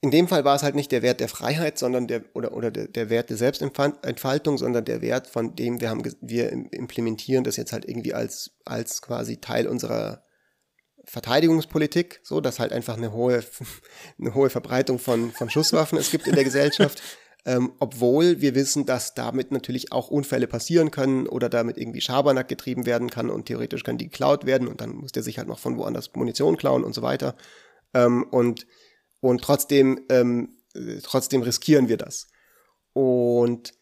in 0.00 0.10
dem 0.10 0.28
Fall 0.28 0.46
war 0.46 0.56
es 0.56 0.62
halt 0.62 0.74
nicht 0.74 0.90
der 0.92 1.02
Wert 1.02 1.20
der 1.20 1.28
Freiheit, 1.28 1.78
sondern 1.78 2.08
der, 2.08 2.24
oder, 2.32 2.54
oder 2.54 2.70
der, 2.70 2.88
der 2.88 3.10
Wert 3.10 3.28
der 3.28 3.36
Selbstentfaltung, 3.36 4.56
sondern 4.56 4.86
der 4.86 5.02
Wert, 5.02 5.26
von 5.26 5.54
dem 5.54 5.82
wir 5.82 5.90
haben, 5.90 6.02
wir 6.22 6.50
implementieren 6.50 7.44
das 7.44 7.56
jetzt 7.56 7.72
halt 7.72 7.86
irgendwie 7.86 8.14
als, 8.14 8.52
als 8.64 9.02
quasi 9.02 9.36
Teil 9.36 9.68
unserer 9.68 10.22
Verteidigungspolitik, 11.04 12.20
so, 12.22 12.40
dass 12.40 12.60
halt 12.60 12.72
einfach 12.72 12.96
eine 12.96 13.12
hohe, 13.12 13.44
eine 14.18 14.34
hohe 14.34 14.48
Verbreitung 14.48 14.98
von, 14.98 15.32
von 15.32 15.50
Schusswaffen 15.50 15.98
es 15.98 16.10
gibt 16.10 16.26
in 16.26 16.34
der 16.34 16.44
Gesellschaft. 16.44 17.02
Ähm, 17.44 17.72
obwohl 17.80 18.40
wir 18.40 18.54
wissen, 18.54 18.86
dass 18.86 19.14
damit 19.14 19.50
natürlich 19.50 19.90
auch 19.90 20.08
Unfälle 20.08 20.46
passieren 20.46 20.92
können 20.92 21.26
oder 21.26 21.48
damit 21.48 21.76
irgendwie 21.76 22.00
Schabernack 22.00 22.46
getrieben 22.46 22.86
werden 22.86 23.10
kann 23.10 23.30
und 23.30 23.46
theoretisch 23.46 23.82
kann 23.82 23.98
die 23.98 24.08
geklaut 24.08 24.46
werden 24.46 24.68
und 24.68 24.80
dann 24.80 24.94
muss 24.94 25.10
der 25.10 25.24
sich 25.24 25.38
halt 25.38 25.48
noch 25.48 25.58
von 25.58 25.76
woanders 25.76 26.14
Munition 26.14 26.56
klauen 26.56 26.84
und 26.84 26.94
so 26.94 27.02
weiter. 27.02 27.34
Ähm, 27.94 28.24
und, 28.30 28.66
und 29.20 29.42
trotzdem, 29.42 30.04
ähm, 30.08 30.56
trotzdem 31.02 31.42
riskieren 31.42 31.88
wir 31.88 31.96
das. 31.96 32.28
Und 32.92 33.72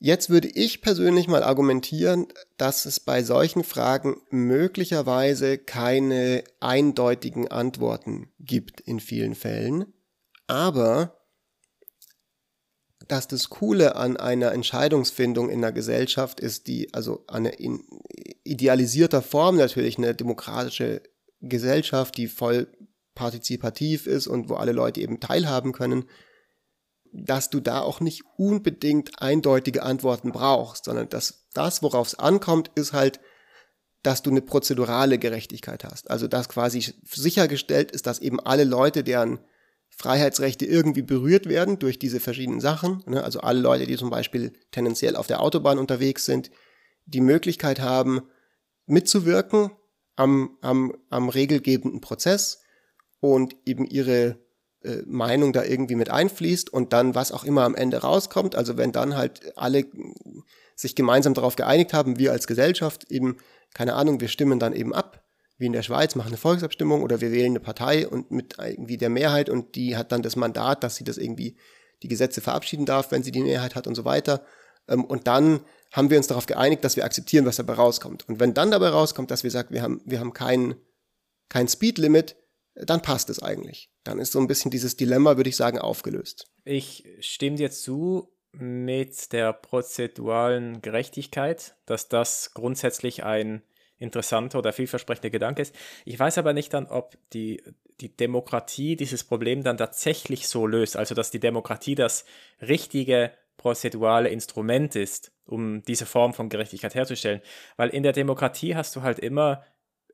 Jetzt 0.00 0.30
würde 0.30 0.46
ich 0.46 0.80
persönlich 0.80 1.26
mal 1.26 1.42
argumentieren, 1.42 2.28
dass 2.56 2.86
es 2.86 3.00
bei 3.00 3.24
solchen 3.24 3.64
Fragen 3.64 4.22
möglicherweise 4.30 5.58
keine 5.58 6.44
eindeutigen 6.60 7.48
Antworten 7.48 8.30
gibt 8.38 8.80
in 8.80 9.00
vielen 9.00 9.34
Fällen, 9.34 9.92
aber 10.46 11.17
dass 13.08 13.26
das 13.26 13.48
Coole 13.48 13.96
an 13.96 14.16
einer 14.16 14.52
Entscheidungsfindung 14.52 15.48
in 15.48 15.64
einer 15.64 15.72
Gesellschaft 15.72 16.40
ist, 16.40 16.66
die 16.66 16.92
also 16.92 17.24
eine 17.26 17.50
in 17.50 17.82
idealisierter 18.44 19.22
Form 19.22 19.56
natürlich 19.56 19.98
eine 19.98 20.14
demokratische 20.14 21.02
Gesellschaft, 21.40 22.16
die 22.16 22.28
voll 22.28 22.68
partizipativ 23.14 24.06
ist 24.06 24.26
und 24.26 24.48
wo 24.48 24.54
alle 24.54 24.72
Leute 24.72 25.00
eben 25.00 25.20
teilhaben 25.20 25.72
können, 25.72 26.04
dass 27.12 27.50
du 27.50 27.60
da 27.60 27.80
auch 27.80 28.00
nicht 28.00 28.22
unbedingt 28.36 29.20
eindeutige 29.20 29.82
Antworten 29.82 30.30
brauchst, 30.30 30.84
sondern 30.84 31.08
dass 31.08 31.46
das, 31.54 31.82
worauf 31.82 32.08
es 32.08 32.14
ankommt, 32.14 32.70
ist 32.74 32.92
halt, 32.92 33.20
dass 34.02 34.22
du 34.22 34.30
eine 34.30 34.42
prozedurale 34.42 35.18
Gerechtigkeit 35.18 35.84
hast. 35.84 36.10
Also 36.10 36.28
dass 36.28 36.48
quasi 36.48 36.94
sichergestellt 37.04 37.90
ist, 37.90 38.06
dass 38.06 38.20
eben 38.20 38.38
alle 38.38 38.64
Leute, 38.64 39.02
deren 39.02 39.40
Freiheitsrechte 39.90 40.64
irgendwie 40.64 41.02
berührt 41.02 41.48
werden 41.48 41.78
durch 41.78 41.98
diese 41.98 42.20
verschiedenen 42.20 42.60
Sachen. 42.60 43.02
Ne? 43.06 43.22
Also 43.22 43.40
alle 43.40 43.60
Leute, 43.60 43.86
die 43.86 43.96
zum 43.96 44.10
Beispiel 44.10 44.52
tendenziell 44.70 45.16
auf 45.16 45.26
der 45.26 45.40
Autobahn 45.40 45.78
unterwegs 45.78 46.24
sind, 46.24 46.50
die 47.06 47.20
Möglichkeit 47.20 47.80
haben, 47.80 48.22
mitzuwirken 48.86 49.70
am, 50.16 50.56
am, 50.60 50.94
am 51.10 51.28
regelgebenden 51.28 52.00
Prozess 52.00 52.62
und 53.20 53.56
eben 53.64 53.84
ihre 53.84 54.38
äh, 54.82 55.02
Meinung 55.06 55.52
da 55.52 55.64
irgendwie 55.64 55.96
mit 55.96 56.10
einfließt 56.10 56.72
und 56.72 56.92
dann 56.92 57.14
was 57.14 57.32
auch 57.32 57.44
immer 57.44 57.64
am 57.64 57.74
Ende 57.74 57.98
rauskommt. 57.98 58.54
Also 58.54 58.76
wenn 58.76 58.92
dann 58.92 59.16
halt 59.16 59.56
alle 59.56 59.86
sich 60.76 60.94
gemeinsam 60.94 61.34
darauf 61.34 61.56
geeinigt 61.56 61.92
haben, 61.92 62.18
wir 62.18 62.30
als 62.30 62.46
Gesellschaft 62.46 63.10
eben, 63.10 63.38
keine 63.74 63.94
Ahnung, 63.94 64.20
wir 64.20 64.28
stimmen 64.28 64.60
dann 64.60 64.74
eben 64.74 64.94
ab 64.94 65.24
wie 65.58 65.66
in 65.66 65.72
der 65.72 65.82
Schweiz, 65.82 66.14
machen 66.14 66.28
eine 66.28 66.36
Volksabstimmung 66.36 67.02
oder 67.02 67.20
wir 67.20 67.32
wählen 67.32 67.52
eine 67.52 67.60
Partei 67.60 68.08
und 68.08 68.30
mit 68.30 68.56
irgendwie 68.58 68.96
der 68.96 69.10
Mehrheit 69.10 69.50
und 69.50 69.74
die 69.74 69.96
hat 69.96 70.12
dann 70.12 70.22
das 70.22 70.36
Mandat, 70.36 70.82
dass 70.84 70.96
sie 70.96 71.04
das 71.04 71.18
irgendwie 71.18 71.56
die 72.02 72.08
Gesetze 72.08 72.40
verabschieden 72.40 72.86
darf, 72.86 73.10
wenn 73.10 73.24
sie 73.24 73.32
die 73.32 73.42
Mehrheit 73.42 73.74
hat 73.74 73.86
und 73.86 73.96
so 73.96 74.04
weiter. 74.04 74.44
Ähm, 74.88 75.04
und 75.04 75.26
dann 75.26 75.60
haben 75.92 76.10
wir 76.10 76.16
uns 76.16 76.28
darauf 76.28 76.46
geeinigt, 76.46 76.84
dass 76.84 76.96
wir 76.96 77.04
akzeptieren, 77.04 77.44
was 77.44 77.56
dabei 77.56 77.74
rauskommt. 77.74 78.28
Und 78.28 78.40
wenn 78.40 78.54
dann 78.54 78.70
dabei 78.70 78.88
rauskommt, 78.88 79.30
dass 79.30 79.42
wir 79.42 79.50
sagen, 79.50 79.74
wir 79.74 79.82
haben, 79.82 80.00
wir 80.04 80.20
haben 80.20 80.32
kein, 80.32 80.76
kein 81.48 81.66
Speedlimit, 81.66 82.36
dann 82.74 83.02
passt 83.02 83.28
es 83.30 83.42
eigentlich. 83.42 83.90
Dann 84.04 84.20
ist 84.20 84.32
so 84.32 84.38
ein 84.38 84.46
bisschen 84.46 84.70
dieses 84.70 84.96
Dilemma, 84.96 85.36
würde 85.36 85.50
ich 85.50 85.56
sagen, 85.56 85.78
aufgelöst. 85.78 86.46
Ich 86.64 87.04
stimme 87.20 87.56
dir 87.56 87.70
zu 87.70 88.32
mit 88.52 89.32
der 89.32 89.52
prozeduralen 89.52 90.80
Gerechtigkeit, 90.80 91.74
dass 91.86 92.08
das 92.08 92.52
grundsätzlich 92.54 93.24
ein 93.24 93.62
interessanter 93.98 94.58
oder 94.58 94.72
vielversprechender 94.72 95.30
Gedanke 95.30 95.62
ist. 95.62 95.74
Ich 96.04 96.18
weiß 96.18 96.38
aber 96.38 96.52
nicht 96.52 96.72
dann, 96.72 96.86
ob 96.86 97.16
die, 97.32 97.62
die 98.00 98.16
Demokratie 98.16 98.96
dieses 98.96 99.24
Problem 99.24 99.62
dann 99.62 99.76
tatsächlich 99.76 100.48
so 100.48 100.66
löst, 100.66 100.96
also 100.96 101.14
dass 101.14 101.30
die 101.30 101.40
Demokratie 101.40 101.94
das 101.94 102.24
richtige 102.60 103.32
prozedurale 103.56 104.28
Instrument 104.28 104.94
ist, 104.96 105.32
um 105.44 105.82
diese 105.82 106.06
Form 106.06 106.32
von 106.32 106.48
Gerechtigkeit 106.48 106.94
herzustellen. 106.94 107.42
Weil 107.76 107.90
in 107.90 108.02
der 108.02 108.12
Demokratie 108.12 108.74
hast 108.76 108.94
du 108.96 109.02
halt 109.02 109.18
immer 109.18 109.64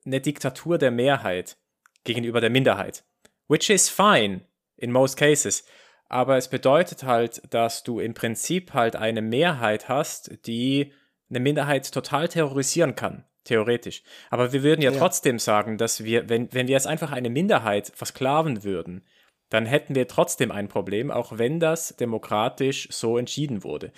eine 0.05 0.19
Diktatur 0.19 0.77
der 0.77 0.91
Mehrheit 0.91 1.57
gegenüber 2.03 2.41
der 2.41 2.49
Minderheit. 2.49 3.03
Which 3.47 3.69
is 3.69 3.89
fine 3.89 4.41
in 4.77 4.91
most 4.91 5.17
cases. 5.17 5.63
Aber 6.07 6.37
es 6.37 6.49
bedeutet 6.49 7.03
halt, 7.03 7.41
dass 7.53 7.83
du 7.83 7.99
im 7.99 8.13
Prinzip 8.13 8.73
halt 8.73 8.95
eine 8.95 9.21
Mehrheit 9.21 9.89
hast, 9.89 10.45
die 10.45 10.91
eine 11.29 11.39
Minderheit 11.39 11.91
total 11.91 12.27
terrorisieren 12.27 12.95
kann. 12.95 13.25
Theoretisch. 13.45 14.03
Aber 14.29 14.51
wir 14.51 14.63
würden 14.63 14.81
ja, 14.81 14.91
ja, 14.91 14.97
trotzdem 14.97 15.39
sagen, 15.39 15.77
dass 15.77 16.03
wir, 16.03 16.29
wenn, 16.29 16.51
wenn 16.51 16.67
wir 16.67 16.73
jetzt 16.73 16.87
einfach 16.87 17.11
eine 17.11 17.29
Minderheit 17.29 17.91
versklaven 17.95 18.63
würden, 18.63 19.05
dann 19.49 19.65
hätten 19.65 19.95
wir 19.95 20.07
trotzdem 20.07 20.51
ein 20.51 20.67
Problem, 20.67 21.11
auch 21.11 21.37
wenn 21.37 21.59
das 21.59 21.95
demokratisch 21.95 22.87
so 22.91 23.17
entschieden 23.17 23.63
wurde. 23.63 23.91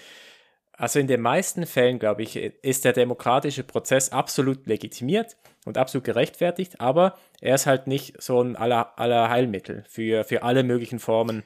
Also 0.74 1.00
in 1.00 1.08
den 1.08 1.22
meisten 1.22 1.66
Fällen, 1.66 1.98
glaube 1.98 2.22
ich, 2.22 2.36
ist 2.36 2.86
der 2.86 2.94
demokratische 2.94 3.64
Prozess 3.64 4.12
absolut 4.12 4.68
legitimiert 4.68 5.38
und 5.66 5.78
absolut 5.78 6.06
gerechtfertigt, 6.06 6.80
aber 6.80 7.18
er 7.42 7.56
ist 7.56 7.66
halt 7.66 7.88
nicht 7.88 8.22
so 8.22 8.42
ein 8.42 8.56
aller, 8.56 9.00
aller 9.00 9.30
Heilmittel 9.30 9.86
für, 9.90 10.24
für 10.24 10.44
alle 10.44 10.62
möglichen 10.64 11.00
Formen 11.00 11.44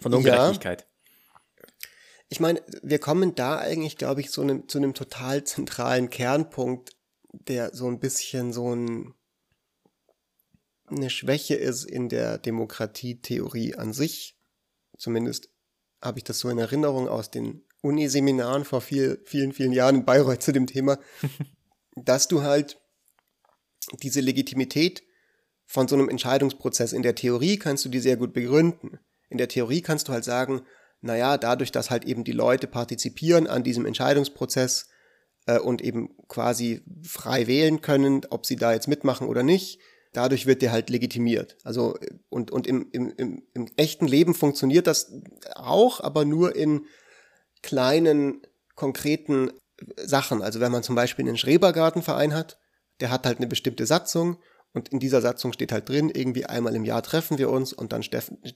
von 0.00 0.14
Ungerechtigkeit. 0.14 0.82
Ja. 0.82 0.88
Ich 2.28 2.40
meine, 2.40 2.62
wir 2.82 2.98
kommen 2.98 3.34
da 3.34 3.58
eigentlich, 3.58 3.98
glaube 3.98 4.20
ich, 4.20 4.30
so 4.30 4.44
ne, 4.44 4.66
zu 4.66 4.78
einem 4.78 4.94
total 4.94 5.44
zentralen 5.44 6.08
Kernpunkt, 6.08 6.92
der 7.32 7.74
so 7.74 7.88
ein 7.88 7.98
bisschen 7.98 8.52
so 8.52 8.74
ein, 8.74 9.14
eine 10.86 11.10
Schwäche 11.10 11.54
ist 11.54 11.84
in 11.84 12.08
der 12.08 12.38
Demokratietheorie 12.38 13.74
an 13.74 13.92
sich. 13.92 14.36
Zumindest 14.96 15.48
habe 16.02 16.18
ich 16.18 16.24
das 16.24 16.38
so 16.38 16.48
in 16.48 16.58
Erinnerung 16.58 17.08
aus 17.08 17.30
den 17.30 17.64
Uniseminaren 17.80 18.64
vor 18.64 18.80
viel, 18.80 19.20
vielen, 19.24 19.52
vielen 19.52 19.72
Jahren 19.72 19.96
in 19.96 20.04
Bayreuth 20.04 20.42
zu 20.42 20.52
dem 20.52 20.66
Thema, 20.66 20.98
dass 21.96 22.28
du 22.28 22.42
halt 22.42 22.80
diese 24.02 24.20
Legitimität 24.20 25.02
von 25.64 25.88
so 25.88 25.96
einem 25.96 26.08
Entscheidungsprozess 26.08 26.92
in 26.92 27.02
der 27.02 27.14
Theorie 27.14 27.56
kannst 27.56 27.84
du 27.84 27.88
die 27.88 28.00
sehr 28.00 28.16
gut 28.16 28.32
begründen. 28.32 28.98
In 29.28 29.38
der 29.38 29.48
Theorie 29.48 29.80
kannst 29.80 30.08
du 30.08 30.12
halt 30.12 30.24
sagen, 30.24 30.62
naja, 31.00 31.38
dadurch, 31.38 31.72
dass 31.72 31.90
halt 31.90 32.04
eben 32.04 32.22
die 32.24 32.32
Leute 32.32 32.66
partizipieren 32.66 33.46
an 33.46 33.64
diesem 33.64 33.86
Entscheidungsprozess 33.86 34.88
äh, 35.46 35.58
und 35.58 35.82
eben 35.82 36.16
quasi 36.28 36.82
frei 37.02 37.46
wählen 37.46 37.80
können, 37.80 38.22
ob 38.30 38.46
sie 38.46 38.56
da 38.56 38.72
jetzt 38.72 38.88
mitmachen 38.88 39.26
oder 39.26 39.42
nicht, 39.42 39.80
dadurch 40.12 40.46
wird 40.46 40.62
der 40.62 40.72
halt 40.72 40.90
legitimiert. 40.90 41.56
Also, 41.64 41.98
und, 42.28 42.50
und 42.50 42.66
im, 42.66 42.88
im, 42.92 43.12
im, 43.16 43.42
im 43.54 43.66
echten 43.76 44.06
Leben 44.06 44.34
funktioniert 44.34 44.86
das 44.86 45.12
auch, 45.54 46.00
aber 46.00 46.24
nur 46.24 46.54
in 46.54 46.86
kleinen, 47.62 48.42
konkreten 48.74 49.52
Sachen. 49.96 50.42
Also 50.42 50.60
wenn 50.60 50.72
man 50.72 50.82
zum 50.82 50.94
Beispiel 50.94 51.26
einen 51.26 51.38
Schrebergartenverein 51.38 52.34
hat, 52.34 52.58
der 53.00 53.10
hat 53.10 53.26
halt 53.26 53.38
eine 53.38 53.46
bestimmte 53.46 53.86
Satzung 53.86 54.38
und 54.72 54.88
in 54.88 55.00
dieser 55.00 55.20
Satzung 55.20 55.52
steht 55.52 55.72
halt 55.72 55.88
drin, 55.88 56.10
irgendwie 56.10 56.46
einmal 56.46 56.74
im 56.74 56.84
Jahr 56.84 57.02
treffen 57.02 57.38
wir 57.38 57.50
uns 57.50 57.72
und 57.72 57.92
dann, 57.92 58.04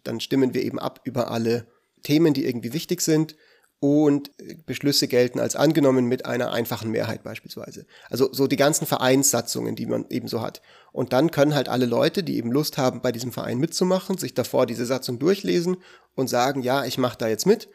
dann 0.05 0.20
stimmen 0.20 0.55
wir 0.55 0.62
eben 0.62 0.78
ab 0.78 1.01
über 1.05 1.30
alle 1.30 1.66
Themen, 2.03 2.32
die 2.34 2.47
irgendwie 2.47 2.72
wichtig 2.72 3.01
sind 3.01 3.37
und 3.79 4.31
Beschlüsse 4.64 5.07
gelten 5.07 5.39
als 5.39 5.55
angenommen 5.55 6.07
mit 6.07 6.24
einer 6.24 6.53
einfachen 6.53 6.91
Mehrheit 6.91 7.22
beispielsweise. 7.22 7.87
Also 8.09 8.33
so 8.33 8.47
die 8.47 8.57
ganzen 8.57 8.87
Vereinssatzungen, 8.87 9.77
die 9.77 9.87
man 9.87 10.07
eben 10.09 10.29
so 10.29 10.41
hat. 10.41 10.62
Und 10.93 11.12
dann 11.12 11.31
können 11.31 11.55
halt 11.55 11.68
alle 11.68 11.87
Leute, 11.87 12.22
die 12.22 12.37
eben 12.37 12.51
Lust 12.51 12.79
haben, 12.79 13.03
bei 13.03 13.12
diesem 13.12 13.33
Verein 13.33 13.59
mitzumachen, 13.59 14.16
sich 14.16 14.33
davor 14.33 14.66
diese 14.66 14.87
Satzung 14.87 15.18
durchlesen 15.18 15.77
und 16.14 16.29
sagen, 16.29 16.62
ja, 16.62 16.85
ich 16.85 16.97
mache 16.97 17.18
da 17.18 17.29
jetzt 17.29 17.47
mit 17.47 17.68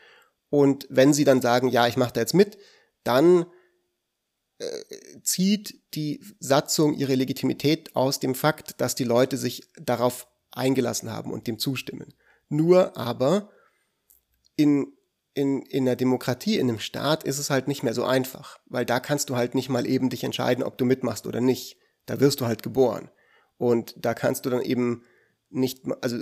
und 0.52 0.86
wenn 0.90 1.14
sie 1.14 1.24
dann 1.24 1.42
sagen, 1.42 1.70
ja, 1.70 1.88
ich 1.88 1.96
mache 1.96 2.12
da 2.14 2.20
jetzt 2.20 2.34
mit, 2.34 2.58
dann 3.06 3.46
äh, 4.60 4.84
zieht 5.24 5.82
die 5.96 6.22
Satzung 6.40 6.94
ihre 6.94 7.16
Legitimität 7.16 7.96
aus 7.96 8.20
dem 8.20 8.36
Fakt, 8.36 8.80
dass 8.82 8.94
die 8.94 9.06
Leute 9.06 9.38
sich 9.38 9.64
darauf 9.80 10.28
eingelassen 10.52 11.10
haben 11.10 11.32
und 11.32 11.48
dem 11.48 11.58
zustimmen. 11.58 12.14
Nur 12.50 12.98
aber 12.98 13.50
in, 14.58 14.92
in, 15.34 15.62
in 15.64 15.86
der 15.86 15.96
Demokratie, 15.96 16.58
in 16.58 16.70
einem 16.70 16.80
Staat 16.80 17.24
ist 17.24 17.40
es 17.40 17.50
halt 17.50 17.68
nicht 17.68 17.84
mehr 17.84 17.94
so 17.94 18.04
einfach, 18.04 18.60
weil 18.66 18.86
da 18.86 19.00
kannst 19.00 19.30
du 19.30 19.36
halt 19.36 19.56
nicht 19.56 19.70
mal 19.70 19.88
eben 19.88 20.10
dich 20.10 20.24
entscheiden, 20.24 20.64
ob 20.64 20.78
du 20.78 20.86
mitmachst 20.86 21.26
oder 21.26 21.42
nicht. 21.42 21.78
Da 22.06 22.20
wirst 22.20 22.42
du 22.42 22.46
halt 22.46 22.64
geboren. 22.64 23.10
Und 23.58 23.96
da 23.98 24.14
kannst 24.14 24.46
du 24.46 24.50
dann 24.50 24.62
eben 24.62 25.04
nicht, 25.50 25.84
also 26.02 26.18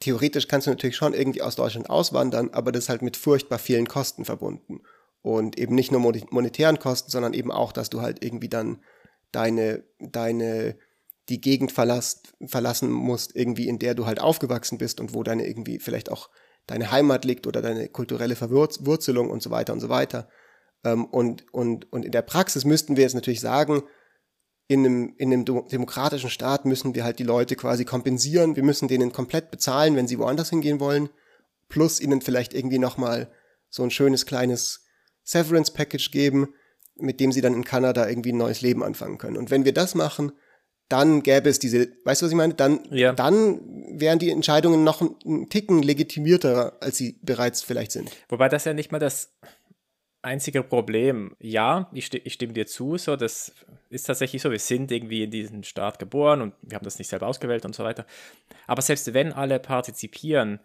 theoretisch 0.00 0.48
kannst 0.48 0.66
du 0.66 0.70
natürlich 0.70 0.96
schon 0.96 1.14
irgendwie 1.14 1.42
aus 1.42 1.56
Deutschland 1.56 1.88
auswandern, 1.88 2.50
aber 2.50 2.72
das 2.72 2.84
ist 2.84 2.88
halt 2.88 3.02
mit 3.02 3.16
furchtbar 3.16 3.58
vielen 3.58 3.86
Kosten 3.86 4.24
verbunden. 4.24 4.82
Und 5.22 5.58
eben 5.58 5.76
nicht 5.76 5.92
nur 5.92 6.00
monetären 6.00 6.80
Kosten, 6.80 7.10
sondern 7.10 7.32
eben 7.32 7.52
auch, 7.52 7.70
dass 7.70 7.88
du 7.88 8.00
halt 8.00 8.24
irgendwie 8.24 8.48
dann 8.48 8.82
deine, 9.30 9.84
deine, 10.00 10.76
die 11.28 11.40
Gegend 11.40 11.70
verlasst, 11.70 12.34
verlassen 12.44 12.90
musst, 12.90 13.36
irgendwie 13.36 13.68
in 13.68 13.78
der 13.78 13.94
du 13.94 14.04
halt 14.04 14.20
aufgewachsen 14.20 14.78
bist 14.78 15.00
und 15.00 15.14
wo 15.14 15.22
deine 15.22 15.46
irgendwie 15.46 15.78
vielleicht 15.78 16.10
auch 16.10 16.28
deine 16.66 16.90
Heimat 16.90 17.24
liegt 17.24 17.46
oder 17.46 17.62
deine 17.62 17.88
kulturelle 17.88 18.36
Verwurzelung 18.36 19.30
und 19.30 19.42
so 19.42 19.50
weiter 19.50 19.72
und 19.72 19.80
so 19.80 19.88
weiter. 19.88 20.28
Ähm, 20.84 21.04
und, 21.06 21.44
und, 21.52 21.92
und 21.92 22.04
in 22.04 22.12
der 22.12 22.22
Praxis 22.22 22.64
müssten 22.64 22.96
wir 22.96 23.02
jetzt 23.02 23.14
natürlich 23.14 23.40
sagen, 23.40 23.82
in 24.68 24.86
einem, 24.86 25.14
in 25.18 25.32
einem 25.32 25.44
demokratischen 25.44 26.30
Staat 26.30 26.64
müssen 26.64 26.94
wir 26.94 27.04
halt 27.04 27.18
die 27.18 27.24
Leute 27.24 27.56
quasi 27.56 27.84
kompensieren. 27.84 28.56
Wir 28.56 28.62
müssen 28.62 28.88
denen 28.88 29.12
komplett 29.12 29.50
bezahlen, 29.50 29.96
wenn 29.96 30.08
sie 30.08 30.18
woanders 30.18 30.50
hingehen 30.50 30.80
wollen. 30.80 31.10
Plus 31.68 32.00
ihnen 32.00 32.22
vielleicht 32.22 32.54
irgendwie 32.54 32.78
nochmal 32.78 33.30
so 33.68 33.82
ein 33.82 33.90
schönes 33.90 34.24
kleines 34.24 34.84
Severance 35.24 35.72
Package 35.72 36.10
geben, 36.10 36.54
mit 36.96 37.20
dem 37.20 37.32
sie 37.32 37.40
dann 37.40 37.54
in 37.54 37.64
Kanada 37.64 38.08
irgendwie 38.08 38.32
ein 38.32 38.38
neues 38.38 38.60
Leben 38.60 38.82
anfangen 38.82 39.18
können. 39.18 39.36
Und 39.36 39.50
wenn 39.50 39.64
wir 39.64 39.74
das 39.74 39.94
machen, 39.94 40.32
dann 40.92 41.22
gäbe 41.22 41.48
es 41.48 41.58
diese, 41.58 41.88
weißt 42.04 42.20
du, 42.20 42.26
was 42.26 42.32
ich 42.32 42.36
meine? 42.36 42.54
Dann, 42.54 42.80
ja. 42.90 43.12
dann 43.12 43.60
wären 43.98 44.18
die 44.18 44.30
Entscheidungen 44.30 44.84
noch 44.84 45.00
einen 45.00 45.48
Ticken 45.48 45.82
legitimierter, 45.82 46.76
als 46.80 46.98
sie 46.98 47.18
bereits 47.22 47.62
vielleicht 47.62 47.92
sind. 47.92 48.10
Wobei 48.28 48.48
das 48.48 48.66
ja 48.66 48.74
nicht 48.74 48.92
mal 48.92 48.98
das 48.98 49.34
einzige 50.20 50.62
Problem. 50.62 51.34
Ja, 51.40 51.90
ich, 51.92 52.06
sti 52.06 52.18
ich 52.18 52.34
stimme 52.34 52.52
dir 52.52 52.66
zu, 52.66 52.98
so, 52.98 53.16
das 53.16 53.52
ist 53.88 54.04
tatsächlich 54.04 54.42
so, 54.42 54.50
wir 54.50 54.58
sind 54.58 54.92
irgendwie 54.92 55.24
in 55.24 55.30
diesem 55.30 55.62
Staat 55.62 55.98
geboren 55.98 56.42
und 56.42 56.54
wir 56.62 56.76
haben 56.76 56.84
das 56.84 56.98
nicht 56.98 57.08
selber 57.08 57.26
ausgewählt 57.26 57.64
und 57.64 57.74
so 57.74 57.84
weiter. 57.84 58.06
Aber 58.66 58.82
selbst 58.82 59.12
wenn 59.14 59.32
alle 59.32 59.58
partizipieren, 59.58 60.60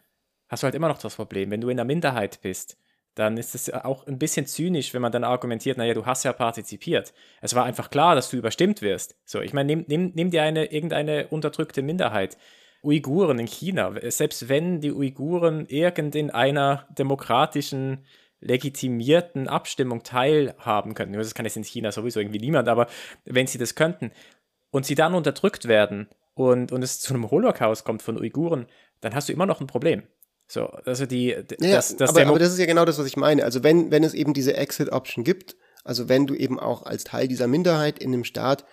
hast 0.50 0.64
du 0.64 0.66
halt 0.66 0.76
immer 0.76 0.90
noch 0.90 1.00
das 1.00 1.16
Problem. 1.16 1.52
Wenn 1.52 1.62
du 1.62 1.70
in 1.70 1.78
der 1.78 1.86
Minderheit 1.86 2.42
bist, 2.42 2.78
dann 3.18 3.38
ist 3.38 3.56
es 3.56 3.74
auch 3.74 4.06
ein 4.06 4.20
bisschen 4.20 4.46
zynisch, 4.46 4.94
wenn 4.94 5.02
man 5.02 5.12
dann 5.12 5.24
argumentiert, 5.24 5.78
naja, 5.78 5.94
du 5.94 6.06
hast 6.06 6.24
ja 6.24 6.34
partizipiert. 6.34 7.14
Es 7.42 7.56
war 7.56 7.66
einfach 7.66 7.90
klar, 7.90 8.16
dass 8.16 8.30
du 8.30 8.38
überstimmt 8.38 8.82
wirst. 8.82 9.16
So, 9.26 9.42
ich 9.42 9.54
meine, 9.54 9.68
nimm, 9.68 9.86
nimm, 9.88 10.12
nimm 10.14 10.30
dir 10.30 10.44
eine, 10.44 10.72
irgendeine 10.72 11.28
unterdrückte 11.28 11.82
Minderheit. 11.82 12.38
Uiguren 12.84 13.40
in 13.40 13.48
China, 13.48 13.94
selbst 14.12 14.50
wenn 14.50 14.82
die 14.82 14.92
Uiguren 14.92 15.66
irgend 15.66 16.16
in 16.16 16.30
einer 16.30 16.88
demokratischen 16.98 18.06
legitimierten 18.40 19.48
Abstimmung 19.48 20.04
teilhaben 20.04 20.94
könnten. 20.94 21.18
Das 21.18 21.34
kann 21.34 21.46
jetzt 21.46 21.58
in 21.58 21.64
China 21.64 21.92
sowieso 21.92 22.20
irgendwie 22.20 22.40
niemand, 22.40 22.68
aber 22.68 22.88
wenn 23.26 23.48
sie 23.48 23.58
das 23.58 23.74
könnten 23.74 24.12
und 24.70 24.86
sie 24.86 24.96
dann 24.96 25.16
unterdrückt 25.16 25.68
werden 25.68 26.08
und, 26.36 26.72
und 26.72 26.84
es 26.84 27.00
zu 27.00 27.16
einem 27.16 27.32
Holocaust 27.32 27.84
kommt 27.84 28.04
von 28.04 28.18
Uiguren, 28.18 28.68
dann 29.02 29.16
hast 29.16 29.28
du 29.28 29.34
immer 29.34 29.48
noch 29.48 29.60
ein 29.60 29.68
Problem. 29.68 30.04
So, 30.48 30.68
also 30.68 31.06
die, 31.06 31.28
ja, 31.28 31.42
das, 31.44 31.98
das 31.98 32.10
aber, 32.10 32.26
aber 32.26 32.40
das 32.40 32.54
ist 32.54 32.60
ja 32.60 32.66
genau 32.66 32.86
das, 32.86 32.98
was 32.98 33.06
ich 33.06 33.18
meine. 33.18 33.44
Also 33.44 33.64
wenn, 33.64 33.92
wenn 33.92 34.04
es 34.04 34.14
eben 34.14 34.34
diese 34.34 34.56
Exit-Option 34.56 35.26
gibt, 35.26 35.58
also 35.84 36.08
wenn 36.08 36.26
du 36.26 36.36
eben 36.36 36.60
auch 36.60 36.84
als 36.84 37.04
Teil 37.04 37.28
dieser 37.28 37.48
Minderheit 37.48 38.00
in 38.00 38.14
dem 38.14 38.24
Staat 38.24 38.66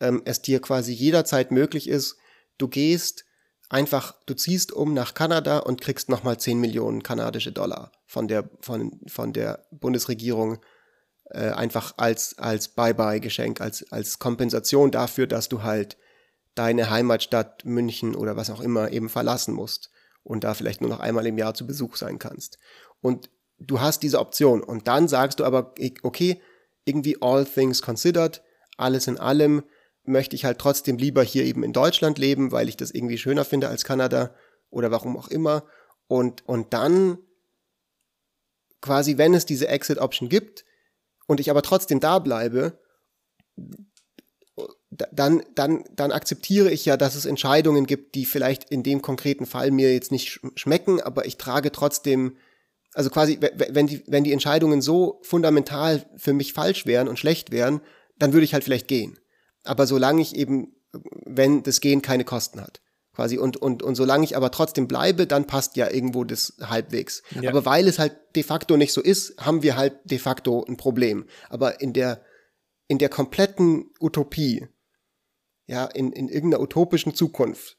ähm, 0.00 0.22
es 0.26 0.42
dir 0.42 0.60
quasi 0.60 0.92
jederzeit 0.92 1.50
möglich 1.50 1.88
ist, 1.88 2.16
du 2.58 2.68
gehst 2.68 3.24
einfach, 3.70 4.14
du 4.26 4.34
ziehst 4.34 4.72
um 4.72 4.92
nach 4.92 5.14
Kanada 5.14 5.58
und 5.58 5.80
kriegst 5.80 6.10
nochmal 6.10 6.38
10 6.38 6.60
Millionen 6.60 7.02
kanadische 7.02 7.52
Dollar 7.52 7.90
von 8.06 8.28
der, 8.28 8.50
von, 8.60 9.00
von 9.08 9.32
der 9.32 9.64
Bundesregierung 9.70 10.58
äh, 11.30 11.50
einfach 11.50 11.94
als, 11.96 12.36
als 12.36 12.68
Bye-bye-Geschenk, 12.68 13.62
als, 13.62 13.90
als 13.90 14.18
Kompensation 14.18 14.90
dafür, 14.90 15.26
dass 15.26 15.48
du 15.48 15.62
halt 15.62 15.96
deine 16.54 16.90
Heimatstadt 16.90 17.64
München 17.64 18.14
oder 18.14 18.36
was 18.36 18.50
auch 18.50 18.60
immer 18.60 18.92
eben 18.92 19.08
verlassen 19.08 19.54
musst 19.54 19.90
und 20.24 20.42
da 20.42 20.54
vielleicht 20.54 20.80
nur 20.80 20.90
noch 20.90 21.00
einmal 21.00 21.26
im 21.26 21.38
Jahr 21.38 21.54
zu 21.54 21.66
Besuch 21.66 21.96
sein 21.96 22.18
kannst. 22.18 22.58
Und 23.00 23.30
du 23.58 23.80
hast 23.80 24.02
diese 24.02 24.18
Option 24.18 24.62
und 24.62 24.88
dann 24.88 25.06
sagst 25.06 25.38
du 25.38 25.44
aber, 25.44 25.74
okay, 26.02 26.40
irgendwie 26.84 27.18
all 27.20 27.44
things 27.44 27.82
considered, 27.82 28.42
alles 28.76 29.06
in 29.06 29.18
allem, 29.18 29.62
möchte 30.02 30.36
ich 30.36 30.44
halt 30.44 30.58
trotzdem 30.58 30.98
lieber 30.98 31.22
hier 31.22 31.44
eben 31.44 31.62
in 31.62 31.72
Deutschland 31.72 32.18
leben, 32.18 32.52
weil 32.52 32.68
ich 32.68 32.76
das 32.76 32.90
irgendwie 32.90 33.18
schöner 33.18 33.44
finde 33.44 33.68
als 33.68 33.84
Kanada 33.84 34.34
oder 34.70 34.90
warum 34.90 35.16
auch 35.16 35.28
immer. 35.28 35.64
Und, 36.08 36.46
und 36.46 36.74
dann 36.74 37.18
quasi, 38.82 39.16
wenn 39.16 39.32
es 39.32 39.46
diese 39.46 39.68
Exit-Option 39.68 40.28
gibt 40.28 40.64
und 41.26 41.40
ich 41.40 41.50
aber 41.50 41.62
trotzdem 41.62 42.00
da 42.00 42.18
bleibe, 42.18 42.78
dann, 45.12 45.42
dann, 45.54 45.84
dann 45.94 46.12
akzeptiere 46.12 46.70
ich 46.70 46.84
ja, 46.84 46.96
dass 46.96 47.14
es 47.14 47.26
Entscheidungen 47.26 47.86
gibt, 47.86 48.14
die 48.14 48.24
vielleicht 48.24 48.70
in 48.70 48.82
dem 48.82 49.02
konkreten 49.02 49.46
Fall 49.46 49.70
mir 49.70 49.92
jetzt 49.92 50.12
nicht 50.12 50.40
schmecken, 50.54 51.00
aber 51.00 51.26
ich 51.26 51.36
trage 51.36 51.72
trotzdem, 51.72 52.36
also 52.92 53.10
quasi, 53.10 53.38
wenn 53.40 53.86
die, 53.86 54.02
wenn 54.06 54.24
die 54.24 54.32
Entscheidungen 54.32 54.80
so 54.80 55.20
fundamental 55.22 56.04
für 56.16 56.32
mich 56.32 56.52
falsch 56.52 56.86
wären 56.86 57.08
und 57.08 57.18
schlecht 57.18 57.50
wären, 57.50 57.80
dann 58.18 58.32
würde 58.32 58.44
ich 58.44 58.54
halt 58.54 58.62
vielleicht 58.62 58.88
gehen. 58.88 59.18
Aber 59.64 59.86
solange 59.86 60.22
ich 60.22 60.36
eben, 60.36 60.74
wenn 61.24 61.62
das 61.64 61.80
Gehen 61.80 62.02
keine 62.02 62.24
Kosten 62.24 62.60
hat, 62.60 62.80
quasi, 63.14 63.38
und, 63.38 63.56
und, 63.56 63.82
und 63.82 63.94
solange 63.96 64.24
ich 64.24 64.36
aber 64.36 64.50
trotzdem 64.50 64.86
bleibe, 64.86 65.26
dann 65.26 65.46
passt 65.46 65.76
ja 65.76 65.90
irgendwo 65.90 66.24
das 66.24 66.54
halbwegs. 66.60 67.22
Ja. 67.40 67.50
Aber 67.50 67.64
weil 67.64 67.88
es 67.88 67.98
halt 67.98 68.16
de 68.36 68.42
facto 68.42 68.76
nicht 68.76 68.92
so 68.92 69.00
ist, 69.00 69.38
haben 69.38 69.62
wir 69.62 69.76
halt 69.76 69.94
de 70.04 70.18
facto 70.18 70.64
ein 70.68 70.76
Problem. 70.76 71.26
Aber 71.48 71.80
in 71.80 71.92
der, 71.92 72.20
in 72.86 72.98
der 72.98 73.08
kompletten 73.08 73.90
Utopie, 74.00 74.68
ja, 75.66 75.84
in, 75.86 76.12
in 76.12 76.28
irgendeiner 76.28 76.62
utopischen 76.62 77.14
Zukunft, 77.14 77.78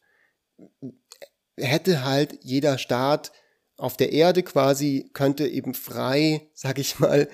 hätte 1.57 2.03
halt 2.03 2.39
jeder 2.41 2.77
Staat 2.77 3.31
auf 3.77 3.97
der 3.97 4.11
Erde 4.11 4.43
quasi, 4.43 5.09
könnte 5.13 5.47
eben 5.47 5.73
frei, 5.73 6.49
sag 6.53 6.79
ich 6.79 6.99
mal, 6.99 7.27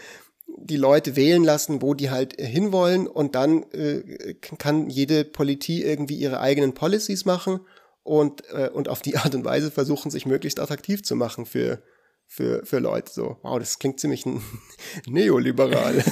die 0.57 0.77
Leute 0.77 1.15
wählen 1.15 1.43
lassen, 1.43 1.81
wo 1.81 1.93
die 1.93 2.09
halt 2.09 2.39
hinwollen 2.39 3.07
und 3.07 3.35
dann 3.35 3.63
äh, 3.71 4.33
kann 4.57 4.89
jede 4.89 5.23
Politie 5.23 5.83
irgendwie 5.83 6.15
ihre 6.15 6.39
eigenen 6.39 6.73
Policies 6.73 7.25
machen 7.25 7.61
und, 8.03 8.43
äh, 8.51 8.69
und 8.69 8.89
auf 8.89 9.01
die 9.01 9.17
Art 9.17 9.33
und 9.33 9.45
Weise 9.45 9.71
versuchen, 9.71 10.11
sich 10.11 10.25
möglichst 10.25 10.59
attraktiv 10.59 11.03
zu 11.03 11.15
machen 11.15 11.45
für, 11.45 11.81
für, 12.31 12.65
für 12.65 12.79
Leute. 12.79 13.11
So, 13.11 13.37
wow, 13.41 13.59
das 13.59 13.77
klingt 13.77 13.99
ziemlich 13.99 14.23
neoliberal. 15.05 16.01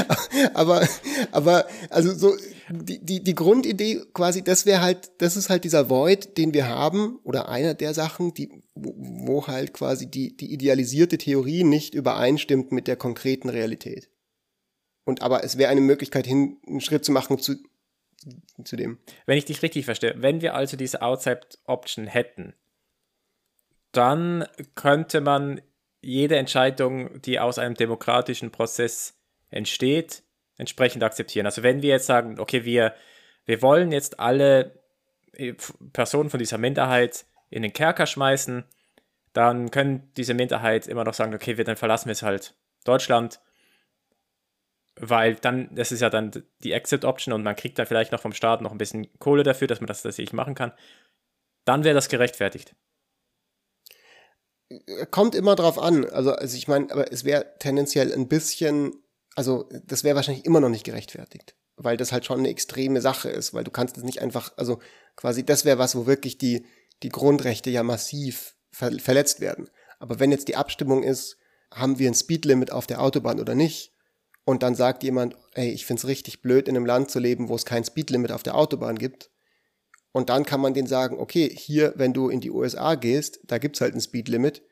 aber, 0.54 0.86
aber, 1.32 1.66
also 1.88 2.12
so, 2.12 2.36
die, 2.68 3.02
die, 3.02 3.24
die 3.24 3.34
Grundidee 3.34 4.02
quasi, 4.12 4.44
das 4.44 4.66
wäre 4.66 4.82
halt, 4.82 5.10
das 5.16 5.38
ist 5.38 5.48
halt 5.48 5.64
dieser 5.64 5.88
Void, 5.88 6.36
den 6.36 6.52
wir 6.52 6.68
haben, 6.68 7.18
oder 7.24 7.48
einer 7.48 7.72
der 7.72 7.94
Sachen, 7.94 8.34
die, 8.34 8.50
wo, 8.74 8.94
wo 8.98 9.46
halt 9.46 9.72
quasi 9.72 10.10
die, 10.10 10.36
die 10.36 10.52
idealisierte 10.52 11.16
Theorie 11.16 11.64
nicht 11.64 11.94
übereinstimmt 11.94 12.70
mit 12.70 12.86
der 12.86 12.96
konkreten 12.96 13.48
Realität. 13.48 14.10
Und 15.04 15.22
aber 15.22 15.44
es 15.44 15.56
wäre 15.56 15.70
eine 15.70 15.80
Möglichkeit, 15.80 16.26
hin, 16.26 16.58
einen 16.66 16.82
Schritt 16.82 17.06
zu 17.06 17.12
machen 17.12 17.38
zu, 17.38 17.54
zu 18.64 18.76
dem. 18.76 18.98
Wenn 19.24 19.38
ich 19.38 19.46
dich 19.46 19.62
richtig 19.62 19.86
verstehe, 19.86 20.14
wenn 20.18 20.42
wir 20.42 20.54
also 20.54 20.76
diese 20.76 21.00
Outside 21.00 21.40
Option 21.64 22.06
hätten, 22.06 22.52
dann 23.92 24.46
könnte 24.74 25.20
man 25.20 25.60
jede 26.00 26.36
Entscheidung, 26.36 27.20
die 27.22 27.40
aus 27.40 27.58
einem 27.58 27.74
demokratischen 27.74 28.50
Prozess 28.50 29.18
entsteht, 29.50 30.22
entsprechend 30.56 31.02
akzeptieren. 31.02 31.46
Also 31.46 31.62
wenn 31.62 31.82
wir 31.82 31.90
jetzt 31.90 32.06
sagen, 32.06 32.38
okay, 32.38 32.64
wir, 32.64 32.94
wir 33.46 33.62
wollen 33.62 33.92
jetzt 33.92 34.20
alle 34.20 34.80
äh, 35.32 35.54
Personen 35.92 36.30
von 36.30 36.38
dieser 36.38 36.58
Minderheit 36.58 37.24
in 37.50 37.62
den 37.62 37.72
Kerker 37.72 38.06
schmeißen, 38.06 38.64
dann 39.32 39.70
können 39.70 40.10
diese 40.16 40.34
Minderheit 40.34 40.86
immer 40.86 41.04
noch 41.04 41.14
sagen, 41.14 41.34
okay, 41.34 41.56
wir 41.56 41.64
dann 41.64 41.76
verlassen 41.76 42.06
wir 42.06 42.12
es 42.12 42.22
halt 42.22 42.54
Deutschland, 42.84 43.40
weil 44.96 45.34
dann, 45.36 45.74
das 45.74 45.92
ist 45.92 46.00
ja 46.00 46.10
dann 46.10 46.30
die 46.62 46.72
Exit-Option 46.72 47.32
und 47.32 47.42
man 47.42 47.56
kriegt 47.56 47.78
dann 47.78 47.86
vielleicht 47.86 48.12
noch 48.12 48.20
vom 48.20 48.32
Staat 48.32 48.60
noch 48.60 48.72
ein 48.72 48.78
bisschen 48.78 49.08
Kohle 49.18 49.42
dafür, 49.42 49.68
dass 49.68 49.80
man 49.80 49.86
das 49.86 50.02
tatsächlich 50.02 50.32
machen 50.32 50.54
kann. 50.54 50.72
Dann 51.64 51.84
wäre 51.84 51.94
das 51.94 52.08
gerechtfertigt. 52.08 52.74
Kommt 55.10 55.34
immer 55.34 55.56
drauf 55.56 55.78
an. 55.78 56.08
Also, 56.10 56.32
also 56.32 56.56
ich 56.56 56.68
meine, 56.68 56.90
aber 56.92 57.12
es 57.12 57.24
wäre 57.24 57.46
tendenziell 57.58 58.12
ein 58.12 58.28
bisschen, 58.28 58.94
also 59.34 59.68
das 59.86 60.04
wäre 60.04 60.16
wahrscheinlich 60.16 60.44
immer 60.44 60.60
noch 60.60 60.68
nicht 60.68 60.84
gerechtfertigt, 60.84 61.56
weil 61.76 61.96
das 61.96 62.12
halt 62.12 62.24
schon 62.24 62.38
eine 62.38 62.48
extreme 62.48 63.00
Sache 63.00 63.30
ist, 63.30 63.52
weil 63.52 63.64
du 63.64 63.70
kannst 63.70 63.96
es 63.96 64.04
nicht 64.04 64.20
einfach, 64.20 64.52
also 64.56 64.78
quasi 65.16 65.44
das 65.44 65.64
wäre 65.64 65.78
was, 65.78 65.96
wo 65.96 66.06
wirklich 66.06 66.38
die, 66.38 66.64
die 67.02 67.08
Grundrechte 67.08 67.70
ja 67.70 67.82
massiv 67.82 68.54
ver 68.70 68.92
verletzt 68.98 69.40
werden. 69.40 69.68
Aber 69.98 70.20
wenn 70.20 70.30
jetzt 70.30 70.48
die 70.48 70.56
Abstimmung 70.56 71.02
ist, 71.02 71.36
haben 71.72 71.98
wir 71.98 72.08
ein 72.08 72.14
Speedlimit 72.14 72.70
auf 72.72 72.86
der 72.86 73.02
Autobahn 73.02 73.40
oder 73.40 73.54
nicht, 73.54 73.92
und 74.44 74.62
dann 74.62 74.74
sagt 74.74 75.02
jemand, 75.04 75.36
ey, 75.54 75.70
ich 75.70 75.86
find's 75.86 76.06
richtig 76.06 76.42
blöd, 76.42 76.66
in 76.66 76.76
einem 76.76 76.86
Land 76.86 77.10
zu 77.10 77.18
leben, 77.18 77.48
wo 77.48 77.54
es 77.54 77.64
kein 77.64 77.84
Speedlimit 77.84 78.32
auf 78.32 78.42
der 78.42 78.56
Autobahn 78.56 78.98
gibt, 78.98 79.30
und 80.12 80.28
dann 80.28 80.44
kann 80.44 80.60
man 80.60 80.74
denen 80.74 80.88
sagen, 80.88 81.18
okay, 81.18 81.48
hier, 81.48 81.92
wenn 81.96 82.12
du 82.12 82.28
in 82.28 82.40
die 82.40 82.50
USA 82.50 82.94
gehst, 82.94 83.40
da 83.44 83.58
gibt's 83.58 83.80
halt 83.80 83.94
ein 83.94 84.00
Speedlimit, 84.00 84.62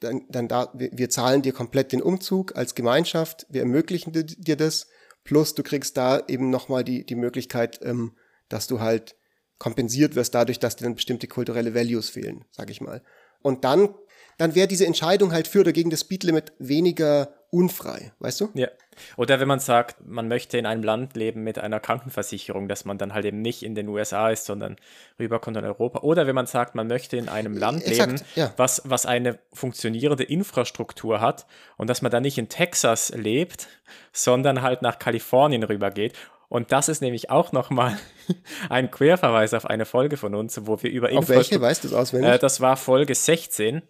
dann, 0.00 0.24
dann 0.28 0.48
da, 0.48 0.70
wir, 0.74 0.90
wir 0.92 1.10
zahlen 1.10 1.42
dir 1.42 1.52
komplett 1.52 1.92
den 1.92 2.02
Umzug 2.02 2.56
als 2.56 2.74
Gemeinschaft, 2.74 3.46
wir 3.48 3.62
ermöglichen 3.62 4.12
dir 4.12 4.56
das, 4.56 4.88
plus 5.24 5.54
du 5.54 5.62
kriegst 5.62 5.96
da 5.96 6.22
eben 6.28 6.50
nochmal 6.50 6.84
die, 6.84 7.04
die 7.04 7.14
Möglichkeit, 7.14 7.80
ähm, 7.82 8.16
dass 8.48 8.66
du 8.66 8.80
halt 8.80 9.16
kompensiert 9.58 10.14
wirst 10.14 10.34
dadurch, 10.34 10.58
dass 10.58 10.76
dir 10.76 10.84
dann 10.84 10.94
bestimmte 10.94 11.26
kulturelle 11.26 11.74
Values 11.74 12.10
fehlen, 12.10 12.44
sag 12.50 12.70
ich 12.70 12.80
mal. 12.80 13.02
Und 13.42 13.64
dann, 13.64 13.94
dann 14.38 14.54
wäre 14.54 14.68
diese 14.68 14.86
Entscheidung 14.86 15.32
halt 15.32 15.48
für 15.48 15.60
oder 15.60 15.72
gegen 15.72 15.90
das 15.90 16.00
Speedlimit 16.00 16.52
weniger 16.58 17.28
unfrei, 17.50 18.12
weißt 18.18 18.40
du? 18.40 18.48
Ja. 18.54 18.68
Oder 19.16 19.40
wenn 19.40 19.48
man 19.48 19.60
sagt, 19.60 20.06
man 20.06 20.28
möchte 20.28 20.58
in 20.58 20.66
einem 20.66 20.82
Land 20.82 21.16
leben 21.16 21.42
mit 21.42 21.58
einer 21.58 21.80
Krankenversicherung, 21.80 22.68
dass 22.68 22.84
man 22.84 22.98
dann 22.98 23.14
halt 23.14 23.24
eben 23.24 23.40
nicht 23.40 23.62
in 23.62 23.74
den 23.74 23.88
USA 23.88 24.30
ist, 24.30 24.46
sondern 24.46 24.76
rüberkommt 25.18 25.56
in 25.56 25.64
Europa. 25.64 26.00
Oder 26.00 26.26
wenn 26.26 26.34
man 26.34 26.46
sagt, 26.46 26.74
man 26.74 26.86
möchte 26.86 27.16
in 27.16 27.28
einem 27.28 27.56
Land 27.56 27.86
Exakt, 27.86 28.12
leben, 28.12 28.24
ja. 28.34 28.52
was, 28.56 28.82
was 28.84 29.06
eine 29.06 29.38
funktionierende 29.52 30.24
Infrastruktur 30.24 31.20
hat 31.20 31.46
und 31.76 31.88
dass 31.88 32.02
man 32.02 32.10
dann 32.10 32.22
nicht 32.22 32.38
in 32.38 32.48
Texas 32.48 33.10
lebt, 33.10 33.68
sondern 34.12 34.62
halt 34.62 34.82
nach 34.82 34.98
Kalifornien 34.98 35.62
rübergeht. 35.62 36.14
Und 36.48 36.72
das 36.72 36.88
ist 36.88 37.00
nämlich 37.00 37.30
auch 37.30 37.52
nochmal 37.52 37.98
ein 38.68 38.90
Querverweis 38.90 39.52
auf 39.54 39.66
eine 39.66 39.84
Folge 39.84 40.16
von 40.16 40.34
uns, 40.34 40.66
wo 40.66 40.82
wir 40.82 40.90
über 40.90 41.10
Infrastruktur. 41.10 41.36
Auf 41.36 41.50
welche 41.50 41.60
weißt 41.60 41.84
du 41.84 41.88
es 41.88 41.94
auswendig? 41.94 42.30
Äh, 42.30 42.38
das 42.38 42.60
war 42.60 42.76
Folge 42.76 43.14
16. 43.14 43.82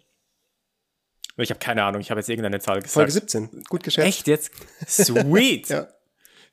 Ich 1.37 1.49
habe 1.49 1.59
keine 1.59 1.83
Ahnung, 1.83 2.01
ich 2.01 2.09
habe 2.09 2.19
jetzt 2.19 2.29
irgendeine 2.29 2.59
Zahl 2.59 2.77
gesagt. 2.77 2.93
Folge 2.93 3.11
17, 3.11 3.63
gut 3.69 3.83
geschätzt. 3.83 4.07
Echt 4.07 4.27
jetzt? 4.27 4.51
Sweet. 4.87 5.69
ja. 5.69 5.87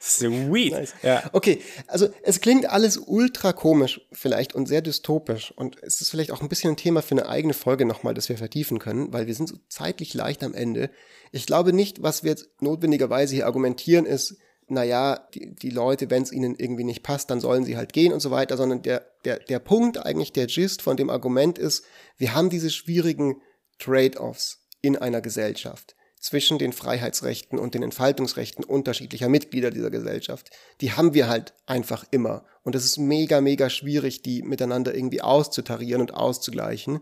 Sweet. 0.00 0.72
Nice. 0.72 0.94
Ja. 1.02 1.22
Okay, 1.32 1.60
also 1.86 2.08
es 2.22 2.42
klingt 2.42 2.68
alles 2.68 2.98
ultra 2.98 3.54
komisch 3.54 4.02
vielleicht 4.12 4.54
und 4.54 4.66
sehr 4.66 4.82
dystopisch 4.82 5.52
und 5.52 5.82
es 5.82 6.02
ist 6.02 6.10
vielleicht 6.10 6.30
auch 6.30 6.42
ein 6.42 6.48
bisschen 6.50 6.72
ein 6.72 6.76
Thema 6.76 7.00
für 7.00 7.12
eine 7.12 7.26
eigene 7.26 7.54
Folge 7.54 7.86
nochmal, 7.86 8.12
das 8.12 8.28
wir 8.28 8.36
vertiefen 8.36 8.78
können, 8.78 9.14
weil 9.14 9.26
wir 9.26 9.34
sind 9.34 9.48
so 9.48 9.56
zeitlich 9.68 10.12
leicht 10.12 10.44
am 10.44 10.52
Ende. 10.52 10.90
Ich 11.32 11.46
glaube 11.46 11.72
nicht, 11.72 12.02
was 12.02 12.22
wir 12.22 12.30
jetzt 12.30 12.48
notwendigerweise 12.60 13.34
hier 13.34 13.46
argumentieren, 13.46 14.04
ist, 14.04 14.36
naja, 14.66 15.26
die, 15.34 15.54
die 15.54 15.70
Leute, 15.70 16.10
wenn 16.10 16.22
es 16.22 16.32
ihnen 16.32 16.54
irgendwie 16.54 16.84
nicht 16.84 17.02
passt, 17.02 17.30
dann 17.30 17.40
sollen 17.40 17.64
sie 17.64 17.76
halt 17.76 17.92
gehen 17.94 18.12
und 18.12 18.20
so 18.20 18.30
weiter, 18.30 18.58
sondern 18.58 18.82
der, 18.82 19.06
der, 19.24 19.38
der 19.38 19.58
Punkt, 19.58 20.04
eigentlich 20.04 20.32
der 20.32 20.46
Gist 20.46 20.82
von 20.82 20.96
dem 20.98 21.08
Argument 21.08 21.58
ist, 21.58 21.84
wir 22.18 22.34
haben 22.34 22.50
diese 22.50 22.70
schwierigen 22.70 23.40
Trade-offs 23.78 24.63
in 24.84 24.96
einer 24.96 25.22
Gesellschaft 25.22 25.96
zwischen 26.20 26.58
den 26.58 26.72
Freiheitsrechten 26.72 27.58
und 27.58 27.74
den 27.74 27.82
Entfaltungsrechten 27.82 28.64
unterschiedlicher 28.64 29.28
Mitglieder 29.28 29.70
dieser 29.70 29.90
Gesellschaft. 29.90 30.50
Die 30.80 30.92
haben 30.92 31.14
wir 31.14 31.28
halt 31.28 31.54
einfach 31.66 32.04
immer. 32.10 32.44
Und 32.62 32.74
es 32.74 32.84
ist 32.84 32.98
mega, 32.98 33.40
mega 33.40 33.68
schwierig, 33.68 34.22
die 34.22 34.42
miteinander 34.42 34.94
irgendwie 34.94 35.22
auszutarieren 35.22 36.00
und 36.00 36.14
auszugleichen. 36.14 37.00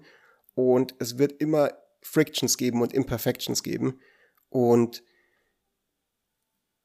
Und 0.54 0.94
es 0.98 1.18
wird 1.18 1.40
immer 1.40 1.72
Frictions 2.00 2.56
geben 2.56 2.82
und 2.82 2.92
Imperfections 2.92 3.62
geben. 3.62 4.00
Und 4.48 5.02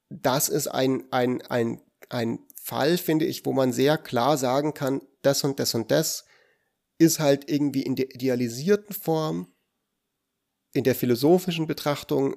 das 0.08 0.48
ist 0.48 0.68
ein, 0.68 1.04
ein, 1.10 1.42
ein, 1.42 1.80
ein 2.08 2.40
Fall, 2.60 2.98
finde 2.98 3.24
ich, 3.24 3.46
wo 3.46 3.52
man 3.52 3.72
sehr 3.72 3.98
klar 3.98 4.36
sagen 4.36 4.74
kann, 4.74 5.02
das 5.22 5.42
und 5.44 5.58
das 5.58 5.74
und 5.74 5.90
das 5.90 6.24
ist 6.98 7.18
halt 7.20 7.50
irgendwie 7.50 7.82
in 7.82 7.96
der 7.96 8.14
idealisierten 8.14 8.94
Form 8.94 9.52
in 10.72 10.84
der 10.84 10.94
philosophischen 10.94 11.66
Betrachtung 11.66 12.36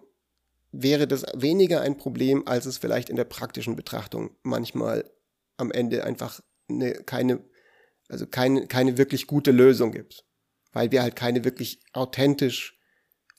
wäre 0.71 1.07
das 1.07 1.25
weniger 1.35 1.81
ein 1.81 1.97
Problem, 1.97 2.47
als 2.47 2.65
es 2.65 2.77
vielleicht 2.77 3.09
in 3.09 3.15
der 3.15 3.25
praktischen 3.25 3.75
Betrachtung 3.75 4.35
manchmal 4.41 5.09
am 5.57 5.71
Ende 5.71 6.03
einfach 6.05 6.39
eine, 6.69 6.93
keine, 6.93 7.43
also 8.07 8.25
keine, 8.25 8.67
keine 8.67 8.97
wirklich 8.97 9.27
gute 9.27 9.51
Lösung 9.51 9.91
gibt. 9.91 10.25
Weil 10.71 10.91
wir 10.91 11.01
halt 11.01 11.17
keine 11.17 11.43
wirklich 11.43 11.81
authentisch, 11.91 12.79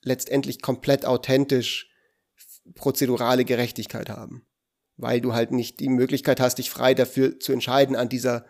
letztendlich 0.02 0.60
komplett 0.60 1.06
authentisch 1.06 1.90
prozedurale 2.74 3.44
Gerechtigkeit 3.44 4.10
haben. 4.10 4.46
Weil 4.96 5.20
du 5.20 5.32
halt 5.32 5.52
nicht 5.52 5.80
die 5.80 5.88
Möglichkeit 5.88 6.40
hast, 6.40 6.58
dich 6.58 6.70
frei 6.70 6.92
dafür 6.92 7.40
zu 7.40 7.52
entscheiden, 7.52 7.96
an 7.96 8.10
dieser 8.10 8.44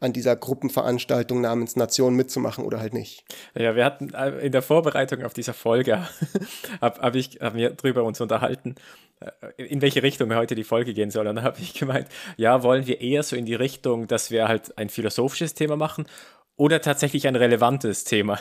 an 0.00 0.12
dieser 0.12 0.36
Gruppenveranstaltung 0.36 1.40
namens 1.40 1.76
Nation 1.76 2.14
mitzumachen 2.14 2.64
oder 2.64 2.80
halt 2.80 2.92
nicht. 2.92 3.24
Ja, 3.54 3.74
wir 3.76 3.84
hatten 3.84 4.12
äh, 4.12 4.30
in 4.38 4.52
der 4.52 4.62
Vorbereitung 4.62 5.24
auf 5.24 5.32
dieser 5.32 5.54
Folge, 5.54 6.06
habe 6.80 7.00
hab 7.00 7.14
ich 7.14 7.38
hab 7.40 7.54
mir 7.54 7.70
drüber 7.70 8.04
uns 8.04 8.20
unterhalten, 8.20 8.74
äh, 9.20 9.64
in 9.64 9.80
welche 9.80 10.02
Richtung 10.02 10.34
heute 10.34 10.54
die 10.54 10.64
Folge 10.64 10.92
gehen 10.92 11.10
soll. 11.10 11.26
Und 11.26 11.36
dann 11.36 11.44
habe 11.44 11.60
ich 11.60 11.74
gemeint, 11.74 12.08
ja, 12.36 12.62
wollen 12.62 12.86
wir 12.86 13.00
eher 13.00 13.22
so 13.22 13.36
in 13.36 13.46
die 13.46 13.54
Richtung, 13.54 14.06
dass 14.06 14.30
wir 14.30 14.48
halt 14.48 14.76
ein 14.76 14.90
philosophisches 14.90 15.54
Thema 15.54 15.76
machen 15.76 16.06
oder 16.56 16.80
tatsächlich 16.80 17.26
ein 17.26 17.36
relevantes 17.36 18.04
Thema. 18.04 18.38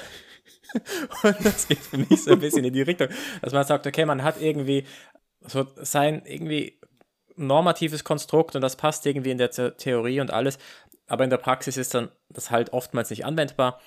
Und 1.23 1.37
das 1.43 1.67
geht 1.67 1.79
für 1.79 1.97
mich 1.97 2.23
so 2.23 2.31
ein 2.31 2.39
bisschen 2.39 2.65
in 2.65 2.73
die 2.73 2.81
Richtung, 2.81 3.07
dass 3.41 3.53
man 3.53 3.65
sagt, 3.65 3.87
okay, 3.87 4.05
man 4.05 4.23
hat 4.23 4.41
irgendwie 4.41 4.85
so 5.47 5.65
sein 5.77 6.23
irgendwie 6.25 6.79
normatives 7.37 8.03
Konstrukt 8.03 8.55
und 8.55 8.61
das 8.61 8.75
passt 8.75 9.05
irgendwie 9.05 9.31
in 9.31 9.37
der 9.37 9.51
Theorie 9.77 10.21
und 10.21 10.31
alles, 10.31 10.57
aber 11.07 11.23
in 11.23 11.29
der 11.29 11.37
Praxis 11.37 11.77
ist 11.77 11.93
dann 11.93 12.09
das 12.29 12.51
halt 12.51 12.73
oftmals 12.73 13.09
nicht 13.09 13.25
anwendbar 13.25 13.79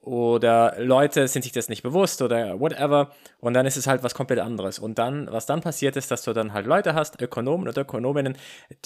oder 0.00 0.76
Leute 0.78 1.28
sind 1.28 1.42
sich 1.42 1.52
das 1.52 1.68
nicht 1.68 1.82
bewusst 1.82 2.22
oder 2.22 2.58
whatever 2.58 3.10
und 3.38 3.52
dann 3.52 3.66
ist 3.66 3.76
es 3.76 3.86
halt 3.86 4.02
was 4.02 4.14
komplett 4.14 4.38
anderes. 4.38 4.78
Und 4.78 4.98
dann, 4.98 5.30
was 5.30 5.44
dann 5.44 5.60
passiert 5.60 5.96
ist, 5.96 6.10
dass 6.10 6.22
du 6.22 6.32
dann 6.32 6.54
halt 6.54 6.66
Leute 6.66 6.94
hast, 6.94 7.20
Ökonomen 7.20 7.68
oder 7.68 7.82
Ökonominnen, 7.82 8.36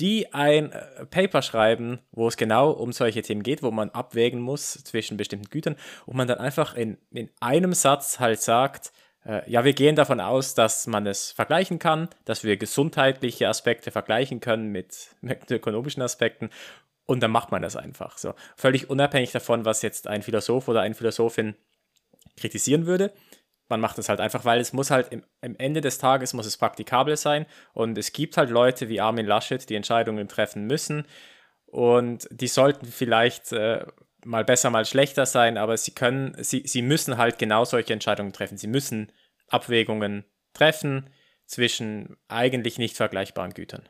die 0.00 0.34
ein 0.34 0.72
äh, 0.72 1.06
Paper 1.06 1.42
schreiben, 1.42 2.00
wo 2.10 2.26
es 2.26 2.36
genau 2.36 2.70
um 2.70 2.92
solche 2.92 3.22
Themen 3.22 3.44
geht, 3.44 3.62
wo 3.62 3.70
man 3.70 3.90
abwägen 3.90 4.40
muss 4.40 4.72
zwischen 4.84 5.16
bestimmten 5.16 5.50
Gütern 5.50 5.76
und 6.04 6.16
man 6.16 6.26
dann 6.26 6.38
einfach 6.38 6.74
in, 6.74 6.98
in 7.12 7.30
einem 7.40 7.74
Satz 7.74 8.18
halt 8.18 8.42
sagt, 8.42 8.92
äh, 9.24 9.48
ja, 9.48 9.64
wir 9.64 9.72
gehen 9.72 9.94
davon 9.94 10.20
aus, 10.20 10.54
dass 10.54 10.86
man 10.88 11.06
es 11.06 11.30
vergleichen 11.30 11.78
kann, 11.78 12.08
dass 12.24 12.44
wir 12.44 12.56
gesundheitliche 12.56 13.48
Aspekte 13.48 13.90
vergleichen 13.90 14.40
können 14.40 14.72
mit, 14.72 15.10
mit 15.20 15.50
ökonomischen 15.50 16.02
Aspekten 16.02 16.50
und 17.06 17.20
dann 17.20 17.30
macht 17.30 17.50
man 17.50 17.62
das 17.62 17.76
einfach 17.76 18.18
so. 18.18 18.34
Völlig 18.56 18.90
unabhängig 18.90 19.32
davon, 19.32 19.64
was 19.64 19.82
jetzt 19.82 20.06
ein 20.06 20.22
Philosoph 20.22 20.68
oder 20.68 20.80
eine 20.80 20.94
Philosophin 20.94 21.54
kritisieren 22.36 22.86
würde. 22.86 23.12
man 23.68 23.80
macht 23.80 23.98
es 23.98 24.08
halt 24.08 24.20
einfach, 24.20 24.44
weil 24.44 24.60
es 24.60 24.72
muss 24.72 24.90
halt 24.90 25.10
im, 25.10 25.24
im, 25.40 25.56
Ende 25.56 25.80
des 25.80 25.98
Tages 25.98 26.34
muss 26.34 26.46
es 26.46 26.58
praktikabel 26.58 27.16
sein 27.16 27.46
und 27.72 27.96
es 27.96 28.12
gibt 28.12 28.36
halt 28.36 28.50
Leute 28.50 28.88
wie 28.88 29.00
Armin 29.00 29.26
Laschet, 29.26 29.68
die 29.68 29.74
Entscheidungen 29.74 30.28
treffen 30.28 30.66
müssen 30.66 31.06
und 31.66 32.28
die 32.30 32.48
sollten 32.48 32.86
vielleicht 32.86 33.52
äh, 33.52 33.84
mal 34.24 34.44
besser, 34.44 34.70
mal 34.70 34.84
schlechter 34.84 35.26
sein, 35.26 35.56
aber 35.56 35.76
sie 35.76 35.92
können, 35.92 36.36
sie, 36.42 36.62
sie 36.66 36.82
müssen 36.82 37.18
halt 37.18 37.38
genau 37.38 37.64
solche 37.64 37.92
Entscheidungen 37.92 38.32
treffen. 38.32 38.56
Sie 38.56 38.66
müssen 38.66 39.12
Abwägungen 39.48 40.24
treffen 40.52 41.10
zwischen 41.46 42.16
eigentlich 42.28 42.78
nicht 42.78 42.96
vergleichbaren 42.96 43.54
Gütern. 43.54 43.88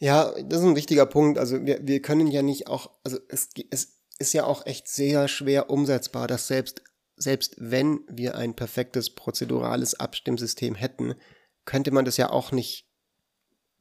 Ja, 0.00 0.32
das 0.42 0.60
ist 0.60 0.66
ein 0.66 0.76
wichtiger 0.76 1.04
Punkt. 1.04 1.38
Also 1.38 1.64
wir, 1.64 1.86
wir 1.86 2.00
können 2.00 2.26
ja 2.26 2.40
nicht 2.42 2.68
auch, 2.68 2.90
also 3.04 3.18
es, 3.28 3.50
es 3.70 3.98
ist 4.18 4.32
ja 4.32 4.44
auch 4.44 4.64
echt 4.64 4.88
sehr 4.88 5.28
schwer 5.28 5.68
umsetzbar, 5.68 6.26
dass 6.26 6.48
selbst, 6.48 6.82
selbst 7.16 7.54
wenn 7.58 8.00
wir 8.08 8.34
ein 8.34 8.56
perfektes 8.56 9.14
prozedurales 9.14 10.00
Abstimmsystem 10.00 10.74
hätten, 10.74 11.14
könnte 11.66 11.90
man 11.90 12.06
das 12.06 12.16
ja 12.16 12.30
auch 12.30 12.50
nicht, 12.50 12.88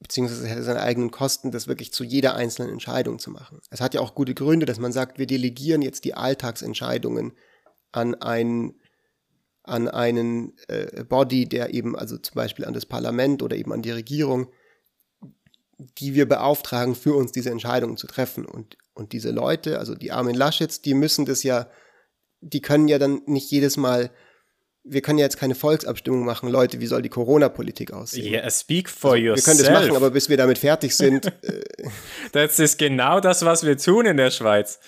beziehungsweise 0.02 0.46
hätte 0.46 0.64
seine 0.64 0.82
eigenen 0.82 1.10
Kosten, 1.10 1.52
das 1.52 1.68
wirklich 1.68 1.94
zu 1.94 2.04
jeder 2.04 2.36
einzelnen 2.36 2.72
Entscheidung 2.72 3.18
zu 3.18 3.32
machen. 3.32 3.62
Es 3.70 3.80
hat 3.80 3.94
ja 3.94 4.02
auch 4.02 4.14
gute 4.14 4.34
Gründe, 4.34 4.66
dass 4.66 4.78
man 4.78 4.92
sagt, 4.92 5.20
wir 5.20 5.28
delegieren 5.28 5.82
jetzt 5.82 6.04
die 6.04 6.16
Alltagsentscheidungen 6.16 7.32
an 7.92 8.16
einen 8.16 8.82
an 9.64 9.88
einen 9.88 10.58
äh, 10.68 11.04
Body, 11.04 11.48
der 11.48 11.74
eben, 11.74 11.96
also 11.96 12.18
zum 12.18 12.34
Beispiel 12.34 12.66
an 12.66 12.74
das 12.74 12.88
Parlament 12.88 13.44
oder 13.44 13.56
eben 13.56 13.72
an 13.72 13.84
die 13.84 13.92
Regierung, 13.92 14.52
die 15.80 16.14
wir 16.14 16.28
beauftragen, 16.28 16.94
für 16.94 17.14
uns 17.14 17.32
diese 17.32 17.50
Entscheidungen 17.50 17.98
zu 17.98 18.06
treffen. 18.06 18.46
Und, 18.46 18.78
und 18.94 19.14
diese 19.14 19.32
Leute, 19.32 19.80
also 19.80 19.96
die 19.96 20.12
Armin 20.12 20.36
Laschets, 20.36 20.82
die 20.82 20.94
müssen 20.94 21.26
das 21.26 21.44
ja, 21.44 21.68
die 22.42 22.62
können 22.62 22.88
ja 22.88 23.00
dann 23.00 23.22
nicht 23.26 23.50
jedes 23.50 23.78
Mal, 23.78 24.12
wir 24.84 25.02
können 25.02 25.20
ja 25.20 25.26
jetzt 25.26 25.38
keine 25.38 25.56
Volksabstimmung 25.56 26.26
machen, 26.26 26.50
Leute, 26.50 26.80
wie 26.82 26.88
soll 26.88 27.02
die 27.02 27.10
Corona-Politik 27.10 27.94
aussehen? 27.94 28.34
Yeah, 28.34 28.50
speak 28.50 28.90
for 28.90 29.14
also, 29.14 29.24
yourself. 29.24 29.46
Wir 29.46 29.54
können 29.54 29.74
das 29.74 29.84
machen, 29.84 29.96
aber 29.96 30.12
bis 30.12 30.30
wir 30.30 30.38
damit 30.38 30.58
fertig 30.58 30.96
sind. 30.96 31.26
äh, 31.44 31.64
das 32.34 32.60
ist 32.60 32.78
genau 32.78 33.20
das, 33.20 33.46
was 33.46 33.66
wir 33.66 33.78
tun 33.78 34.06
in 34.06 34.18
der 34.18 34.32
Schweiz. 34.32 34.80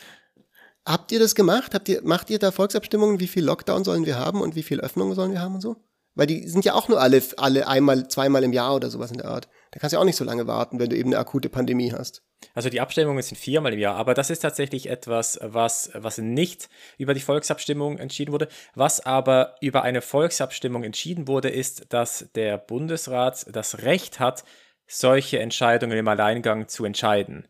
Habt 0.85 1.11
ihr 1.11 1.19
das 1.19 1.35
gemacht? 1.35 1.73
Habt 1.73 1.87
ihr, 1.89 2.01
macht 2.03 2.29
ihr 2.29 2.39
da 2.39 2.51
Volksabstimmungen, 2.51 3.19
wie 3.19 3.27
viel 3.27 3.45
Lockdown 3.45 3.83
sollen 3.83 4.05
wir 4.05 4.17
haben 4.17 4.41
und 4.41 4.55
wie 4.55 4.63
viel 4.63 4.81
Öffnungen 4.81 5.15
sollen 5.15 5.31
wir 5.31 5.41
haben 5.41 5.55
und 5.55 5.61
so? 5.61 5.77
Weil 6.15 6.27
die 6.27 6.47
sind 6.47 6.65
ja 6.65 6.73
auch 6.73 6.89
nur 6.89 6.99
alle, 6.99 7.21
alle 7.37 7.67
einmal, 7.67 8.09
zweimal 8.09 8.43
im 8.43 8.51
Jahr 8.51 8.75
oder 8.75 8.89
sowas 8.89 9.11
in 9.11 9.17
der 9.17 9.27
Art. 9.27 9.47
Da 9.71 9.79
kannst 9.79 9.93
du 9.93 9.99
auch 9.99 10.03
nicht 10.03 10.17
so 10.17 10.25
lange 10.25 10.47
warten, 10.47 10.79
wenn 10.79 10.89
du 10.89 10.97
eben 10.97 11.09
eine 11.09 11.19
akute 11.19 11.47
Pandemie 11.49 11.93
hast. 11.93 12.23
Also 12.53 12.69
die 12.69 12.81
Abstimmungen 12.81 13.21
sind 13.21 13.37
viermal 13.37 13.73
im 13.73 13.79
Jahr, 13.79 13.95
aber 13.95 14.13
das 14.13 14.29
ist 14.29 14.39
tatsächlich 14.39 14.89
etwas, 14.89 15.39
was, 15.41 15.91
was 15.93 16.17
nicht 16.17 16.69
über 16.97 17.13
die 17.13 17.21
Volksabstimmung 17.21 17.97
entschieden 17.97 18.33
wurde. 18.33 18.49
Was 18.75 19.05
aber 19.05 19.55
über 19.61 19.83
eine 19.83 20.01
Volksabstimmung 20.01 20.83
entschieden 20.83 21.27
wurde, 21.27 21.49
ist, 21.49 21.93
dass 21.93 22.29
der 22.35 22.57
Bundesrat 22.57 23.45
das 23.49 23.83
Recht 23.83 24.19
hat, 24.19 24.43
solche 24.87 25.39
Entscheidungen 25.39 25.97
im 25.97 26.07
Alleingang 26.07 26.67
zu 26.67 26.83
entscheiden. 26.83 27.47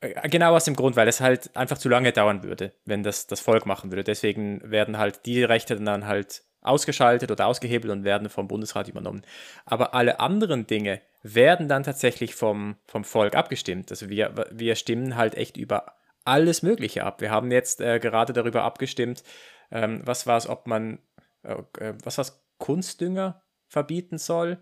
Äh, 0.00 0.28
genau 0.28 0.56
aus 0.56 0.64
dem 0.64 0.74
Grund, 0.74 0.96
weil 0.96 1.06
es 1.06 1.20
halt 1.20 1.56
einfach 1.56 1.78
zu 1.78 1.88
lange 1.88 2.12
dauern 2.12 2.42
würde, 2.42 2.72
wenn 2.84 3.04
das 3.04 3.28
das 3.28 3.40
Volk 3.40 3.64
machen 3.64 3.92
würde. 3.92 4.02
Deswegen 4.02 4.60
werden 4.68 4.98
halt 4.98 5.24
die 5.26 5.44
Rechte 5.44 5.76
dann 5.76 6.06
halt 6.06 6.42
ausgeschaltet 6.60 7.30
oder 7.30 7.46
ausgehebelt 7.46 7.92
und 7.92 8.04
werden 8.04 8.28
vom 8.28 8.48
Bundesrat 8.48 8.88
übernommen. 8.88 9.22
Aber 9.64 9.94
alle 9.94 10.20
anderen 10.20 10.66
Dinge 10.66 11.00
werden 11.22 11.68
dann 11.68 11.82
tatsächlich 11.84 12.34
vom, 12.34 12.76
vom 12.86 13.04
Volk 13.04 13.34
abgestimmt. 13.34 13.90
Also 13.90 14.08
wir, 14.08 14.46
wir 14.50 14.74
stimmen 14.74 15.16
halt 15.16 15.34
echt 15.34 15.56
über 15.56 15.96
alles 16.24 16.62
Mögliche 16.62 17.04
ab. 17.04 17.20
Wir 17.20 17.30
haben 17.30 17.50
jetzt 17.50 17.80
äh, 17.80 17.98
gerade 17.98 18.32
darüber 18.32 18.62
abgestimmt, 18.64 19.22
ähm, 19.70 20.02
was 20.04 20.26
war 20.26 20.36
es, 20.36 20.48
ob 20.48 20.66
man, 20.66 20.98
äh, 21.42 21.54
äh 21.78 21.94
was 22.02 22.18
war 22.18 22.26
Kunstdünger 22.58 23.42
verbieten 23.66 24.18
soll 24.18 24.58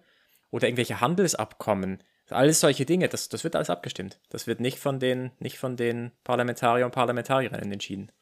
oder 0.51 0.67
irgendwelche 0.67 1.01
Handelsabkommen. 1.01 2.03
Alles 2.31 2.61
solche 2.61 2.87
Dinge, 2.87 3.09
das, 3.09 3.29
das 3.29 3.43
wird 3.45 3.57
alles 3.57 3.71
abgestimmt. 3.71 4.21
Das 4.31 4.47
wird 4.47 4.61
nicht 4.61 4.79
von 4.79 5.01
den, 5.01 5.33
nicht 5.39 5.59
von 5.59 5.77
den 5.77 6.13
Parlamentariern 6.23 6.87
und 6.87 6.95
Parlamentarierinnen 6.95 7.73
entschieden. 7.73 8.13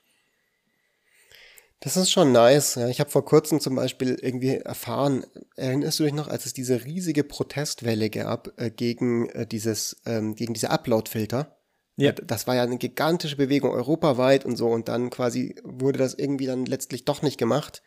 Das 1.80 1.96
ist 1.96 2.10
schon 2.10 2.32
nice. 2.32 2.74
Ja, 2.74 2.88
ich 2.88 2.98
habe 2.98 3.10
vor 3.10 3.24
kurzem 3.24 3.60
zum 3.60 3.76
Beispiel 3.76 4.18
irgendwie 4.20 4.56
erfahren, 4.56 5.24
erinnerst 5.54 6.00
du 6.00 6.04
dich 6.04 6.12
noch, 6.12 6.26
als 6.26 6.44
es 6.44 6.52
diese 6.52 6.84
riesige 6.84 7.22
Protestwelle 7.22 8.10
gab 8.10 8.60
äh, 8.60 8.70
gegen 8.70 9.28
äh, 9.30 9.46
dieses, 9.46 10.00
ähm, 10.04 10.34
gegen 10.34 10.54
diese 10.54 10.70
Upload-Filter? 10.70 11.56
Ja. 11.96 12.12
Das 12.12 12.46
war 12.46 12.56
ja 12.56 12.62
eine 12.62 12.78
gigantische 12.78 13.36
Bewegung 13.36 13.72
europaweit 13.72 14.44
und 14.44 14.56
so 14.56 14.68
und 14.68 14.88
dann 14.88 15.10
quasi 15.10 15.56
wurde 15.64 15.98
das 15.98 16.14
irgendwie 16.14 16.46
dann 16.46 16.64
letztlich 16.66 17.04
doch 17.04 17.22
nicht 17.22 17.38
gemacht. 17.38 17.82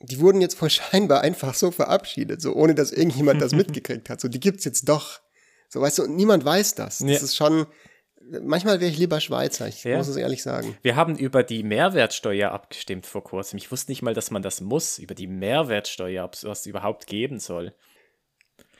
Die 0.00 0.20
wurden 0.20 0.42
jetzt 0.42 0.56
voll 0.56 0.70
scheinbar 0.70 1.22
einfach 1.22 1.54
so 1.54 1.70
verabschiedet, 1.70 2.42
so 2.42 2.54
ohne 2.54 2.74
dass 2.74 2.92
irgendjemand 2.92 3.40
das 3.40 3.52
mitgekriegt 3.54 4.10
hat. 4.10 4.20
So, 4.20 4.28
die 4.28 4.40
gibt's 4.40 4.64
jetzt 4.64 4.88
doch. 4.88 5.20
So, 5.68 5.80
weißt 5.80 5.98
du, 5.98 6.02
und 6.04 6.16
niemand 6.16 6.44
weiß 6.44 6.74
das. 6.74 6.98
Das 6.98 7.08
ja. 7.08 7.16
ist 7.16 7.36
schon, 7.36 7.66
manchmal 8.42 8.80
wäre 8.80 8.90
ich 8.90 8.98
lieber 8.98 9.20
Schweizer, 9.20 9.68
ich 9.68 9.84
ja. 9.84 9.96
muss 9.96 10.08
es 10.08 10.16
ehrlich 10.16 10.42
sagen. 10.42 10.76
Wir 10.82 10.96
haben 10.96 11.16
über 11.16 11.42
die 11.42 11.62
Mehrwertsteuer 11.62 12.50
abgestimmt 12.50 13.06
vor 13.06 13.24
kurzem. 13.24 13.58
Ich 13.58 13.70
wusste 13.70 13.90
nicht 13.90 14.02
mal, 14.02 14.14
dass 14.14 14.30
man 14.30 14.42
das 14.42 14.60
muss, 14.60 14.98
über 14.98 15.14
die 15.14 15.26
Mehrwertsteuer, 15.26 16.24
ob 16.24 16.34
es 16.34 16.44
was 16.44 16.66
überhaupt 16.66 17.06
geben 17.06 17.38
soll. 17.38 17.72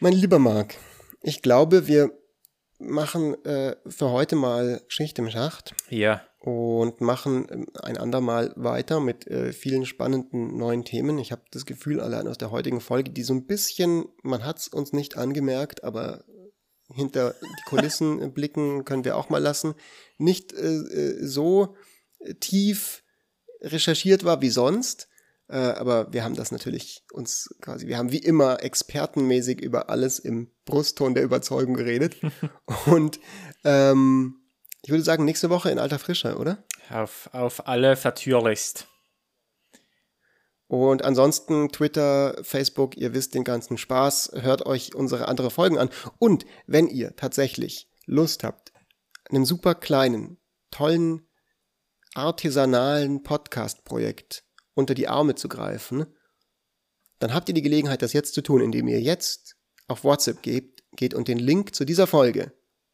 Mein 0.00 0.12
lieber 0.12 0.38
Marc, 0.38 0.74
ich 1.22 1.42
glaube, 1.42 1.86
wir 1.86 2.10
machen 2.78 3.42
äh, 3.44 3.76
für 3.86 4.10
heute 4.10 4.36
mal 4.36 4.82
Schicht 4.88 5.18
im 5.18 5.30
Schacht. 5.30 5.74
Ja. 5.88 6.22
Und 6.38 7.00
machen 7.00 7.46
ähm, 7.50 7.66
ein 7.82 7.96
andermal 7.96 8.52
weiter 8.56 9.00
mit 9.00 9.26
äh, 9.26 9.52
vielen 9.52 9.86
spannenden 9.86 10.56
neuen 10.56 10.84
Themen. 10.84 11.18
Ich 11.18 11.32
habe 11.32 11.42
das 11.50 11.66
Gefühl, 11.66 12.00
allein 12.00 12.28
aus 12.28 12.38
der 12.38 12.50
heutigen 12.50 12.80
Folge, 12.80 13.10
die 13.10 13.22
so 13.22 13.34
ein 13.34 13.46
bisschen, 13.46 14.04
man 14.22 14.44
hat 14.44 14.58
es 14.58 14.68
uns 14.68 14.92
nicht 14.92 15.16
angemerkt, 15.16 15.82
aber 15.82 16.24
hinter 16.94 17.34
die 17.42 17.68
Kulissen 17.68 18.32
blicken 18.32 18.84
können 18.84 19.04
wir 19.04 19.16
auch 19.16 19.28
mal 19.28 19.42
lassen, 19.42 19.74
nicht 20.18 20.52
äh, 20.52 20.66
äh, 20.66 21.26
so 21.26 21.76
tief 22.40 23.02
recherchiert 23.60 24.24
war 24.24 24.40
wie 24.42 24.50
sonst. 24.50 25.08
Äh, 25.48 25.58
aber 25.58 26.12
wir 26.12 26.24
haben 26.24 26.34
das 26.34 26.50
natürlich 26.50 27.04
uns 27.12 27.54
quasi, 27.60 27.86
wir 27.86 27.98
haben 27.98 28.10
wie 28.10 28.18
immer 28.18 28.62
expertenmäßig 28.62 29.60
über 29.60 29.90
alles 29.90 30.18
im 30.18 30.50
Brustton 30.64 31.14
der 31.14 31.24
Überzeugung 31.24 31.74
geredet. 31.74 32.16
Und 32.86 33.20
ähm, 33.64 34.40
ich 34.82 34.90
würde 34.90 35.04
sagen, 35.04 35.24
nächste 35.24 35.50
Woche 35.50 35.70
in 35.70 35.78
alter 35.78 35.98
Frische, 35.98 36.36
oder? 36.36 36.64
Auf, 36.90 37.30
auf 37.32 37.68
alle 37.68 37.96
vertürlichst. 37.96 38.88
Und 40.68 41.04
ansonsten 41.04 41.68
Twitter, 41.70 42.36
Facebook, 42.42 42.96
ihr 42.96 43.14
wisst 43.14 43.34
den 43.34 43.44
ganzen 43.44 43.78
Spaß, 43.78 44.32
hört 44.34 44.66
euch 44.66 44.94
unsere 44.94 45.28
andere 45.28 45.50
Folgen 45.50 45.78
an. 45.78 45.90
Und 46.18 46.44
wenn 46.66 46.88
ihr 46.88 47.14
tatsächlich 47.14 47.88
Lust 48.04 48.42
habt, 48.42 48.72
einem 49.28 49.44
super 49.44 49.74
kleinen, 49.74 50.38
tollen, 50.70 51.28
artisanalen 52.14 53.22
Podcast-Projekt 53.22 54.44
unter 54.74 54.94
die 54.94 55.08
Arme 55.08 55.34
zu 55.36 55.48
greifen, 55.48 56.06
dann 57.18 57.32
habt 57.32 57.48
ihr 57.48 57.54
die 57.54 57.62
Gelegenheit, 57.62 58.02
das 58.02 58.12
jetzt 58.12 58.34
zu 58.34 58.42
tun, 58.42 58.60
indem 58.60 58.88
ihr 58.88 59.00
jetzt 59.00 59.56
auf 59.88 60.04
WhatsApp 60.04 60.42
geht, 60.42 60.82
geht 60.96 61.14
und 61.14 61.28
den 61.28 61.38
Link 61.38 61.74
zu 61.74 61.84
dieser 61.84 62.06
Folge 62.06 62.52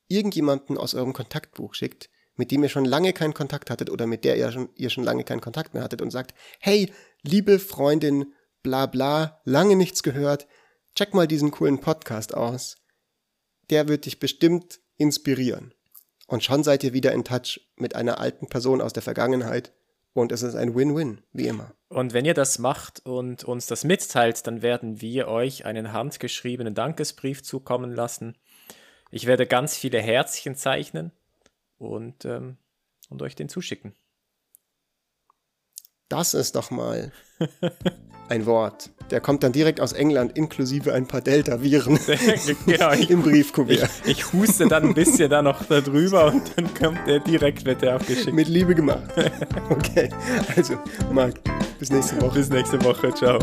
irgendjemanden 0.09 0.77
aus 0.77 0.95
eurem 0.95 1.13
Kontaktbuch 1.13 1.75
schickt, 1.75 2.11
mit 2.37 2.51
dem 2.51 2.63
ihr 2.63 2.69
schon 2.69 2.85
lange 2.85 3.13
keinen 3.13 3.35
Kontakt 3.35 3.71
hattet 3.71 3.91
oder 3.91 4.07
mit 4.07 4.25
der 4.25 4.37
ihr 4.37 4.51
schon, 4.53 4.69
ihr 4.77 4.91
schon 4.91 5.05
lange 5.05 5.25
keinen 5.25 5.41
Kontakt 5.41 5.75
mehr 5.75 5.83
hattet 5.83 6.03
und 6.03 6.11
sagt, 6.11 6.35
hey, 6.61 6.93
liebe 7.23 7.59
Freundin, 7.59 8.33
bla 8.63 8.87
bla, 8.87 9.41
lange 9.45 9.77
nichts 9.77 10.03
gehört, 10.03 10.47
check 10.95 11.15
mal 11.15 11.27
diesen 11.27 11.51
coolen 11.51 11.81
Podcast 11.81 12.35
aus. 12.35 12.77
Der 13.71 13.89
wird 13.89 14.07
dich 14.07 14.19
bestimmt 14.19 14.81
inspirieren. 14.97 15.75
Und 16.27 16.45
schon 16.45 16.65
seid 16.65 16.85
ihr 16.85 16.93
wieder 16.93 17.13
in 17.13 17.25
Touch 17.25 17.61
mit 17.77 17.95
einer 17.95 18.19
alten 18.19 18.47
Person 18.47 18.81
aus 18.81 18.93
der 18.93 19.03
Vergangenheit. 19.03 19.73
Und 20.15 20.31
es 20.31 20.43
ist 20.43 20.55
ein 20.55 20.75
Win-Win, 20.75 21.23
wie 21.33 21.47
immer. 21.47 21.75
Und 21.89 22.13
wenn 22.13 22.25
ihr 22.25 22.35
das 22.35 22.59
macht 22.59 23.05
und 23.05 23.45
uns 23.45 23.67
das 23.67 23.85
mitteilt, 23.85 24.47
dann 24.47 24.63
werden 24.63 25.01
wir 25.01 25.29
euch 25.29 25.65
einen 25.65 25.93
handgeschriebenen 25.93 26.75
Dankesbrief 26.75 27.43
zukommen 27.43 27.95
lassen. 27.95 28.37
Ich 29.11 29.27
werde 29.27 29.47
ganz 29.47 29.77
viele 29.77 30.01
Herzchen 30.01 30.55
zeichnen 30.55 31.13
und, 31.89 32.25
ähm, 32.25 32.57
und 33.09 33.23
euch 33.23 33.35
den 33.35 33.49
zuschicken. 33.49 33.95
Das 36.09 36.35
ist 36.35 36.57
doch 36.57 36.71
mal 36.71 37.11
ein 38.29 38.47
Wort. 38.47 38.91
Der 39.11 39.21
kommt 39.21 39.43
dann 39.43 39.53
direkt 39.53 39.81
aus 39.81 39.93
England 39.93 40.37
inklusive 40.37 40.93
ein 40.93 41.07
paar 41.07 41.21
Delta-Viren 41.21 41.99
genau, 42.67 42.93
im 42.93 43.23
Briefkuvert. 43.23 43.91
Ich, 44.05 44.11
ich, 44.11 44.33
huste 44.33 44.69
dann 44.69 44.85
ein 44.85 44.95
bisschen 44.95 45.29
da 45.31 45.43
noch 45.43 45.65
darüber 45.65 46.27
und 46.27 46.43
dann 46.57 46.73
kommt 46.75 47.07
der 47.07 47.21
direkt, 47.21 47.65
wird 47.65 47.83
der 47.83 47.95
abgeschickt. 47.95 48.33
Mit 48.33 48.49
Liebe 48.49 48.75
gemacht. 48.75 49.11
Okay, 49.71 50.11
also 50.55 50.79
Marc, 51.11 51.35
bis 51.79 51.91
nächste 51.91 52.21
Woche. 52.21 52.39
Bis 52.39 52.51
nächste 52.51 52.83
Woche, 52.85 53.13
ciao. 53.15 53.39